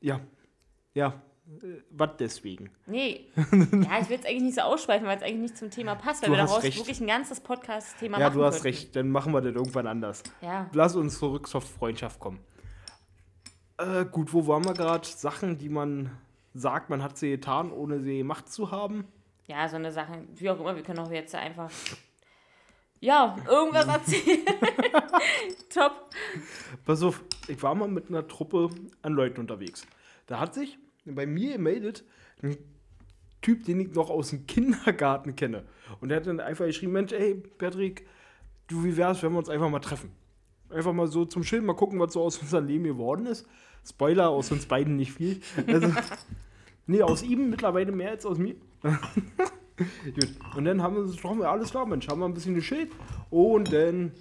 Ja, 0.01 0.21
ja, 0.95 1.09
äh, 1.09 1.30
was 1.91 2.11
deswegen? 2.19 2.71
Nee, 2.87 3.27
ja, 3.37 3.99
ich 4.01 4.09
will 4.09 4.19
es 4.19 4.25
eigentlich 4.25 4.43
nicht 4.43 4.55
so 4.55 4.61
ausschweifen, 4.63 5.07
weil 5.07 5.17
es 5.17 5.23
eigentlich 5.23 5.41
nicht 5.53 5.59
zum 5.59 5.71
Thema 5.71 5.95
passt, 5.97 6.23
weil 6.23 6.29
Du 6.31 6.37
wir 6.37 6.45
daraus 6.45 6.63
recht. 6.63 6.79
wirklich 6.79 7.01
ein 7.01 7.07
ganzes 7.07 7.41
Podcast-Thema 7.41 8.19
Ja, 8.19 8.27
machen 8.29 8.39
du 8.39 8.45
hast 8.45 8.63
könnten. 8.63 8.67
recht, 8.69 8.97
dann 8.97 9.11
machen 9.11 9.33
wir 9.33 9.41
das 9.41 9.55
irgendwann 9.55 9.87
anders. 9.87 10.23
Ja, 10.43 10.69
Lass 10.73 10.95
uns 10.97 11.19
zurück 11.19 11.49
zur 11.49 11.61
Freundschaft 11.61 12.21
kommen. 12.21 12.39
Äh, 13.79 14.05
gut, 14.05 14.33
wo 14.33 14.47
waren 14.47 14.65
wir 14.65 14.75
gerade? 14.75 15.07
Sachen, 15.07 15.59
die 15.59 15.69
man 15.69 16.11
sagt, 16.55 16.91
man 16.91 17.03
hat 17.03 17.17
sie 17.19 17.31
getan, 17.31 17.73
ohne 17.73 18.01
sie 18.01 18.19
gemacht 18.19 18.53
zu 18.53 18.71
haben. 18.71 19.07
ja, 19.47 19.69
so 19.69 19.77
eine 19.77 19.91
Sache, 19.93 20.25
wie 20.35 20.51
auch 20.51 20.61
immer, 20.61 20.77
wir 20.77 20.83
können 20.83 20.99
auch 21.01 21.11
jetzt 21.11 21.35
einfach, 21.35 21.71
ja, 23.01 23.37
irgendwas 23.49 23.87
erzählen. 23.89 24.45
Top. 25.73 26.11
Pass 26.85 27.03
auf, 27.03 27.23
ich 27.49 27.61
war 27.63 27.75
mal 27.75 27.89
mit 27.89 28.09
einer 28.09 28.27
Truppe 28.29 28.69
an 29.03 29.13
Leuten 29.15 29.41
unterwegs. 29.41 29.87
Da 30.27 30.39
hat 30.41 30.55
sich 30.55 30.79
bei 31.05 31.27
mir 31.27 31.55
gemeldet 31.55 32.05
ein 32.43 32.57
Typ, 33.43 33.65
den 33.65 33.81
ich 33.81 33.95
noch 33.95 34.11
aus 34.11 34.31
dem 34.31 34.47
Kindergarten 34.47 35.35
kenne. 35.35 35.65
Und 36.01 36.11
der 36.11 36.17
hat 36.19 36.27
dann 36.27 36.41
einfach 36.41 36.67
geschrieben: 36.67 36.93
Mensch, 36.93 37.13
ey, 37.13 37.35
Patrick, 37.35 38.07
du, 38.69 38.85
wie 38.85 38.97
wär's, 38.97 39.23
wenn 39.23 39.33
wir 39.33 39.39
uns 39.39 39.49
einfach 39.49 39.71
mal 39.71 39.81
treffen? 39.81 40.11
Einfach 40.69 40.93
mal 40.93 41.09
so 41.09 41.25
zum 41.25 41.43
Chillen, 41.43 41.65
mal 41.65 41.75
gucken, 41.75 41.99
was 41.99 42.13
so 42.13 42.23
aus 42.23 42.39
unserem 42.39 42.67
Leben 42.67 42.85
geworden 42.85 43.27
ist. 43.27 43.47
Spoiler, 43.85 44.29
aus 44.29 44.53
uns 44.53 44.67
beiden 44.67 44.97
nicht 44.97 45.13
viel. 45.13 45.41
Also, 45.67 45.93
nee, 46.87 47.03
aus 47.03 47.23
ihm 47.23 47.51
mittlerweile 47.51 47.93
mehr 47.93 48.11
als 48.11 48.27
aus 48.27 48.39
mir. 48.39 48.55
Gut. 48.85 50.29
Und 50.57 50.67
dann 50.67 50.83
haben 50.83 50.95
wir 50.95 51.03
uns 51.03 51.17
getroffen, 51.17 51.43
alles 51.43 51.71
klar, 51.71 51.87
Mensch, 51.87 52.07
haben 52.09 52.21
wir 52.21 52.27
ein 52.27 52.35
bisschen 52.35 52.55
geschillt. 52.55 52.93
Und 53.31 53.73
dann 53.73 54.13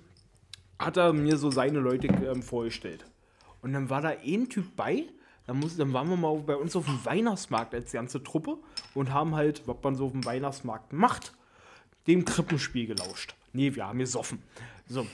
hat 0.80 0.96
er 0.96 1.12
mir 1.12 1.38
so 1.38 1.52
seine 1.52 1.80
Leute 1.80 2.08
ähm, 2.08 2.42
vorgestellt. 2.42 3.06
Und 3.62 3.74
dann 3.74 3.90
war 3.90 4.02
da 4.02 4.14
ein 4.26 4.48
Typ 4.48 4.76
bei, 4.78 5.08
dann, 5.50 5.60
muss, 5.60 5.78
dann 5.78 5.92
waren 5.94 6.08
wir 6.08 6.16
mal 6.16 6.38
bei 6.46 6.56
uns 6.56 6.76
auf 6.76 6.86
dem 6.86 7.04
Weihnachtsmarkt 7.04 7.74
als 7.74 7.92
ganze 7.92 8.22
Truppe 8.24 8.60
und 8.94 9.12
haben 9.12 9.34
halt, 9.34 9.64
was 9.66 9.78
man 9.82 9.96
so 9.96 10.06
auf 10.06 10.12
dem 10.12 10.24
Weihnachtsmarkt 10.24 10.94
macht, 10.94 11.34
dem 12.06 12.24
Krippenspiel 12.24 12.86
gelauscht. 12.86 13.34
Nee, 13.52 13.74
wir 13.74 13.88
haben 13.88 13.98
gesoffen. 13.98 14.44
So, 14.88 15.08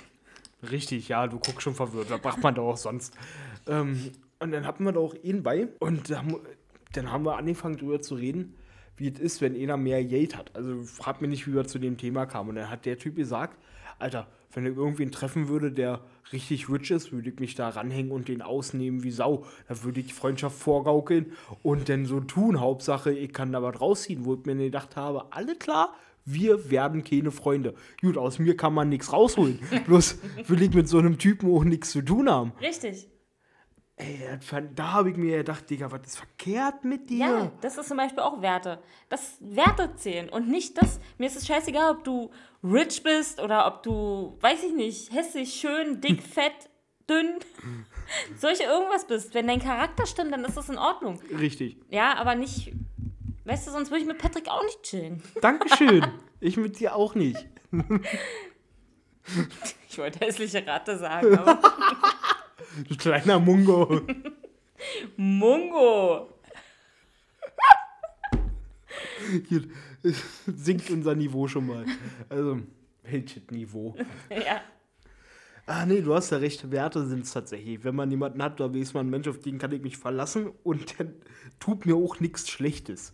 richtig, 0.69 1.07
ja, 1.07 1.27
du 1.27 1.39
guckst 1.39 1.61
schon 1.61 1.73
verwirrt, 1.73 2.11
was 2.11 2.21
macht 2.21 2.43
man 2.43 2.53
da 2.53 2.63
auch 2.63 2.75
sonst? 2.75 3.13
Ähm, 3.65 4.11
und 4.39 4.51
dann 4.51 4.67
hatten 4.67 4.83
wir 4.83 4.91
da 4.91 4.99
auch 4.99 5.15
ihn 5.23 5.41
bei 5.41 5.69
und 5.79 6.09
da 6.09 6.21
mu- 6.21 6.41
dann 6.91 7.13
haben 7.13 7.23
wir 7.23 7.37
angefangen 7.37 7.77
drüber 7.77 8.01
zu 8.01 8.15
reden, 8.15 8.55
wie 8.97 9.07
es 9.07 9.17
ist, 9.19 9.39
wenn 9.39 9.55
einer 9.55 9.77
mehr 9.77 10.03
Geld 10.03 10.35
hat. 10.35 10.53
Also 10.53 10.83
frag 10.83 11.21
mich 11.21 11.29
nicht, 11.29 11.47
wie 11.47 11.53
wir 11.53 11.65
zu 11.65 11.79
dem 11.79 11.97
Thema 11.97 12.25
kamen. 12.25 12.49
Und 12.49 12.55
dann 12.55 12.69
hat 12.69 12.85
der 12.85 12.97
Typ 12.97 13.15
gesagt, 13.15 13.57
Alter, 13.99 14.27
wenn 14.53 14.65
ich 14.65 14.75
irgendwen 14.75 15.11
treffen 15.11 15.47
würde, 15.47 15.71
der 15.71 16.01
richtig 16.31 16.69
rich 16.69 16.91
ist, 16.91 17.11
würde 17.11 17.29
ich 17.29 17.39
mich 17.39 17.55
da 17.55 17.69
ranhängen 17.69 18.11
und 18.11 18.27
den 18.27 18.41
ausnehmen 18.41 19.03
wie 19.03 19.11
Sau. 19.11 19.45
Da 19.67 19.83
würde 19.83 19.99
ich 19.99 20.13
Freundschaft 20.13 20.57
vorgaukeln 20.57 21.33
und 21.61 21.89
dann 21.89 22.05
so 22.05 22.19
tun. 22.19 22.59
Hauptsache, 22.59 23.11
ich 23.11 23.33
kann 23.33 23.51
da 23.51 23.61
was 23.61 23.79
rausziehen, 23.79 24.25
wo 24.25 24.35
ich 24.35 24.45
mir 24.45 24.55
gedacht 24.55 24.95
habe, 24.95 25.31
alle 25.31 25.55
klar, 25.55 25.93
wir 26.25 26.71
werden 26.71 27.03
keine 27.03 27.31
Freunde. 27.31 27.75
Gut, 28.01 28.17
aus 28.17 28.39
mir 28.39 28.57
kann 28.57 28.73
man 28.73 28.89
nichts 28.89 29.13
rausholen. 29.13 29.59
Bloß 29.85 30.17
will 30.47 30.61
ich 30.61 30.73
mit 30.73 30.89
so 30.89 30.97
einem 30.97 31.17
Typen 31.17 31.51
auch 31.51 31.63
nichts 31.63 31.91
zu 31.91 32.01
tun 32.01 32.29
haben. 32.29 32.51
Richtig. 32.61 33.07
Ey, 33.97 34.19
fand- 34.41 34.77
da 34.77 34.91
habe 34.91 35.11
ich 35.11 35.15
mir 35.17 35.37
gedacht, 35.37 35.69
Digga, 35.69 35.89
was 35.89 36.01
ist 36.05 36.17
verkehrt 36.17 36.83
mit 36.83 37.09
dir? 37.09 37.17
Ja, 37.27 37.51
das 37.61 37.77
ist 37.77 37.87
zum 37.87 37.95
Beispiel 37.95 38.19
auch 38.19 38.41
Werte. 38.41 38.83
Das 39.07 39.37
Werte 39.39 39.95
zählen 39.95 40.27
und 40.27 40.49
nicht 40.49 40.77
das. 40.81 40.99
Mir 41.17 41.27
ist 41.27 41.37
es 41.37 41.47
scheißegal, 41.47 41.91
ob 41.91 42.03
du 42.03 42.29
rich 42.61 43.03
bist 43.03 43.39
oder 43.39 43.65
ob 43.67 43.83
du, 43.83 44.37
weiß 44.41 44.63
ich 44.65 44.73
nicht, 44.73 45.13
hässlich, 45.13 45.53
schön, 45.53 46.01
dick, 46.01 46.21
fett, 46.33 46.69
dünn, 47.09 47.35
solche 48.37 48.63
irgendwas 48.63 49.07
bist. 49.07 49.33
Wenn 49.33 49.47
dein 49.47 49.61
Charakter 49.61 50.05
stimmt, 50.05 50.33
dann 50.33 50.43
ist 50.43 50.57
das 50.57 50.67
in 50.67 50.77
Ordnung. 50.77 51.21
Richtig. 51.31 51.77
Ja, 51.89 52.15
aber 52.17 52.35
nicht, 52.35 52.73
weißt 53.45 53.67
du, 53.67 53.71
sonst 53.71 53.91
würde 53.91 54.01
ich 54.01 54.07
mit 54.07 54.17
Patrick 54.17 54.49
auch 54.49 54.63
nicht 54.63 54.83
chillen. 54.83 55.23
Dankeschön. 55.41 56.05
ich 56.41 56.57
mit 56.57 56.79
dir 56.81 56.95
auch 56.97 57.15
nicht. 57.15 57.47
Ich 59.89 59.97
wollte 59.97 60.19
hässliche 60.25 60.67
Ratte 60.67 60.97
sagen, 60.97 61.37
aber 61.37 61.59
Du 62.87 62.95
kleiner 62.97 63.39
Mungo. 63.39 64.01
Mungo. 65.17 66.29
Hier, 69.49 69.63
sinkt 70.45 70.89
unser 70.89 71.15
Niveau 71.15 71.47
schon 71.47 71.67
mal. 71.67 71.85
Also, 72.29 72.59
welches 73.03 73.43
Niveau? 73.49 73.95
Ja, 74.29 74.61
Ah, 75.67 75.83
nee, 75.85 76.01
du 76.01 76.13
hast 76.13 76.29
ja 76.29 76.37
recht. 76.37 76.69
Werte 76.69 77.07
sind 77.07 77.23
es 77.23 77.31
tatsächlich. 77.33 77.83
Wenn 77.83 77.95
man 77.95 78.11
jemanden 78.11 78.41
hat, 78.43 78.59
da 78.59 78.71
weiß 78.71 78.93
man, 78.93 79.09
Mensch, 79.09 79.27
auf 79.27 79.39
den 79.39 79.57
kann 79.57 79.71
ich 79.71 79.81
mich 79.81 79.97
verlassen 79.97 80.51
und 80.63 80.99
der 80.99 81.07
tut 81.59 81.87
mir 81.87 81.95
auch 81.95 82.19
nichts 82.19 82.49
Schlechtes. 82.49 83.13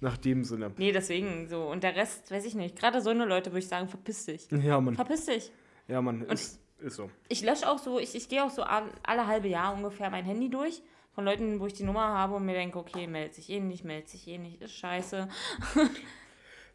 Nach 0.00 0.16
dem 0.16 0.42
Sinne. 0.42 0.72
nee, 0.78 0.90
deswegen 0.90 1.46
so. 1.48 1.62
Und 1.70 1.84
der 1.84 1.94
Rest, 1.94 2.32
weiß 2.32 2.44
ich 2.46 2.56
nicht. 2.56 2.76
Gerade 2.76 3.00
so 3.00 3.10
eine 3.10 3.24
Leute 3.24 3.50
würde 3.50 3.60
ich 3.60 3.68
sagen, 3.68 3.88
verpiss 3.88 4.24
dich. 4.24 4.48
Ja, 4.50 4.80
Mann. 4.80 4.96
Verpiss 4.96 5.26
dich. 5.26 5.52
Ja, 5.86 6.02
Mann. 6.02 6.22
Ist, 6.22 6.58
ist 6.82 6.96
so. 6.96 7.10
Ich 7.28 7.42
lösche 7.42 7.68
auch 7.68 7.78
so, 7.78 7.98
ich, 7.98 8.14
ich 8.14 8.28
gehe 8.28 8.44
auch 8.44 8.50
so 8.50 8.62
alle 8.62 9.26
halbe 9.26 9.48
Jahr 9.48 9.74
ungefähr 9.74 10.10
mein 10.10 10.24
Handy 10.24 10.50
durch. 10.50 10.82
Von 11.14 11.26
Leuten, 11.26 11.60
wo 11.60 11.66
ich 11.66 11.74
die 11.74 11.84
Nummer 11.84 12.06
habe 12.06 12.34
und 12.36 12.46
mir 12.46 12.54
denke, 12.54 12.78
okay, 12.78 13.06
meldet 13.06 13.34
sich 13.34 13.50
eh 13.50 13.60
nicht, 13.60 13.84
meldet 13.84 14.08
sich 14.08 14.26
eh 14.28 14.38
nicht, 14.38 14.62
ist 14.62 14.72
scheiße. 14.72 15.28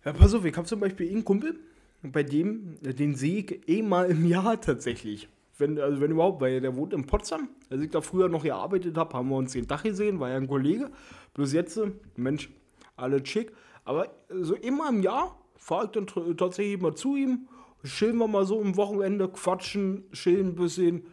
Ja, 0.06 0.14
pass 0.14 0.34
auf, 0.34 0.46
ich 0.46 0.56
habe 0.56 0.66
zum 0.66 0.80
Beispiel 0.80 1.10
einen 1.12 1.26
Kumpel, 1.26 1.60
bei 2.02 2.24
dem, 2.24 2.78
den 2.82 3.16
sehe 3.16 3.40
ich 3.40 3.68
eh 3.68 3.82
mal 3.82 4.10
im 4.10 4.26
Jahr 4.26 4.62
tatsächlich. 4.62 5.28
Wenn, 5.58 5.78
also 5.80 6.00
wenn 6.00 6.12
überhaupt, 6.12 6.40
weil 6.40 6.62
der 6.62 6.78
wohnt 6.78 6.94
in 6.94 7.06
Potsdam. 7.06 7.50
Als 7.70 7.82
ich 7.82 7.90
da 7.90 8.00
früher 8.00 8.30
noch 8.30 8.44
gearbeitet 8.44 8.96
habe, 8.96 9.18
haben 9.18 9.28
wir 9.28 9.36
uns 9.36 9.52
den 9.52 9.68
Tag 9.68 9.84
gesehen, 9.84 10.22
war 10.22 10.30
ja 10.30 10.38
ein 10.38 10.48
Kollege. 10.48 10.92
Bloß 11.34 11.52
jetzt, 11.52 11.76
äh, 11.76 11.92
Mensch, 12.16 12.50
alles 12.96 13.28
schick. 13.28 13.52
Aber 13.84 14.10
so 14.30 14.56
immer 14.56 14.88
im 14.88 15.02
Jahr 15.02 15.38
fahre 15.58 15.86
ich 15.86 15.92
dann 15.92 16.08
tatsächlich 16.38 16.80
mal 16.80 16.96
zu 16.96 17.18
ihm, 17.18 17.50
chillen 17.88 18.18
wir 18.18 18.28
mal 18.28 18.46
so 18.46 18.62
am 18.62 18.76
Wochenende, 18.78 19.28
quatschen, 19.28 20.04
chillen 20.12 20.50
ein 20.50 20.56
bisschen. 20.56 21.04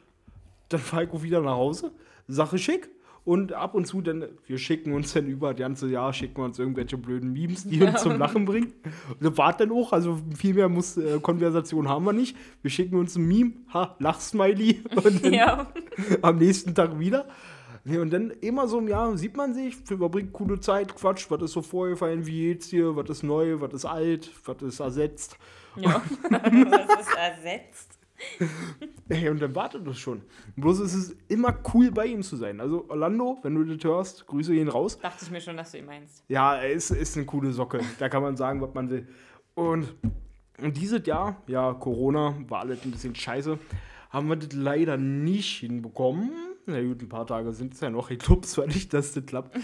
Dann 0.68 0.80
fahre 0.80 1.04
ich 1.04 1.10
auch 1.10 1.22
wieder 1.22 1.40
nach 1.40 1.56
Hause. 1.56 1.92
Sache 2.26 2.58
schick. 2.58 2.90
Und 3.24 3.54
ab 3.54 3.74
und 3.74 3.87
zu 3.87 4.02
dann, 4.02 4.26
wir 4.46 4.58
schicken 4.58 4.92
uns 4.92 5.14
dann 5.14 5.26
über 5.26 5.54
das 5.54 5.60
ganze 5.60 5.88
Jahr, 5.88 6.12
schicken 6.12 6.37
wir 6.37 6.44
uns 6.44 6.58
irgendwelche 6.58 6.98
blöden 6.98 7.32
Memes, 7.32 7.64
die 7.64 7.82
uns 7.82 8.02
zum 8.02 8.18
Lachen 8.18 8.44
bringen. 8.44 8.74
Und 9.08 9.22
das 9.22 9.38
war 9.38 9.56
dann 9.56 9.72
auch, 9.72 9.94
also 9.94 10.20
viel 10.37 10.52
mehr 10.52 10.68
muss, 10.68 10.98
äh, 10.98 11.18
Konversation 11.20 11.88
haben 11.88 12.04
wir 12.04 12.12
nicht. 12.12 12.37
Wir 12.60 12.70
schicken 12.70 12.96
uns 12.96 13.16
ein 13.16 13.26
Meme, 13.26 13.52
ha, 13.72 13.96
Lachsmiley 13.98 14.82
und 15.04 15.24
ja. 15.24 15.72
am 16.20 16.37
nächsten 16.37 16.74
Tag 16.74 16.98
wieder. 16.98 17.26
Nee, 17.87 17.98
und 17.98 18.12
dann 18.12 18.30
immer 18.40 18.68
so 18.68 18.78
im 18.78 18.88
Jahr 18.88 19.16
sieht 19.16 19.37
man 19.37 19.54
sich, 19.54 19.76
verbringt 19.76 20.32
coole 20.34 20.60
Zeit, 20.60 20.94
quatscht, 20.94 21.30
was 21.30 21.42
ist 21.42 21.52
so 21.52 21.62
vorgefallen, 21.62 22.26
wie 22.26 22.48
geht's 22.48 22.68
dir, 22.68 22.94
was 22.94 23.08
ist 23.08 23.22
neu, 23.22 23.60
was 23.60 23.72
ist 23.72 23.84
alt, 23.87 24.30
was 24.44 24.62
ist 24.62 24.80
ersetzt. 24.80 25.38
Ja. 25.76 26.02
das 26.30 27.00
ist 27.00 27.16
ersetzt. 27.16 27.98
Ey, 29.08 29.28
und 29.28 29.40
dann 29.40 29.54
wartet 29.54 29.87
das 29.87 29.98
schon. 29.98 30.22
Bloß 30.56 30.80
ist 30.80 30.94
es 30.94 31.16
immer 31.28 31.56
cool, 31.74 31.90
bei 31.90 32.06
ihm 32.06 32.22
zu 32.22 32.37
sein. 32.37 32.60
Also, 32.60 32.87
Orlando, 32.88 33.38
wenn 33.42 33.54
du 33.54 33.64
das 33.64 33.84
hörst, 33.84 34.26
Grüße 34.26 34.54
ihn 34.54 34.68
raus. 34.68 34.98
Dachte 34.98 35.24
ich 35.24 35.30
mir 35.30 35.40
schon, 35.40 35.56
dass 35.56 35.72
du 35.72 35.78
ihn 35.78 35.87
meinst. 35.87 36.24
Ja, 36.28 36.56
er 36.56 36.70
ist, 36.70 36.90
ist 36.90 37.16
eine 37.16 37.26
coole 37.26 37.52
Socke. 37.52 37.80
Da 37.98 38.08
kann 38.08 38.22
man 38.22 38.37
sagen, 38.37 38.60
was 38.60 38.72
man 38.72 38.88
will. 38.88 39.06
Und, 39.54 39.94
und 40.58 40.76
dieses 40.76 41.06
Jahr, 41.06 41.42
ja, 41.46 41.74
Corona, 41.74 42.34
war 42.48 42.60
alles 42.60 42.84
ein 42.84 42.92
bisschen 42.92 43.14
scheiße, 43.14 43.58
haben 44.10 44.28
wir 44.28 44.37
das 44.37 44.52
leider 44.52 44.96
nicht 44.96 45.58
hinbekommen. 45.58 46.30
Na 46.66 46.81
gut, 46.83 47.03
ein 47.03 47.09
paar 47.09 47.27
Tage 47.27 47.53
sind 47.53 47.74
es 47.74 47.81
ja 47.81 47.90
noch. 47.90 48.11
Ich 48.11 48.18
glaube 48.18 48.42
zwar 48.46 48.66
nicht, 48.66 48.92
dass 48.94 49.12
das 49.12 49.27
klappt. 49.27 49.55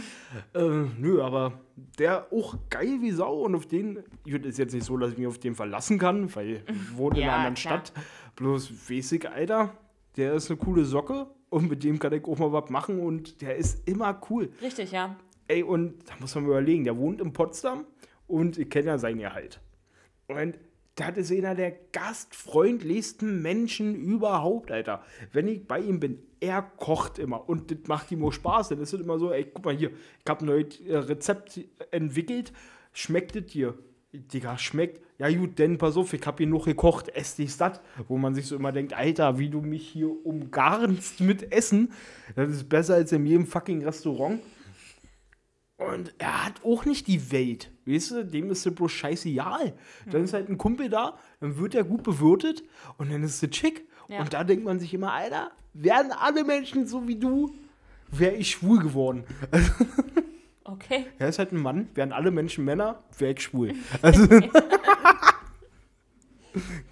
äh, 0.54 0.84
nö, 0.98 1.22
aber 1.22 1.60
der 1.98 2.30
auch 2.32 2.56
geil 2.68 2.98
wie 3.00 3.10
Sau 3.10 3.40
und 3.44 3.54
auf 3.54 3.66
den, 3.66 4.00
ich 4.26 4.34
ist 4.34 4.58
jetzt 4.58 4.74
nicht 4.74 4.84
so, 4.84 4.96
dass 4.98 5.12
ich 5.12 5.18
mich 5.18 5.26
auf 5.26 5.38
den 5.38 5.54
verlassen 5.54 5.98
kann, 5.98 6.34
weil 6.34 6.50
ich 6.50 6.62
wohne 6.96 7.16
in 7.16 7.22
Ja, 7.22 7.28
einer 7.28 7.36
anderen 7.38 7.54
klar. 7.54 7.78
Stadt. 7.86 7.92
Bloß 8.36 8.90
weiß 8.90 9.18
Alter, 9.34 9.72
der 10.16 10.34
ist 10.34 10.50
eine 10.50 10.58
coole 10.58 10.84
Socke 10.84 11.26
und 11.48 11.70
mit 11.70 11.82
dem 11.84 11.98
kann 11.98 12.12
ich 12.12 12.24
auch 12.24 12.38
mal 12.38 12.52
was 12.52 12.68
machen 12.70 13.00
und 13.00 13.40
der 13.40 13.56
ist 13.56 13.88
immer 13.88 14.20
cool. 14.30 14.50
Richtig, 14.60 14.92
ja. 14.92 15.16
Ey, 15.48 15.62
und 15.62 15.94
da 16.08 16.14
muss 16.20 16.34
man 16.34 16.44
überlegen, 16.44 16.84
der 16.84 16.96
wohnt 16.96 17.20
in 17.20 17.32
Potsdam 17.32 17.84
und 18.26 18.58
ich 18.58 18.68
kenne 18.70 18.88
ja 18.88 18.98
sein 18.98 19.18
Gehalt. 19.18 19.60
Und 20.28 20.58
das 20.96 21.16
ist 21.16 21.32
einer 21.32 21.54
der 21.54 21.72
gastfreundlichsten 21.92 23.40
Menschen 23.40 23.94
überhaupt, 23.94 24.70
Alter. 24.70 25.02
Wenn 25.32 25.48
ich 25.48 25.66
bei 25.66 25.80
ihm 25.80 26.00
bin, 26.00 26.18
er 26.40 26.62
kocht 26.62 27.18
immer 27.18 27.48
und 27.48 27.70
das 27.70 27.78
macht 27.86 28.10
ihm 28.10 28.24
auch 28.24 28.32
Spaß. 28.32 28.70
Dann 28.70 28.80
ist 28.80 28.92
immer 28.92 29.18
so, 29.18 29.32
ey, 29.32 29.50
guck 29.52 29.64
mal 29.64 29.76
hier, 29.76 29.90
ich 29.90 30.28
habe 30.28 30.44
ein 30.44 30.46
neues 30.46 30.80
äh, 30.80 30.96
Rezept 30.96 31.60
entwickelt, 31.90 32.52
schmeckt 32.92 33.36
es 33.36 33.46
dir? 33.46 33.78
Digga, 34.12 34.58
schmeckt. 34.58 35.00
Ja 35.18 35.30
gut, 35.30 35.58
denn 35.58 35.78
pass 35.78 35.96
auf, 35.96 36.12
ich 36.12 36.26
habe 36.26 36.38
hier 36.38 36.48
noch 36.48 36.64
gekocht, 36.64 37.10
ess 37.10 37.36
dich 37.36 37.54
satt. 37.54 37.80
Wo 38.08 38.18
man 38.18 38.34
sich 38.34 38.46
so 38.46 38.56
immer 38.56 38.72
denkt, 38.72 38.92
Alter, 38.92 39.38
wie 39.38 39.50
du 39.50 39.60
mich 39.60 39.88
hier 39.88 40.10
umgarnst 40.26 41.20
mit 41.20 41.52
Essen. 41.52 41.92
Das 42.34 42.50
ist 42.50 42.68
besser 42.68 42.94
als 42.94 43.12
in 43.12 43.26
jedem 43.26 43.46
fucking 43.46 43.84
Restaurant. 43.84 44.40
Und 45.76 46.14
er 46.18 46.46
hat 46.46 46.64
auch 46.64 46.84
nicht 46.84 47.06
die 47.06 47.30
Welt. 47.32 47.70
Weißt 47.90 48.10
du, 48.12 48.24
dem 48.24 48.50
ist 48.50 48.66
es 48.66 48.74
bloß 48.74 48.92
scheißegal. 48.92 49.74
Dann 50.10 50.24
ist 50.24 50.32
halt 50.32 50.48
ein 50.48 50.58
Kumpel 50.58 50.88
da, 50.88 51.18
dann 51.40 51.58
wird 51.58 51.74
er 51.74 51.84
gut 51.84 52.02
bewirtet 52.02 52.62
und 52.98 53.10
dann 53.12 53.22
ist 53.22 53.42
es 53.42 53.56
schick. 53.56 53.86
Ja. 54.08 54.20
Und 54.20 54.32
da 54.32 54.44
denkt 54.44 54.64
man 54.64 54.78
sich 54.80 54.92
immer, 54.94 55.12
Alter, 55.12 55.50
werden 55.72 56.12
alle 56.12 56.44
Menschen 56.44 56.86
so 56.86 57.06
wie 57.06 57.16
du, 57.16 57.54
wäre 58.10 58.34
ich 58.34 58.50
schwul 58.50 58.80
geworden. 58.80 59.24
Also, 59.50 59.72
Okay. 60.64 61.06
er 61.18 61.28
ist 61.28 61.38
halt 61.40 61.52
ein 61.52 61.60
Mann, 61.60 61.88
wären 61.94 62.12
alle 62.12 62.30
Menschen 62.30 62.64
Männer, 62.64 63.02
wäre 63.18 63.32
ich 63.32 63.42
schwul. 63.42 63.74
Also, 64.02 64.28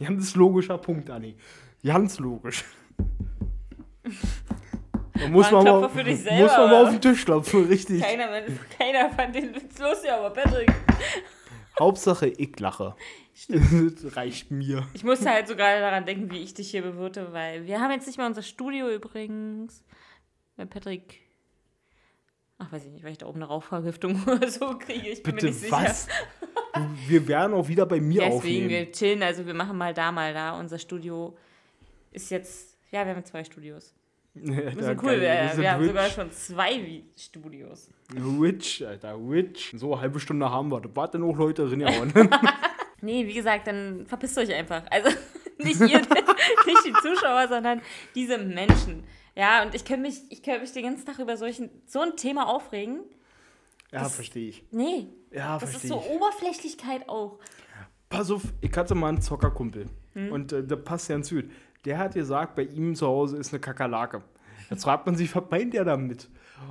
ganz 0.00 0.34
logischer 0.34 0.78
Punkt, 0.78 1.10
Anni. 1.10 1.36
Ganz 1.84 2.18
logisch. 2.18 2.64
Da 5.20 5.28
muss 5.28 5.50
Mal 5.50 5.64
man, 5.64 5.80
mal, 5.80 5.88
für 5.88 6.04
dich 6.04 6.14
muss 6.16 6.24
selber, 6.24 6.58
man 6.58 6.70
mal 6.70 6.84
auf 6.84 6.90
den 6.90 7.00
Tisch 7.00 7.24
klopfen, 7.24 7.66
richtig. 7.66 8.02
Keiner, 8.02 8.28
keiner 8.78 9.10
fand 9.10 9.34
den 9.34 9.54
Witz 9.54 9.78
lustig, 9.78 10.10
aber 10.10 10.30
Patrick. 10.30 10.70
Hauptsache, 11.78 12.26
ich 12.28 12.58
lache. 12.60 12.94
das 13.48 13.62
reicht 14.16 14.50
mir. 14.50 14.86
Ich 14.94 15.04
musste 15.04 15.30
halt 15.30 15.48
so 15.48 15.56
gerade 15.56 15.80
daran 15.80 16.04
denken, 16.06 16.30
wie 16.30 16.38
ich 16.38 16.54
dich 16.54 16.70
hier 16.70 16.82
bewirte, 16.82 17.32
weil 17.32 17.66
wir 17.66 17.80
haben 17.80 17.90
jetzt 17.92 18.06
nicht 18.06 18.18
mehr 18.18 18.26
unser 18.26 18.42
Studio 18.42 18.88
übrigens. 18.90 19.84
Weil 20.56 20.66
Patrick. 20.66 21.20
Ach, 22.58 22.72
weiß 22.72 22.84
ich 22.84 22.90
nicht, 22.90 23.04
weil 23.04 23.12
ich 23.12 23.18
da 23.18 23.26
oben 23.26 23.38
eine 23.38 23.46
Rauchvergiftung 23.46 24.20
oder 24.26 24.48
so 24.48 24.76
kriege. 24.78 25.08
Ich 25.08 25.22
bin 25.22 25.36
Bitte 25.36 25.46
mir 25.46 25.52
nicht 25.52 25.70
was? 25.70 26.04
sicher. 26.06 26.90
Wir 27.06 27.26
werden 27.28 27.54
auch 27.54 27.68
wieder 27.68 27.86
bei 27.86 28.00
mir 28.00 28.20
Deswegen, 28.22 28.36
aufnehmen. 28.36 28.68
wir 28.68 28.92
chillen, 28.92 29.22
also 29.22 29.46
wir 29.46 29.54
machen 29.54 29.76
mal 29.78 29.94
da, 29.94 30.10
mal 30.12 30.34
da. 30.34 30.58
Unser 30.58 30.78
Studio 30.78 31.36
ist 32.10 32.30
jetzt. 32.30 32.76
Ja, 32.90 33.04
wir 33.06 33.14
haben 33.14 33.24
zwei 33.24 33.44
Studios. 33.44 33.94
Ja, 34.44 34.74
Wir 34.76 34.82
sind 34.84 35.02
cool, 35.02 35.20
wir, 35.20 35.52
wir 35.56 35.72
haben 35.72 35.86
sogar 35.86 36.08
schon 36.10 36.30
zwei 36.32 37.02
Studios. 37.16 37.90
Witch, 38.14 38.82
Alter, 38.82 39.16
Witch. 39.18 39.74
So, 39.76 39.92
eine 39.92 40.02
halbe 40.02 40.20
Stunde 40.20 40.50
haben 40.50 40.70
wir. 40.70 40.80
Da 40.80 40.94
warten 40.94 41.22
auch 41.22 41.36
Leute 41.36 41.66
drin. 41.68 41.80
Ja, 41.80 41.90
Nee, 43.00 43.26
wie 43.26 43.34
gesagt, 43.34 43.66
dann 43.66 44.06
verpisst 44.06 44.36
euch 44.38 44.52
einfach. 44.52 44.82
Also 44.90 45.08
nicht 45.58 45.80
ihr, 45.80 45.86
nicht 46.66 46.84
die 46.84 46.92
Zuschauer, 47.00 47.46
sondern 47.48 47.80
diese 48.14 48.38
Menschen. 48.38 49.04
Ja, 49.36 49.62
und 49.62 49.74
ich 49.74 49.84
könnte 49.84 50.02
mich, 50.02 50.20
ich 50.30 50.42
könnte 50.42 50.60
mich 50.62 50.72
den 50.72 50.82
ganzen 50.82 51.06
Tag 51.06 51.18
über 51.20 51.36
solchen, 51.36 51.70
so 51.86 52.00
ein 52.00 52.16
Thema 52.16 52.48
aufregen. 52.48 53.00
ja 53.92 54.08
verstehe 54.08 54.48
ich. 54.48 54.64
Nee, 54.72 55.06
Ja, 55.30 55.58
das 55.58 55.70
ist 55.70 55.80
verstehe 55.82 55.90
so 55.90 56.02
ich. 56.04 56.10
Oberflächlichkeit 56.16 57.08
auch. 57.08 57.38
Pass 58.08 58.30
auf, 58.30 58.42
ich 58.60 58.74
hatte 58.76 58.94
mal 58.94 59.10
einen 59.10 59.20
Zockerkumpel. 59.20 59.86
Hm? 60.14 60.32
Und 60.32 60.52
äh, 60.52 60.64
der 60.64 60.76
passt 60.76 61.08
ja 61.08 61.16
ins 61.16 61.28
Süd. 61.28 61.52
Der 61.88 61.96
hat 61.96 62.12
gesagt, 62.12 62.54
bei 62.54 62.64
ihm 62.64 62.94
zu 62.94 63.06
Hause 63.06 63.38
ist 63.38 63.50
eine 63.50 63.60
Kakerlake. 63.60 64.20
Jetzt 64.68 64.84
fragt 64.84 65.06
man 65.06 65.16
sich, 65.16 65.34
was 65.34 65.44
meint 65.50 65.72
der 65.72 65.86
damit? 65.86 66.28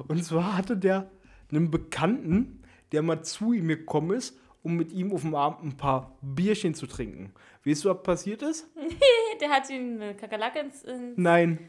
Und 0.07 0.23
zwar 0.23 0.55
hatte 0.55 0.77
der 0.77 1.09
einen 1.51 1.71
Bekannten, 1.71 2.61
der 2.91 3.01
mal 3.01 3.23
zu 3.23 3.51
ihm 3.51 3.67
gekommen 3.67 4.15
ist, 4.15 4.37
um 4.61 4.75
mit 4.75 4.91
ihm 4.91 5.11
auf 5.11 5.21
dem 5.21 5.33
Abend 5.33 5.63
ein 5.63 5.75
paar 5.75 6.15
Bierchen 6.21 6.75
zu 6.75 6.85
trinken. 6.85 7.33
Weißt 7.65 7.83
du, 7.83 7.89
was 7.89 8.03
passiert 8.03 8.43
ist? 8.43 8.69
Der 9.41 9.49
hat 9.49 9.67
ihn 9.71 9.99
Kakerlake 10.17 10.59
ins, 10.59 10.83
ins 10.83 11.13
Nein, 11.15 11.59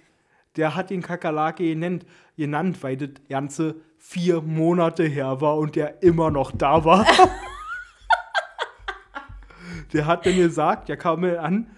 der 0.57 0.75
hat 0.75 0.89
den 0.89 1.03
Kakerlake 1.03 1.65
genannt, 1.65 2.07
genannt, 2.37 2.83
weil 2.83 2.97
das 2.97 3.11
Ganze 3.29 3.77
vier 3.99 4.41
Monate 4.41 5.05
her 5.05 5.43
war 5.43 5.59
und 5.59 5.77
der 5.77 6.03
immer 6.03 6.31
noch 6.31 6.51
da 6.51 6.83
war. 6.85 7.07
der 9.93 10.07
hat 10.07 10.25
dann 10.25 10.37
gesagt, 10.37 10.89
der 10.89 10.97
kam 10.97 11.21
mir 11.21 11.43
an, 11.43 11.69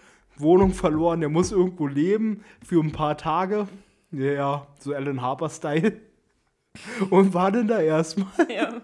Wohnung 0.40 0.72
verloren, 0.72 1.20
der 1.20 1.28
muss 1.28 1.52
irgendwo 1.52 1.86
leben 1.86 2.44
für 2.64 2.80
ein 2.82 2.92
paar 2.92 3.16
Tage. 3.16 3.68
Ja, 4.12 4.66
so 4.78 4.92
Alan 4.94 5.20
Harper-Style. 5.22 6.00
Und 7.10 7.34
war 7.34 7.50
dann 7.52 7.68
da 7.68 7.80
erstmal. 7.80 8.28
ja. 8.50 8.80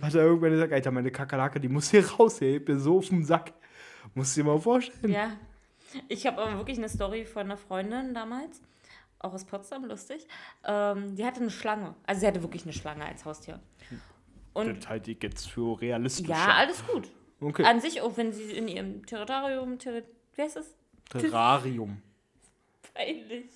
Hat 0.00 0.14
er 0.14 0.22
irgendwann 0.24 0.52
gesagt, 0.52 0.72
Alter, 0.72 0.90
meine 0.90 1.10
Kakerlake, 1.10 1.60
die 1.60 1.68
muss 1.68 1.90
hier 1.90 2.08
raus, 2.12 2.40
ey, 2.40 2.56
ich 2.58 2.64
bin 2.64 2.78
so 2.78 2.98
auf 2.98 3.08
dem 3.08 3.24
Sack. 3.24 3.52
Musst 4.14 4.36
du 4.36 4.42
dir 4.42 4.46
mal 4.48 4.60
vorstellen. 4.60 5.12
ja. 5.12 5.30
Ich 6.08 6.26
habe 6.26 6.42
aber 6.42 6.56
wirklich 6.58 6.76
eine 6.78 6.88
Story 6.88 7.24
von 7.24 7.42
einer 7.42 7.56
Freundin 7.56 8.14
damals, 8.14 8.60
auch 9.20 9.32
aus 9.32 9.44
Potsdam, 9.44 9.84
lustig. 9.84 10.26
Ähm, 10.64 11.14
die 11.14 11.24
hatte 11.24 11.40
eine 11.40 11.50
Schlange. 11.50 11.94
Also 12.04 12.20
sie 12.22 12.26
hatte 12.26 12.42
wirklich 12.42 12.64
eine 12.64 12.72
Schlange 12.72 13.04
als 13.04 13.24
Haustier. 13.24 13.60
Und 14.54 14.76
Das 14.82 14.88
halte 14.88 15.12
ich 15.12 15.22
jetzt 15.22 15.48
für 15.50 15.80
realistisch. 15.80 16.26
ja, 16.28 16.48
alles 16.56 16.84
gut. 16.86 17.08
Okay. 17.40 17.64
An 17.64 17.80
sich, 17.80 18.00
auch 18.02 18.16
wenn 18.16 18.32
sie 18.32 18.42
in 18.52 18.66
ihrem 18.66 19.06
Territorium, 19.06 19.78
Terri 19.78 20.02
wie 20.34 20.42
heißt 20.42 20.56
das? 20.56 20.74
Terrarium. 21.10 22.02
Peinlich. 22.94 23.50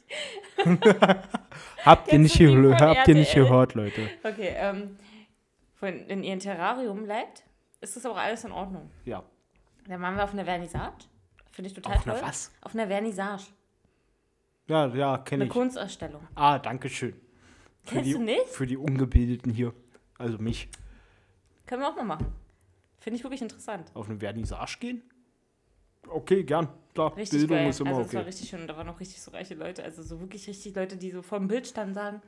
Habt 1.85 2.13
ihr 2.13 2.19
nicht, 2.19 2.41
habt 2.41 3.09
ihr 3.09 3.15
nicht 3.15 3.35
gehört, 3.35 3.75
Leute? 3.75 4.09
Okay, 4.25 4.53
ähm, 4.57 4.99
von, 5.75 5.89
in 5.89 6.25
ihrem 6.25 6.41
Terrarium 6.41 7.05
bleibt, 7.05 7.45
ist 7.81 7.97
das 7.97 8.05
auch 8.05 8.17
alles 8.17 8.45
in 8.45 8.51
Ordnung. 8.51 8.91
Ja. 9.05 9.23
Dann 9.87 10.03
waren 10.03 10.17
wir 10.17 10.25
auf 10.25 10.33
einer 10.33 10.45
Vernissage. 10.45 11.05
Finde 11.53 11.69
ich 11.69 11.75
total 11.75 11.97
Auf 11.97 12.05
toll. 12.05 12.15
einer 12.15 12.23
was? 12.23 12.53
Auf 12.61 12.75
einer 12.75 12.89
Vernissage. 12.89 13.45
Ja, 14.67 14.87
ja, 14.89 15.19
kenne 15.19 15.45
Eine 15.45 15.49
ich. 15.49 15.53
Kunstausstellung. 15.53 16.27
Ah, 16.35 16.59
danke 16.59 16.89
schön. 16.91 17.15
Für 17.85 17.95
Kennst 17.95 18.11
die, 18.11 18.13
du 18.13 18.23
nicht? 18.23 18.47
Für 18.49 18.67
die 18.67 18.77
Ungebildeten 18.77 19.53
hier. 19.53 19.73
Also 20.19 20.39
mich. 20.39 20.69
Können 21.67 21.83
wir 21.83 21.89
auch 21.89 21.97
mal 21.97 22.05
machen. 22.05 22.27
Finde 22.99 23.17
ich 23.17 23.25
wirklich 23.25 23.41
interessant. 23.41 23.91
Auf 23.95 24.09
eine 24.11 24.19
Vernissage 24.19 24.79
gehen? 24.81 25.03
Okay, 26.11 26.45
gern. 26.45 26.69
Klar, 26.95 27.17
Richtig 27.17 27.41
Bildung 27.41 27.59
geil. 27.59 27.69
ist 27.69 27.81
immer 27.81 27.91
also 27.91 28.01
es 28.03 28.13
war 28.13 28.21
okay. 28.21 28.27
richtig 28.27 28.49
schön. 28.49 28.67
Da 28.67 28.77
waren 28.77 28.89
auch 28.89 28.99
richtig 28.99 29.21
so 29.23 29.31
reiche 29.31 29.55
Leute. 29.55 29.85
Also 29.85 30.03
so 30.03 30.21
wirklich 30.21 30.49
richtig 30.49 30.75
Leute, 30.75 30.97
die 30.97 31.11
so 31.11 31.23
vor 31.23 31.39
dem 31.39 31.49
Bild 31.49 31.67
standen 31.67 31.95
sagen, 31.95 32.23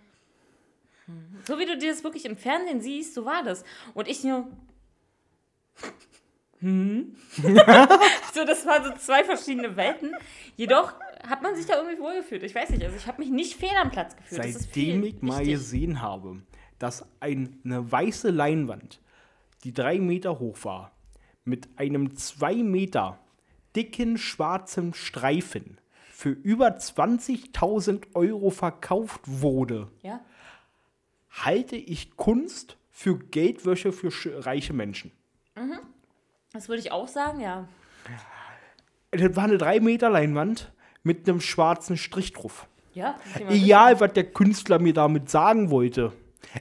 hm. 1.06 1.38
so 1.44 1.58
wie 1.58 1.66
du 1.66 1.76
dir 1.76 1.90
das 1.90 2.04
wirklich 2.04 2.24
im 2.24 2.36
Fernsehen 2.36 2.80
siehst, 2.80 3.14
so 3.14 3.24
war 3.24 3.42
das. 3.42 3.64
Und 3.94 4.06
ich 4.06 4.22
nur, 4.22 4.46
hm. 6.60 7.16
so, 8.32 8.44
das 8.44 8.64
waren 8.64 8.84
so 8.84 8.92
zwei 8.98 9.24
verschiedene 9.24 9.76
Welten. 9.76 10.14
Jedoch 10.56 10.94
hat 11.26 11.42
man 11.42 11.56
sich 11.56 11.66
da 11.66 11.76
irgendwie 11.76 12.00
wohlgefühlt. 12.00 12.42
Ich 12.42 12.54
weiß 12.54 12.70
nicht, 12.70 12.84
also 12.84 12.96
ich 12.96 13.06
habe 13.06 13.20
mich 13.20 13.30
nicht 13.30 13.56
fehl 13.56 13.76
am 13.80 13.90
Platz 13.90 14.16
gefühlt. 14.16 14.44
das 14.44 14.52
Seitdem 14.52 15.02
ich 15.04 15.20
mal 15.20 15.40
wichtig. 15.40 15.54
gesehen 15.54 16.00
habe, 16.02 16.42
dass 16.78 17.04
ein, 17.20 17.60
eine 17.64 17.90
weiße 17.90 18.30
Leinwand, 18.30 19.00
die 19.64 19.72
drei 19.72 19.98
Meter 19.98 20.38
hoch 20.38 20.58
war, 20.64 20.92
mit 21.44 21.68
einem 21.76 22.14
zwei 22.16 22.54
Meter 22.54 23.18
dicken 23.76 24.18
schwarzen 24.18 24.94
Streifen 24.94 25.78
für 26.10 26.30
über 26.30 26.68
20.000 26.76 28.14
Euro 28.14 28.50
verkauft 28.50 29.20
wurde, 29.24 29.88
Ja, 30.02 30.20
halte 31.30 31.76
ich 31.76 32.16
Kunst 32.16 32.76
für 32.90 33.18
Geldwäsche 33.18 33.92
für 33.92 34.10
reiche 34.44 34.72
Menschen. 34.72 35.12
das 36.52 36.68
würde 36.68 36.80
ich 36.80 36.92
auch 36.92 37.08
sagen, 37.08 37.40
ja. 37.40 37.68
Das 39.12 39.36
war 39.36 39.44
eine 39.44 39.58
3 39.58 39.80
Meter 39.80 40.10
Leinwand 40.10 40.72
mit 41.02 41.28
einem 41.28 41.40
schwarzen 41.40 41.96
Strich 41.96 42.32
drauf. 42.32 42.66
Ja, 42.92 43.18
Egal, 43.48 44.00
was 44.00 44.12
der 44.12 44.24
Künstler 44.30 44.78
mir 44.78 44.92
damit 44.92 45.30
sagen 45.30 45.70
wollte. 45.70 46.12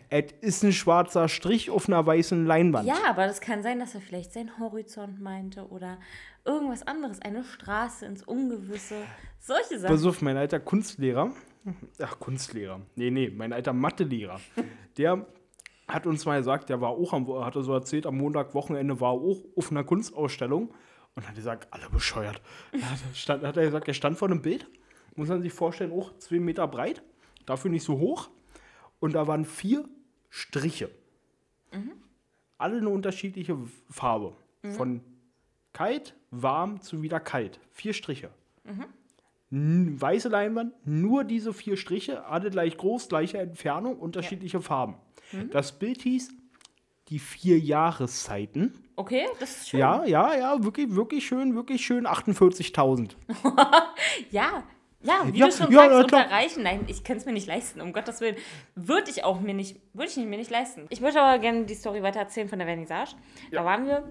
Es 0.09 0.31
ist 0.41 0.63
ein 0.63 0.73
schwarzer 0.73 1.27
Strich 1.27 1.69
auf 1.69 1.87
einer 1.87 2.05
weißen 2.05 2.45
Leinwand. 2.45 2.87
Ja, 2.87 2.97
aber 3.07 3.27
das 3.27 3.41
kann 3.41 3.63
sein, 3.63 3.79
dass 3.79 3.95
er 3.95 4.01
vielleicht 4.01 4.33
seinen 4.33 4.59
Horizont 4.59 5.21
meinte 5.21 5.67
oder 5.67 5.97
irgendwas 6.45 6.85
anderes. 6.85 7.21
Eine 7.21 7.43
Straße 7.43 8.05
ins 8.05 8.23
Ungewisse. 8.23 8.95
Solche 9.39 9.79
Sachen. 9.79 9.95
Pass 9.95 10.05
auf, 10.05 10.21
mein 10.21 10.37
alter 10.37 10.59
Kunstlehrer, 10.59 11.31
ach, 12.01 12.19
Kunstlehrer, 12.19 12.81
nee, 12.95 13.09
nee, 13.09 13.31
mein 13.35 13.53
alter 13.53 13.73
Mathelehrer, 13.73 14.39
der 14.97 15.25
hat 15.87 16.05
uns 16.05 16.25
mal 16.25 16.37
gesagt, 16.37 16.69
der 16.69 16.81
war 16.81 16.89
auch 16.89 17.13
am, 17.13 17.27
hat 17.43 17.55
er 17.55 17.63
so 17.63 17.73
erzählt, 17.73 18.05
am 18.05 18.17
Montag, 18.17 18.53
Wochenende 18.53 18.99
war 18.99 19.13
er 19.13 19.21
auch 19.21 19.43
auf 19.55 19.71
einer 19.71 19.83
Kunstausstellung 19.83 20.73
und 21.15 21.27
hat 21.27 21.35
gesagt, 21.35 21.67
alle 21.71 21.89
bescheuert. 21.89 22.41
Da 22.71 22.79
hat, 22.79 22.99
er 23.09 23.15
stand, 23.15 23.43
hat 23.43 23.57
er 23.57 23.65
gesagt, 23.65 23.87
er 23.87 23.93
stand 23.93 24.17
vor 24.17 24.29
einem 24.29 24.41
Bild, 24.41 24.67
muss 25.15 25.29
man 25.29 25.41
sich 25.41 25.53
vorstellen, 25.53 25.91
auch 25.91 26.15
zwei 26.17 26.39
Meter 26.39 26.67
breit, 26.67 27.01
dafür 27.45 27.71
nicht 27.71 27.83
so 27.83 27.97
hoch. 27.97 28.29
Und 28.99 29.13
da 29.13 29.27
waren 29.27 29.45
vier 29.45 29.87
Striche. 30.29 30.89
Alle 32.57 32.77
eine 32.77 32.89
unterschiedliche 32.89 33.57
Farbe. 33.89 34.35
Von 34.71 35.01
kalt, 35.73 36.15
warm 36.31 36.81
zu 36.81 37.01
wieder 37.01 37.19
kalt. 37.19 37.59
Vier 37.71 37.93
Striche. 37.93 38.29
N- 39.51 39.99
Weiße 39.99 40.29
Leinwand, 40.29 40.73
nur 40.85 41.23
diese 41.23 41.53
vier 41.53 41.77
Striche, 41.77 42.25
alle 42.25 42.49
gleich 42.51 42.77
groß, 42.77 43.07
gleiche 43.09 43.37
Entfernung, 43.39 43.97
unterschiedliche 43.97 44.61
Farben. 44.61 44.95
Das 45.51 45.71
Bild 45.79 46.01
hieß 46.01 46.31
die 47.07 47.19
vier 47.19 47.57
Jahreszeiten. 47.59 48.73
Okay, 48.95 49.25
das 49.39 49.61
ist 49.61 49.69
schön. 49.69 49.79
Ja, 49.79 50.03
ja, 50.05 50.35
ja, 50.35 50.63
wirklich, 50.63 50.93
wirklich 50.93 51.25
schön, 51.25 51.55
wirklich 51.55 51.83
schön. 51.85 52.05
48.000. 52.05 53.11
Ja, 54.31 54.63
ja, 55.01 55.21
wie 55.31 55.37
Ja, 55.39 55.45
du 55.47 55.51
schon 55.51 55.71
ja, 55.71 55.79
sagst, 55.79 55.91
ja, 55.93 55.99
unterreichen. 56.01 56.63
Nein, 56.63 56.85
ich 56.87 57.03
kann 57.03 57.17
es 57.17 57.25
mir 57.25 57.31
nicht 57.33 57.47
leisten, 57.47 57.81
um 57.81 57.93
Gottes 57.93 58.19
Willen. 58.21 58.35
Würde 58.75 59.09
ich 59.09 59.23
auch 59.23 59.39
mir 59.39 59.53
nicht, 59.53 59.79
würde 59.93 60.09
ich 60.09 60.17
mir 60.17 60.37
nicht 60.37 60.51
leisten. 60.51 60.85
Ich 60.89 61.01
möchte 61.01 61.21
aber 61.21 61.39
gerne 61.39 61.65
die 61.65 61.75
Story 61.75 62.03
weiter 62.03 62.19
erzählen 62.19 62.49
von 62.49 62.59
der 62.59 62.67
Vernissage. 62.67 63.15
Da 63.51 63.63
waren 63.63 63.85
wir 63.85 64.03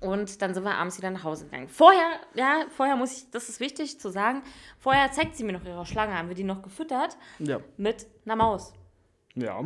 und 0.00 0.42
dann 0.42 0.52
sind 0.52 0.64
wir 0.64 0.74
abends 0.74 0.98
wieder 0.98 1.10
nach 1.10 1.24
Hause 1.24 1.46
gegangen. 1.46 1.68
Vorher, 1.68 2.20
ja, 2.34 2.66
vorher 2.70 2.96
muss 2.96 3.16
ich, 3.16 3.30
das 3.30 3.48
ist 3.48 3.60
wichtig 3.60 3.98
zu 3.98 4.10
sagen, 4.10 4.42
vorher 4.78 5.10
zeigt 5.12 5.36
sie 5.36 5.44
mir 5.44 5.52
noch 5.52 5.64
ihre 5.64 5.86
Schlange, 5.86 6.16
haben 6.18 6.28
wir 6.28 6.34
die 6.34 6.44
noch 6.44 6.60
gefüttert 6.62 7.16
Ja. 7.38 7.60
mit 7.76 8.06
einer 8.24 8.36
Maus. 8.36 8.74
Ja. 9.34 9.62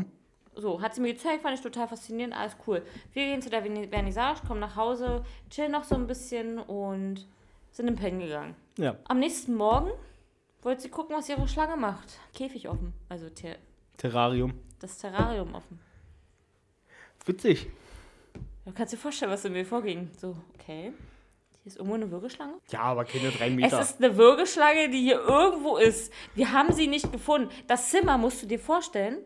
So, 0.55 0.81
hat 0.83 0.95
sie 0.95 1.01
mir 1.01 1.13
gezeigt, 1.15 1.43
fand 1.43 1.55
ich 1.57 1.61
total 1.63 1.89
faszinierend, 1.89 2.37
alles 2.37 2.57
cool. 2.67 2.83
Wir 3.13 3.25
gehen 3.27 3.41
zu 3.43 3.51
der 3.51 3.65
Verni- 3.65 3.89
Vernissage, 3.89 4.41
kommen 4.47 4.61
nach 4.61 4.77
Hause, 4.77 5.25
chillen 5.49 5.73
noch 5.73 5.85
so 5.85 5.95
ein 5.95 6.07
bisschen 6.07 6.59
und 6.59 7.27
sind 7.71 7.89
im 7.89 7.97
Pennen 7.97 8.21
gegangen. 8.21 8.55
Ja. 8.77 8.97
Am 9.09 9.19
nächsten 9.21 9.55
Morgen 9.55 9.91
wollte 10.63 10.83
sie 10.83 10.89
gucken, 10.89 11.17
was 11.17 11.29
ihre 11.29 11.47
Schlange 11.49 11.77
macht. 11.77 12.19
Käfig 12.35 12.69
offen, 12.69 12.93
also 13.09 13.29
Ter 13.31 13.57
Terrarium. 13.97 14.55
das 14.81 14.99
Terrarium 14.99 15.55
offen. 15.55 15.79
Witzig. 17.27 17.69
Du 18.65 18.73
kannst 18.73 18.93
dir 18.93 18.97
vorstellen, 18.99 19.31
was 19.31 19.45
in 19.45 19.53
mir 19.53 19.67
vorging. 19.67 20.11
So, 20.19 20.37
okay. 20.55 20.93
Hier 21.63 21.67
ist 21.67 21.77
irgendwo 21.77 21.95
eine 21.97 22.11
Würgeschlange. 22.11 22.55
Ja, 22.71 22.81
aber 22.83 23.05
keine 23.05 23.31
drei 23.31 23.49
Es 23.49 23.55
Meter. 23.55 23.81
ist 23.81 24.03
eine 24.03 24.17
Würgeschlange, 24.17 24.89
die 24.89 25.01
hier 25.03 25.21
irgendwo 25.21 25.77
ist. 25.77 26.13
Wir 26.35 26.53
haben 26.53 26.73
sie 26.73 26.87
nicht 26.87 27.13
gefunden. 27.13 27.51
Das 27.67 27.91
Zimmer 27.91 28.17
musst 28.17 28.43
du 28.43 28.47
dir 28.47 28.59
vorstellen. 28.59 29.19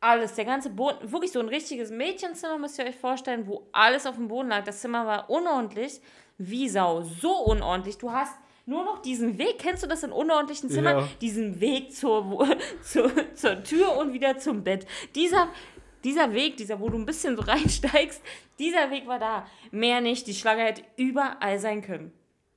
Alles, 0.00 0.34
der 0.34 0.44
ganze 0.44 0.70
Boden, 0.70 1.10
wirklich 1.10 1.32
so 1.32 1.40
ein 1.40 1.48
richtiges 1.48 1.90
Mädchenzimmer 1.90 2.58
müsst 2.58 2.78
ihr 2.78 2.84
euch 2.84 2.96
vorstellen, 2.96 3.46
wo 3.46 3.66
alles 3.72 4.06
auf 4.06 4.16
dem 4.16 4.28
Boden 4.28 4.48
lag. 4.50 4.62
Das 4.64 4.80
Zimmer 4.80 5.06
war 5.06 5.30
unordentlich 5.30 6.00
wie 6.38 6.68
Sau. 6.68 7.02
So 7.02 7.34
unordentlich. 7.44 7.96
Du 7.98 8.12
hast 8.12 8.36
nur 8.66 8.84
noch 8.84 9.02
diesen 9.02 9.38
Weg, 9.38 9.58
kennst 9.58 9.82
du 9.82 9.86
das 9.86 10.02
in 10.02 10.12
unordentlichen 10.12 10.70
Zimmern? 10.70 10.98
Ja. 10.98 11.08
Diesen 11.20 11.60
Weg 11.60 11.94
zur, 11.94 12.48
zur, 12.82 13.10
zur 13.34 13.62
Tür 13.62 13.96
und 13.96 14.12
wieder 14.12 14.38
zum 14.38 14.64
Bett. 14.64 14.86
Dieser, 15.14 15.48
dieser 16.02 16.32
Weg, 16.32 16.56
dieser, 16.56 16.80
wo 16.80 16.88
du 16.88 16.96
ein 16.96 17.06
bisschen 17.06 17.36
so 17.36 17.42
reinsteigst, 17.46 18.22
dieser 18.58 18.90
Weg 18.90 19.06
war 19.06 19.18
da. 19.18 19.46
Mehr 19.70 20.00
nicht. 20.00 20.26
Die 20.26 20.34
Schlange 20.34 20.62
hätte 20.62 20.82
überall 20.96 21.58
sein 21.58 21.82
können. 21.82 22.12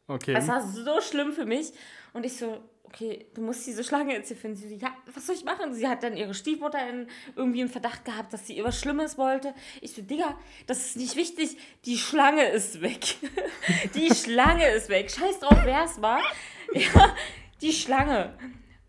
Okay. 0.07 0.33
Das 0.33 0.47
war 0.47 0.65
so 0.65 1.01
schlimm 1.01 1.33
für 1.33 1.45
mich. 1.45 1.73
Und 2.13 2.25
ich 2.25 2.37
so, 2.37 2.57
okay, 2.87 3.27
du 3.33 3.41
musst 3.41 3.65
diese 3.67 3.83
Schlange 3.83 4.13
jetzt 4.13 4.29
hier 4.29 4.37
finden. 4.37 4.57
Sie 4.57 4.75
ja, 4.75 4.95
was 5.13 5.25
soll 5.25 5.35
ich 5.35 5.43
machen? 5.43 5.73
Sie 5.73 5.87
hat 5.87 6.03
dann 6.03 6.15
ihre 6.15 6.33
Stiefmutter 6.33 6.89
in, 6.89 7.07
irgendwie 7.35 7.61
im 7.61 7.69
Verdacht 7.69 8.05
gehabt, 8.05 8.33
dass 8.33 8.47
sie 8.47 8.57
ihr 8.57 8.63
was 8.63 8.79
Schlimmes 8.79 9.17
wollte. 9.17 9.53
Ich 9.81 9.93
so, 9.93 10.01
Digga, 10.01 10.37
das 10.65 10.87
ist 10.87 10.97
nicht 10.97 11.15
wichtig. 11.15 11.57
Die 11.85 11.97
Schlange 11.97 12.47
ist 12.49 12.81
weg. 12.81 13.15
die 13.95 14.13
Schlange 14.13 14.67
ist 14.69 14.89
weg. 14.89 15.11
Scheiß 15.11 15.39
drauf, 15.39 15.59
wer 15.63 15.83
es 15.83 16.01
war. 16.01 16.21
Ja, 16.73 17.15
die 17.61 17.71
Schlange. 17.71 18.37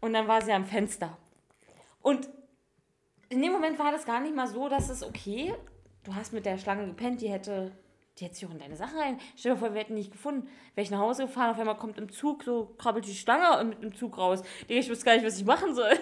Und 0.01 0.13
dann 0.13 0.27
war 0.27 0.43
sie 0.43 0.51
am 0.51 0.67
Fenster. 0.67 1.17
Und 2.03 2.29
in 3.29 3.41
dem 3.41 3.53
Moment 3.53 3.79
war 3.79 3.93
das 3.93 4.05
gar 4.05 4.19
nicht 4.19 4.35
mal 4.35 4.49
so, 4.49 4.69
dass 4.69 4.89
es 4.89 5.05
okay, 5.05 5.55
du 6.03 6.13
hast 6.17 6.33
mit 6.33 6.45
der 6.45 6.59
Schlange 6.59 6.87
gepennt, 6.87 7.21
die 7.21 7.29
hätte, 7.29 7.71
die 8.19 8.45
in 8.45 8.59
deine 8.59 8.77
Sachen 8.77 8.99
rein. 8.99 9.19
Stell 9.37 9.53
dir 9.53 9.59
vor, 9.59 9.73
wir 9.75 9.81
hätten 9.81 9.95
nicht 9.95 10.13
gefunden. 10.13 10.49
Wäre 10.75 10.85
ich 10.85 10.91
nach 10.91 10.99
Hause 10.99 11.27
gefahren, 11.27 11.51
auf 11.51 11.59
einmal 11.59 11.77
kommt 11.77 11.99
im 11.99 12.11
Zug, 12.11 12.43
so 12.45 12.75
krabbelt 12.79 13.07
die 13.07 13.15
Schlange 13.15 13.65
mit 13.65 13.83
dem 13.83 13.95
Zug 13.95 14.19
raus. 14.19 14.43
Digga, 14.69 14.81
ich 14.81 14.91
wusste 14.91 15.05
gar 15.05 15.15
nicht, 15.15 15.25
was 15.27 15.39
ich 15.39 15.45
machen 15.45 15.75
soll. 15.75 15.93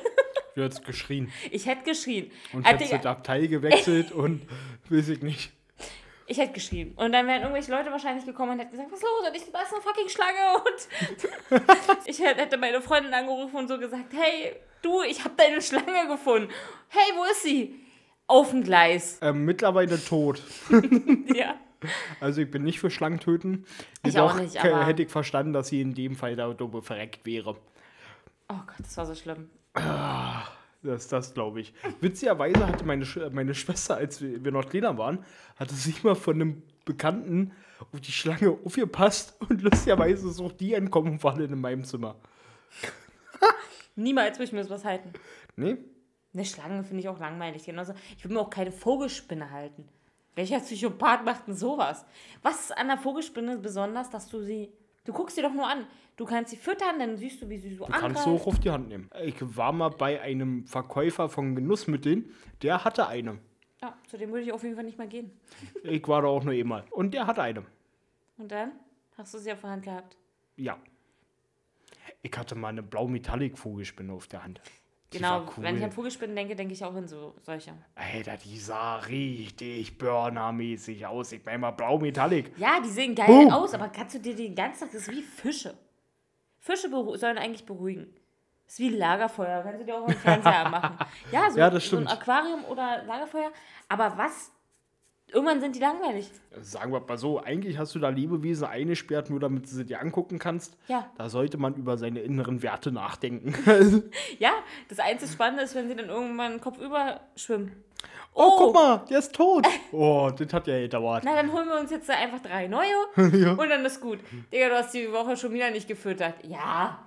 Du 0.54 0.62
hättest 0.62 0.86
geschrien. 0.86 1.30
Ich 1.50 1.66
hätte 1.66 1.82
geschrien. 1.84 2.30
Und 2.54 2.64
Ah, 2.64 2.70
hättest 2.70 2.90
das 2.90 3.04
Abteil 3.04 3.46
gewechselt 3.46 4.10
und 4.10 4.40
weiß 4.88 5.10
ich 5.10 5.20
nicht. 5.20 5.52
ich 6.26 6.38
hätte 6.38 6.54
geschrien. 6.54 6.94
Und 6.96 7.12
dann 7.12 7.26
wären 7.26 7.42
irgendwelche 7.42 7.70
Leute 7.70 7.90
wahrscheinlich 7.90 8.24
gekommen 8.24 8.52
und 8.52 8.60
hätten 8.60 8.70
gesagt, 8.70 8.90
was 8.90 8.98
ist 8.98 9.04
los? 9.04 9.28
Und 9.28 9.36
ich, 9.36 9.42
ist 9.42 9.54
eine 9.54 9.82
fucking 9.82 10.08
Schlange. 10.08 11.60
Und 11.60 11.66
ich 12.06 12.18
hätte 12.20 12.40
hätte 12.40 12.56
meine 12.56 12.80
Freundin 12.80 13.12
angerufen 13.12 13.54
und 13.54 13.68
so 13.68 13.78
gesagt, 13.78 14.14
hey, 14.14 14.56
du, 14.80 15.02
ich 15.02 15.22
habe 15.24 15.34
deine 15.36 15.60
Schlange 15.60 16.08
gefunden. 16.08 16.48
Hey, 16.88 17.12
wo 17.14 17.24
ist 17.24 17.42
sie? 17.42 17.78
Auf 18.26 18.48
dem 18.48 18.64
Gleis. 18.64 19.18
Ähm, 19.20 19.44
mittlerweile 19.44 20.02
tot. 20.02 20.40
Ja. 21.34 21.56
Also 22.20 22.40
ich 22.42 22.50
bin 22.50 22.62
nicht 22.64 22.80
für 22.80 22.90
Schlangen 22.90 23.20
töten. 23.20 23.64
Ich 24.04 24.14
Jedoch 24.14 24.34
auch 24.34 24.40
nicht, 24.40 24.58
aber- 24.62 24.86
hätte 24.86 25.02
ich 25.02 25.10
verstanden, 25.10 25.52
dass 25.52 25.68
sie 25.68 25.80
in 25.80 25.94
dem 25.94 26.16
Fall 26.16 26.36
da 26.36 26.52
dumme 26.52 26.82
verreckt 26.82 27.24
wäre. 27.26 27.56
Oh 28.48 28.54
Gott, 28.66 28.76
das 28.78 28.96
war 28.96 29.06
so 29.06 29.14
schlimm. 29.14 29.50
Das, 30.82 31.08
das 31.08 31.34
glaube 31.34 31.60
ich. 31.60 31.74
Witzigerweise 32.00 32.66
hatte 32.66 32.84
meine, 32.84 33.04
Sch 33.04 33.18
meine 33.32 33.54
Schwester, 33.54 33.96
als 33.96 34.20
wir 34.22 34.52
noch 34.52 34.68
kleiner 34.68 34.96
waren, 34.98 35.24
hatte 35.56 35.74
sich 35.74 36.04
mal 36.04 36.14
von 36.14 36.36
einem 36.36 36.62
Bekannten 36.84 37.52
auf 37.92 38.00
die 38.00 38.12
Schlange 38.12 38.56
aufgepasst 38.64 39.36
und 39.48 39.62
lustigerweise 39.62 40.28
ist 40.28 40.40
auch 40.40 40.52
die 40.52 40.74
entkommen 40.74 41.18
fallen 41.18 41.52
in 41.52 41.60
meinem 41.60 41.84
Zimmer. 41.84 42.14
Niemals 43.96 44.38
würde 44.38 44.44
ich 44.44 44.52
mir 44.52 44.64
sowas 44.64 44.84
halten. 44.84 45.12
Nee? 45.56 45.76
Eine 46.34 46.44
Schlange 46.44 46.84
finde 46.84 47.00
ich 47.00 47.08
auch 47.08 47.18
langweilig. 47.18 47.64
Genauso. 47.64 47.94
Ich 48.16 48.24
würde 48.24 48.34
mir 48.34 48.40
auch 48.40 48.50
keine 48.50 48.70
Vogelspinne 48.72 49.50
halten. 49.50 49.88
Welcher 50.36 50.60
Psychopath 50.60 51.24
macht 51.24 51.48
denn 51.48 51.54
sowas? 51.54 52.06
Was 52.42 52.60
ist 52.66 52.78
an 52.78 52.88
der 52.88 52.98
Vogelspinne 52.98 53.58
besonders, 53.58 54.10
dass 54.10 54.28
du 54.28 54.40
sie. 54.40 54.70
Du 55.04 55.12
guckst 55.12 55.36
sie 55.36 55.42
doch 55.42 55.52
nur 55.52 55.66
an. 55.66 55.86
Du 56.16 56.24
kannst 56.24 56.50
sie 56.50 56.56
füttern, 56.56 56.98
dann 56.98 57.16
siehst 57.16 57.40
du, 57.42 57.48
wie 57.48 57.58
sie 57.58 57.74
so 57.74 57.84
Du 57.86 57.90
kannst 57.92 58.04
angreift. 58.04 58.26
du 58.26 58.30
auch 58.36 58.46
auf 58.46 58.58
die 58.60 58.70
Hand 58.70 58.88
nehmen. 58.88 59.10
Ich 59.24 59.36
war 59.56 59.72
mal 59.72 59.88
bei 59.90 60.20
einem 60.20 60.66
Verkäufer 60.66 61.28
von 61.28 61.54
Genussmitteln, 61.54 62.32
der 62.62 62.84
hatte 62.84 63.06
eine. 63.06 63.38
Ja, 63.82 63.96
zu 64.08 64.16
dem 64.16 64.30
würde 64.30 64.42
ich 64.44 64.52
auf 64.52 64.62
jeden 64.62 64.74
Fall 64.74 64.84
nicht 64.84 64.98
mehr 64.98 65.06
gehen. 65.06 65.30
Ich 65.82 66.06
war 66.08 66.22
da 66.22 66.28
auch 66.28 66.42
nur 66.42 66.54
einmal. 66.54 66.84
Und 66.90 67.12
der 67.14 67.26
hatte 67.26 67.42
eine. 67.42 67.64
Und 68.38 68.50
dann 68.50 68.72
hast 69.16 69.32
du 69.34 69.38
sie 69.38 69.52
auf 69.52 69.60
der 69.60 69.70
Hand 69.70 69.84
gehabt. 69.84 70.16
Ja. 70.56 70.78
Ich 72.22 72.36
hatte 72.36 72.54
mal 72.54 72.68
eine 72.68 72.82
blau-metallic-Vogelspinne 72.82 74.12
auf 74.12 74.26
der 74.26 74.42
Hand. 74.42 74.60
Genau, 75.10 75.42
cool. 75.56 75.64
wenn 75.64 75.76
ich 75.76 75.84
an 75.84 75.92
Vogelspinnen 75.92 76.34
denke, 76.34 76.56
denke 76.56 76.74
ich 76.74 76.84
auch 76.84 76.94
in 76.96 77.06
so 77.06 77.34
solche. 77.42 77.72
Alter, 77.94 78.36
die 78.36 78.58
sah 78.58 78.96
richtig 78.96 79.98
burnermäßig 79.98 81.06
aus. 81.06 81.32
Ich 81.32 81.44
meine 81.44 81.58
mal 81.58 81.70
blau-metallic. 81.70 82.52
Ja, 82.58 82.80
die 82.80 82.88
sehen 82.88 83.14
geil 83.14 83.26
Boom. 83.26 83.52
aus, 83.52 83.72
aber 83.74 83.88
kannst 83.88 84.16
du 84.16 84.18
dir 84.18 84.34
den 84.34 84.54
ganzen 84.54 84.80
Tag, 84.80 84.92
das 84.92 85.02
ist 85.02 85.10
wie 85.10 85.22
Fische. 85.22 85.74
Fische 86.58 86.88
sollen 86.90 87.38
eigentlich 87.38 87.64
beruhigen. 87.64 88.12
Das 88.64 88.74
ist 88.74 88.78
wie 88.80 88.88
Lagerfeuer, 88.88 89.62
kannst 89.62 89.80
du 89.82 89.84
dir 89.84 89.96
auch 89.96 90.08
im 90.08 90.14
Fernseher 90.14 90.68
machen. 90.70 90.98
Ja, 91.30 91.50
so, 91.50 91.58
Ja, 91.58 91.78
so 91.78 91.98
ein. 91.98 92.08
Aquarium 92.08 92.64
oder 92.64 93.04
Lagerfeuer. 93.04 93.52
Aber 93.88 94.18
was? 94.18 94.50
Irgendwann 95.32 95.60
sind 95.60 95.74
die 95.74 95.80
langweilig. 95.80 96.30
Sagen 96.62 96.92
wir 96.92 97.00
mal 97.00 97.18
so, 97.18 97.40
eigentlich 97.42 97.78
hast 97.78 97.94
du 97.94 97.98
da 97.98 98.08
Lebewesen 98.10 98.66
eingesperrt, 98.66 99.28
nur 99.28 99.40
damit 99.40 99.64
du 99.64 99.68
sie 99.70 99.84
dir 99.84 100.00
angucken 100.00 100.38
kannst. 100.38 100.76
Ja. 100.86 101.10
Da 101.18 101.28
sollte 101.28 101.58
man 101.58 101.74
über 101.74 101.98
seine 101.98 102.20
inneren 102.20 102.62
Werte 102.62 102.92
nachdenken. 102.92 103.54
Ja, 104.38 104.52
das 104.88 104.98
einzige 105.00 105.30
Spannende 105.32 105.64
ist, 105.64 105.74
wenn 105.74 105.88
sie 105.88 105.96
dann 105.96 106.08
irgendwann 106.08 106.60
kopfüber 106.60 107.20
schwimmen. 107.34 107.72
oh, 108.34 108.52
guck 108.56 108.74
mal, 108.74 109.04
der 109.10 109.18
ist 109.18 109.34
tot. 109.34 109.66
Oh, 109.92 110.30
das 110.36 110.52
hat 110.52 110.66
ja 110.68 110.78
gedauert. 110.78 111.24
Na, 111.24 111.34
dann 111.34 111.52
holen 111.52 111.66
wir 111.68 111.80
uns 111.80 111.90
jetzt 111.90 112.08
einfach 112.08 112.40
drei 112.40 112.68
neue 112.68 112.86
und 113.16 113.68
dann 113.68 113.84
ist 113.84 114.00
gut. 114.00 114.20
Digga, 114.52 114.68
du 114.68 114.76
hast 114.76 114.94
die 114.94 115.10
Woche 115.12 115.36
schon 115.36 115.52
wieder 115.52 115.70
nicht 115.70 115.88
gefüttert. 115.88 116.34
Ja. 116.46 116.98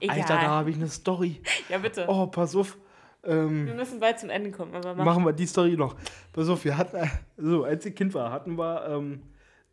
Egal. 0.00 0.16
Alter, 0.20 0.34
da 0.34 0.42
habe 0.42 0.70
ich 0.70 0.76
eine 0.76 0.88
Story. 0.88 1.40
ja, 1.68 1.78
bitte. 1.78 2.06
Oh, 2.08 2.26
pass 2.26 2.56
auf. 2.56 2.76
Ähm, 3.24 3.66
Wir 3.66 3.74
müssen 3.74 4.00
bald 4.00 4.18
zum 4.18 4.30
Ende 4.30 4.50
kommen. 4.50 4.74
Aber 4.74 4.94
mach. 4.94 5.04
machen 5.04 5.24
wir 5.24 5.32
die 5.32 5.46
Story 5.46 5.76
noch. 5.76 5.96
Pass 6.32 6.48
auf, 6.48 6.64
wir 6.64 6.76
hatten, 6.76 6.96
äh, 6.96 7.08
so, 7.36 7.64
als 7.64 7.86
ich 7.86 7.94
Kind 7.94 8.14
war, 8.14 8.32
hatten 8.32 8.58
wir 8.58 8.86
ähm, 8.88 9.22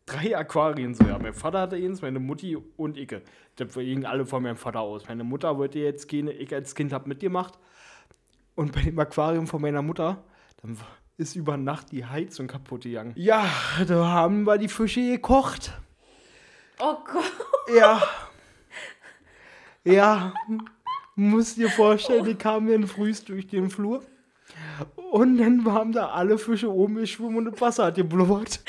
drei 0.06 0.36
Aquarien 0.36 0.94
so. 0.94 1.04
Ja, 1.04 1.18
mein 1.18 1.34
Vater 1.34 1.60
hatte 1.60 1.76
eins, 1.76 2.02
meine 2.02 2.20
Mutti 2.20 2.56
und 2.76 2.96
ich. 2.96 3.14
Das 3.56 3.74
gingen 3.74 4.06
alle 4.06 4.26
von 4.26 4.42
meinem 4.42 4.56
Vater 4.56 4.80
aus. 4.80 5.08
Meine 5.08 5.24
Mutter 5.24 5.58
wollte 5.58 5.78
jetzt 5.78 6.08
gehen, 6.08 6.28
ich 6.28 6.54
als 6.54 6.74
Kind 6.74 6.92
habe 6.92 7.08
mitgemacht. 7.08 7.58
Und 8.54 8.72
bei 8.72 8.82
dem 8.82 8.98
Aquarium 8.98 9.46
von 9.46 9.62
meiner 9.62 9.82
Mutter, 9.82 10.22
dann 10.62 10.76
ist 11.16 11.36
über 11.36 11.56
Nacht 11.56 11.92
die 11.92 12.04
Heizung 12.04 12.46
kaputt 12.46 12.82
gegangen. 12.82 13.12
Ja, 13.16 13.46
da 13.86 14.06
haben 14.06 14.44
wir 14.44 14.58
die 14.58 14.68
Fische 14.68 15.00
gekocht. 15.00 15.72
Oh 16.78 16.96
Gott. 17.04 17.76
Ja. 17.76 18.02
Ja. 19.84 20.32
Musst 21.22 21.58
dir 21.58 21.68
vorstellen, 21.68 22.24
die 22.24 22.34
kamen 22.34 22.66
dann 22.66 22.86
frühst 22.86 23.28
durch 23.28 23.46
den 23.46 23.68
Flur. 23.68 24.02
Und 25.12 25.36
dann 25.36 25.66
waren 25.66 25.92
da 25.92 26.08
alle 26.08 26.38
Fische 26.38 26.72
oben 26.72 26.94
geschwommen 26.94 27.36
und 27.36 27.44
das 27.52 27.60
Wasser 27.60 27.84
hat 27.84 27.96
geblubbert. 27.96 28.60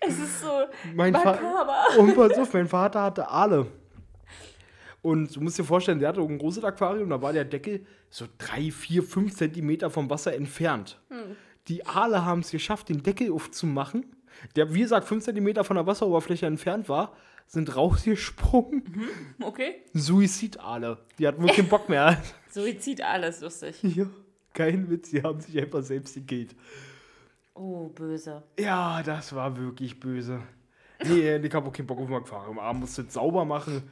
Es 0.00 0.18
ist 0.18 0.40
so 0.40 0.48
Mein 0.94 1.12
makaber. 1.12 1.84
Und 1.98 2.14
pass 2.16 2.38
auf, 2.38 2.54
mein 2.54 2.66
Vater 2.66 3.02
hatte 3.02 3.28
Aale. 3.28 3.66
Und 5.02 5.36
du 5.36 5.42
musst 5.42 5.58
dir 5.58 5.64
vorstellen, 5.64 5.98
der 5.98 6.08
hatte 6.08 6.22
ein 6.22 6.38
großes 6.38 6.64
Aquarium, 6.64 7.10
da 7.10 7.20
war 7.20 7.34
der 7.34 7.44
Deckel 7.44 7.84
so 8.08 8.24
drei, 8.38 8.70
vier, 8.70 9.02
fünf 9.02 9.36
Zentimeter 9.36 9.90
vom 9.90 10.08
Wasser 10.08 10.34
entfernt. 10.34 10.98
Die 11.68 11.84
Aale 11.84 12.24
haben 12.24 12.40
es 12.40 12.50
geschafft, 12.50 12.88
den 12.88 13.02
Deckel 13.02 13.32
aufzumachen, 13.32 14.16
der, 14.56 14.72
wie 14.72 14.80
gesagt, 14.80 15.06
fünf 15.06 15.24
Zentimeter 15.24 15.62
von 15.62 15.76
der 15.76 15.86
Wasseroberfläche 15.86 16.46
entfernt 16.46 16.88
war, 16.88 17.12
sind 17.46 17.74
rausgesprungen. 17.76 18.82
Okay. 19.40 19.82
Suizidale. 19.94 20.98
Die 21.18 21.26
hatten 21.26 21.40
wirklich 21.40 21.56
keinen 21.56 21.68
Bock 21.68 21.88
mehr. 21.88 22.20
Suizid, 22.50 23.02
alles 23.02 23.40
lustig. 23.40 23.82
Ja, 23.82 24.06
kein 24.52 24.90
Witz, 24.90 25.10
die 25.10 25.22
haben 25.22 25.40
sich 25.40 25.58
einfach 25.58 25.82
selbst 25.82 26.14
gekillt. 26.14 26.54
Oh, 27.54 27.88
böse. 27.88 28.42
Ja, 28.58 29.02
das 29.02 29.34
war 29.34 29.56
wirklich 29.56 29.98
böse. 30.00 30.42
Nee, 31.04 31.36
ich 31.36 31.54
habe 31.54 31.68
auch 31.68 31.72
keinen 31.72 31.86
Bock 31.86 31.98
auf 31.98 32.08
ein 32.08 32.14
Aquarium. 32.14 32.58
A, 32.58 32.72
musst 32.72 32.98
du 32.98 33.02
es 33.02 33.12
sauber 33.14 33.44
machen. 33.44 33.82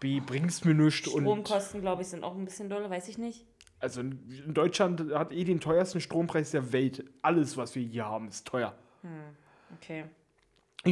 B, 0.00 0.20
bringst 0.20 0.64
mir 0.64 0.74
nichts. 0.74 1.08
Und 1.08 1.22
Stromkosten, 1.22 1.80
glaube 1.80 2.02
ich, 2.02 2.08
sind 2.08 2.24
auch 2.24 2.34
ein 2.34 2.44
bisschen 2.44 2.68
dolle, 2.68 2.90
weiß 2.90 3.08
ich 3.08 3.16
nicht. 3.18 3.46
also 3.80 4.00
in 4.00 4.52
Deutschland 4.52 5.12
hat 5.14 5.32
eh 5.32 5.44
den 5.44 5.60
teuersten 5.60 6.00
Strompreis 6.00 6.50
der 6.50 6.72
Welt. 6.72 7.04
Alles, 7.22 7.56
was 7.56 7.74
wir 7.74 7.82
hier 7.82 8.04
haben, 8.06 8.28
ist 8.28 8.46
teuer. 8.46 8.74
Okay. 9.76 10.04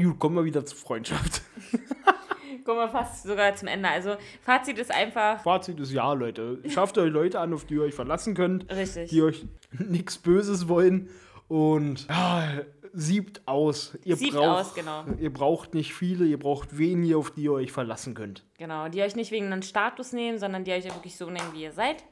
Gut, 0.02 0.18
kommen 0.18 0.36
wir 0.36 0.44
wieder 0.44 0.64
zur 0.64 0.76
Freundschaft. 0.78 1.42
Kommen 2.64 2.78
wir 2.78 2.88
fast 2.88 3.24
sogar 3.24 3.54
zum 3.56 3.68
Ende. 3.68 3.88
Also, 3.90 4.16
Fazit 4.40 4.78
ist 4.78 4.90
einfach 4.90 5.42
Fazit 5.42 5.78
ist 5.80 5.92
ja, 5.92 6.10
Leute. 6.14 6.58
Schafft 6.68 6.96
euch 6.96 7.12
Leute 7.12 7.38
an, 7.38 7.52
auf 7.52 7.66
die 7.66 7.74
ihr 7.74 7.82
euch 7.82 7.94
verlassen 7.94 8.34
könnt. 8.34 8.70
richtig. 8.74 9.10
Die 9.10 9.20
euch 9.22 9.44
nichts 9.78 10.16
Böses 10.16 10.66
wollen. 10.66 11.10
Und 11.46 12.08
ja, 12.08 12.62
siebt 12.94 13.46
aus. 13.46 13.98
Ihr 14.04 14.16
Siebt 14.16 14.32
braucht, 14.34 14.68
aus, 14.68 14.74
genau. 14.74 15.04
Ihr 15.20 15.30
braucht 15.30 15.74
nicht 15.74 15.92
viele, 15.92 16.24
ihr 16.24 16.38
braucht 16.38 16.78
wenige, 16.78 17.18
auf 17.18 17.32
die 17.32 17.42
ihr 17.42 17.52
euch 17.52 17.70
verlassen 17.70 18.14
könnt. 18.14 18.44
Genau, 18.56 18.88
die 18.88 19.02
euch 19.02 19.14
nicht 19.14 19.30
wegen 19.30 19.46
einem 19.46 19.60
Status 19.62 20.12
nehmen, 20.14 20.38
sondern 20.38 20.64
die 20.64 20.72
euch 20.72 20.84
wirklich 20.84 21.18
so 21.18 21.26
nehmen, 21.26 21.52
wie 21.52 21.64
ihr 21.64 21.72
seid. 21.72 22.02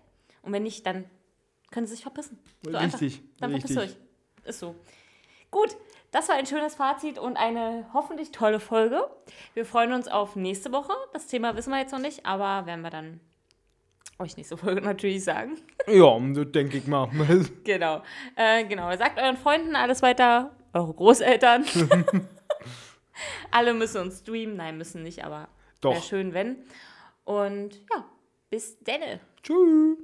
Und 0.42 0.52
wenn 0.52 0.64
nicht, 0.64 0.84
dann 0.84 1.06
können 1.70 1.86
sie 1.86 1.94
sich 1.94 2.02
verpissen. 2.02 2.38
So 2.62 2.76
einfach. 2.76 3.00
Richtig, 3.00 3.22
Dann 3.38 3.54
richtig. 3.54 3.72
verpisst 3.74 3.96
euch. 3.96 4.48
Ist 4.48 4.58
so. 4.58 4.74
Gut, 5.50 5.76
das 6.12 6.28
war 6.28 6.36
ein 6.36 6.46
schönes 6.46 6.74
Fazit 6.74 7.18
und 7.18 7.36
eine 7.36 7.86
hoffentlich 7.92 8.30
tolle 8.30 8.60
Folge. 8.60 9.08
Wir 9.54 9.64
freuen 9.64 9.92
uns 9.92 10.08
auf 10.08 10.36
nächste 10.36 10.70
Woche. 10.70 10.92
Das 11.12 11.26
Thema 11.26 11.56
wissen 11.56 11.70
wir 11.70 11.80
jetzt 11.80 11.92
noch 11.92 11.98
nicht, 11.98 12.26
aber 12.26 12.66
werden 12.66 12.82
wir 12.82 12.90
dann 12.90 13.20
euch 14.18 14.36
nächste 14.36 14.56
Folge 14.58 14.80
natürlich 14.82 15.24
sagen. 15.24 15.58
Ja, 15.86 16.18
das 16.34 16.52
denke 16.52 16.76
ich 16.76 16.86
mal. 16.86 17.08
Genau. 17.64 18.02
Äh, 18.36 18.64
genau. 18.66 18.94
Sagt 18.96 19.18
euren 19.18 19.38
Freunden 19.38 19.74
alles 19.74 20.02
weiter, 20.02 20.54
eure 20.74 20.94
Großeltern. 20.94 21.64
Alle 23.50 23.74
müssen 23.74 24.00
uns 24.00 24.20
streamen. 24.20 24.56
Nein, 24.56 24.78
müssen 24.78 25.02
nicht, 25.02 25.24
aber 25.24 25.48
wäre 25.82 26.00
schön, 26.00 26.32
wenn. 26.32 26.56
Und 27.24 27.74
ja, 27.92 28.04
bis 28.50 28.78
denne. 28.80 29.20
Tschüss. 29.42 29.98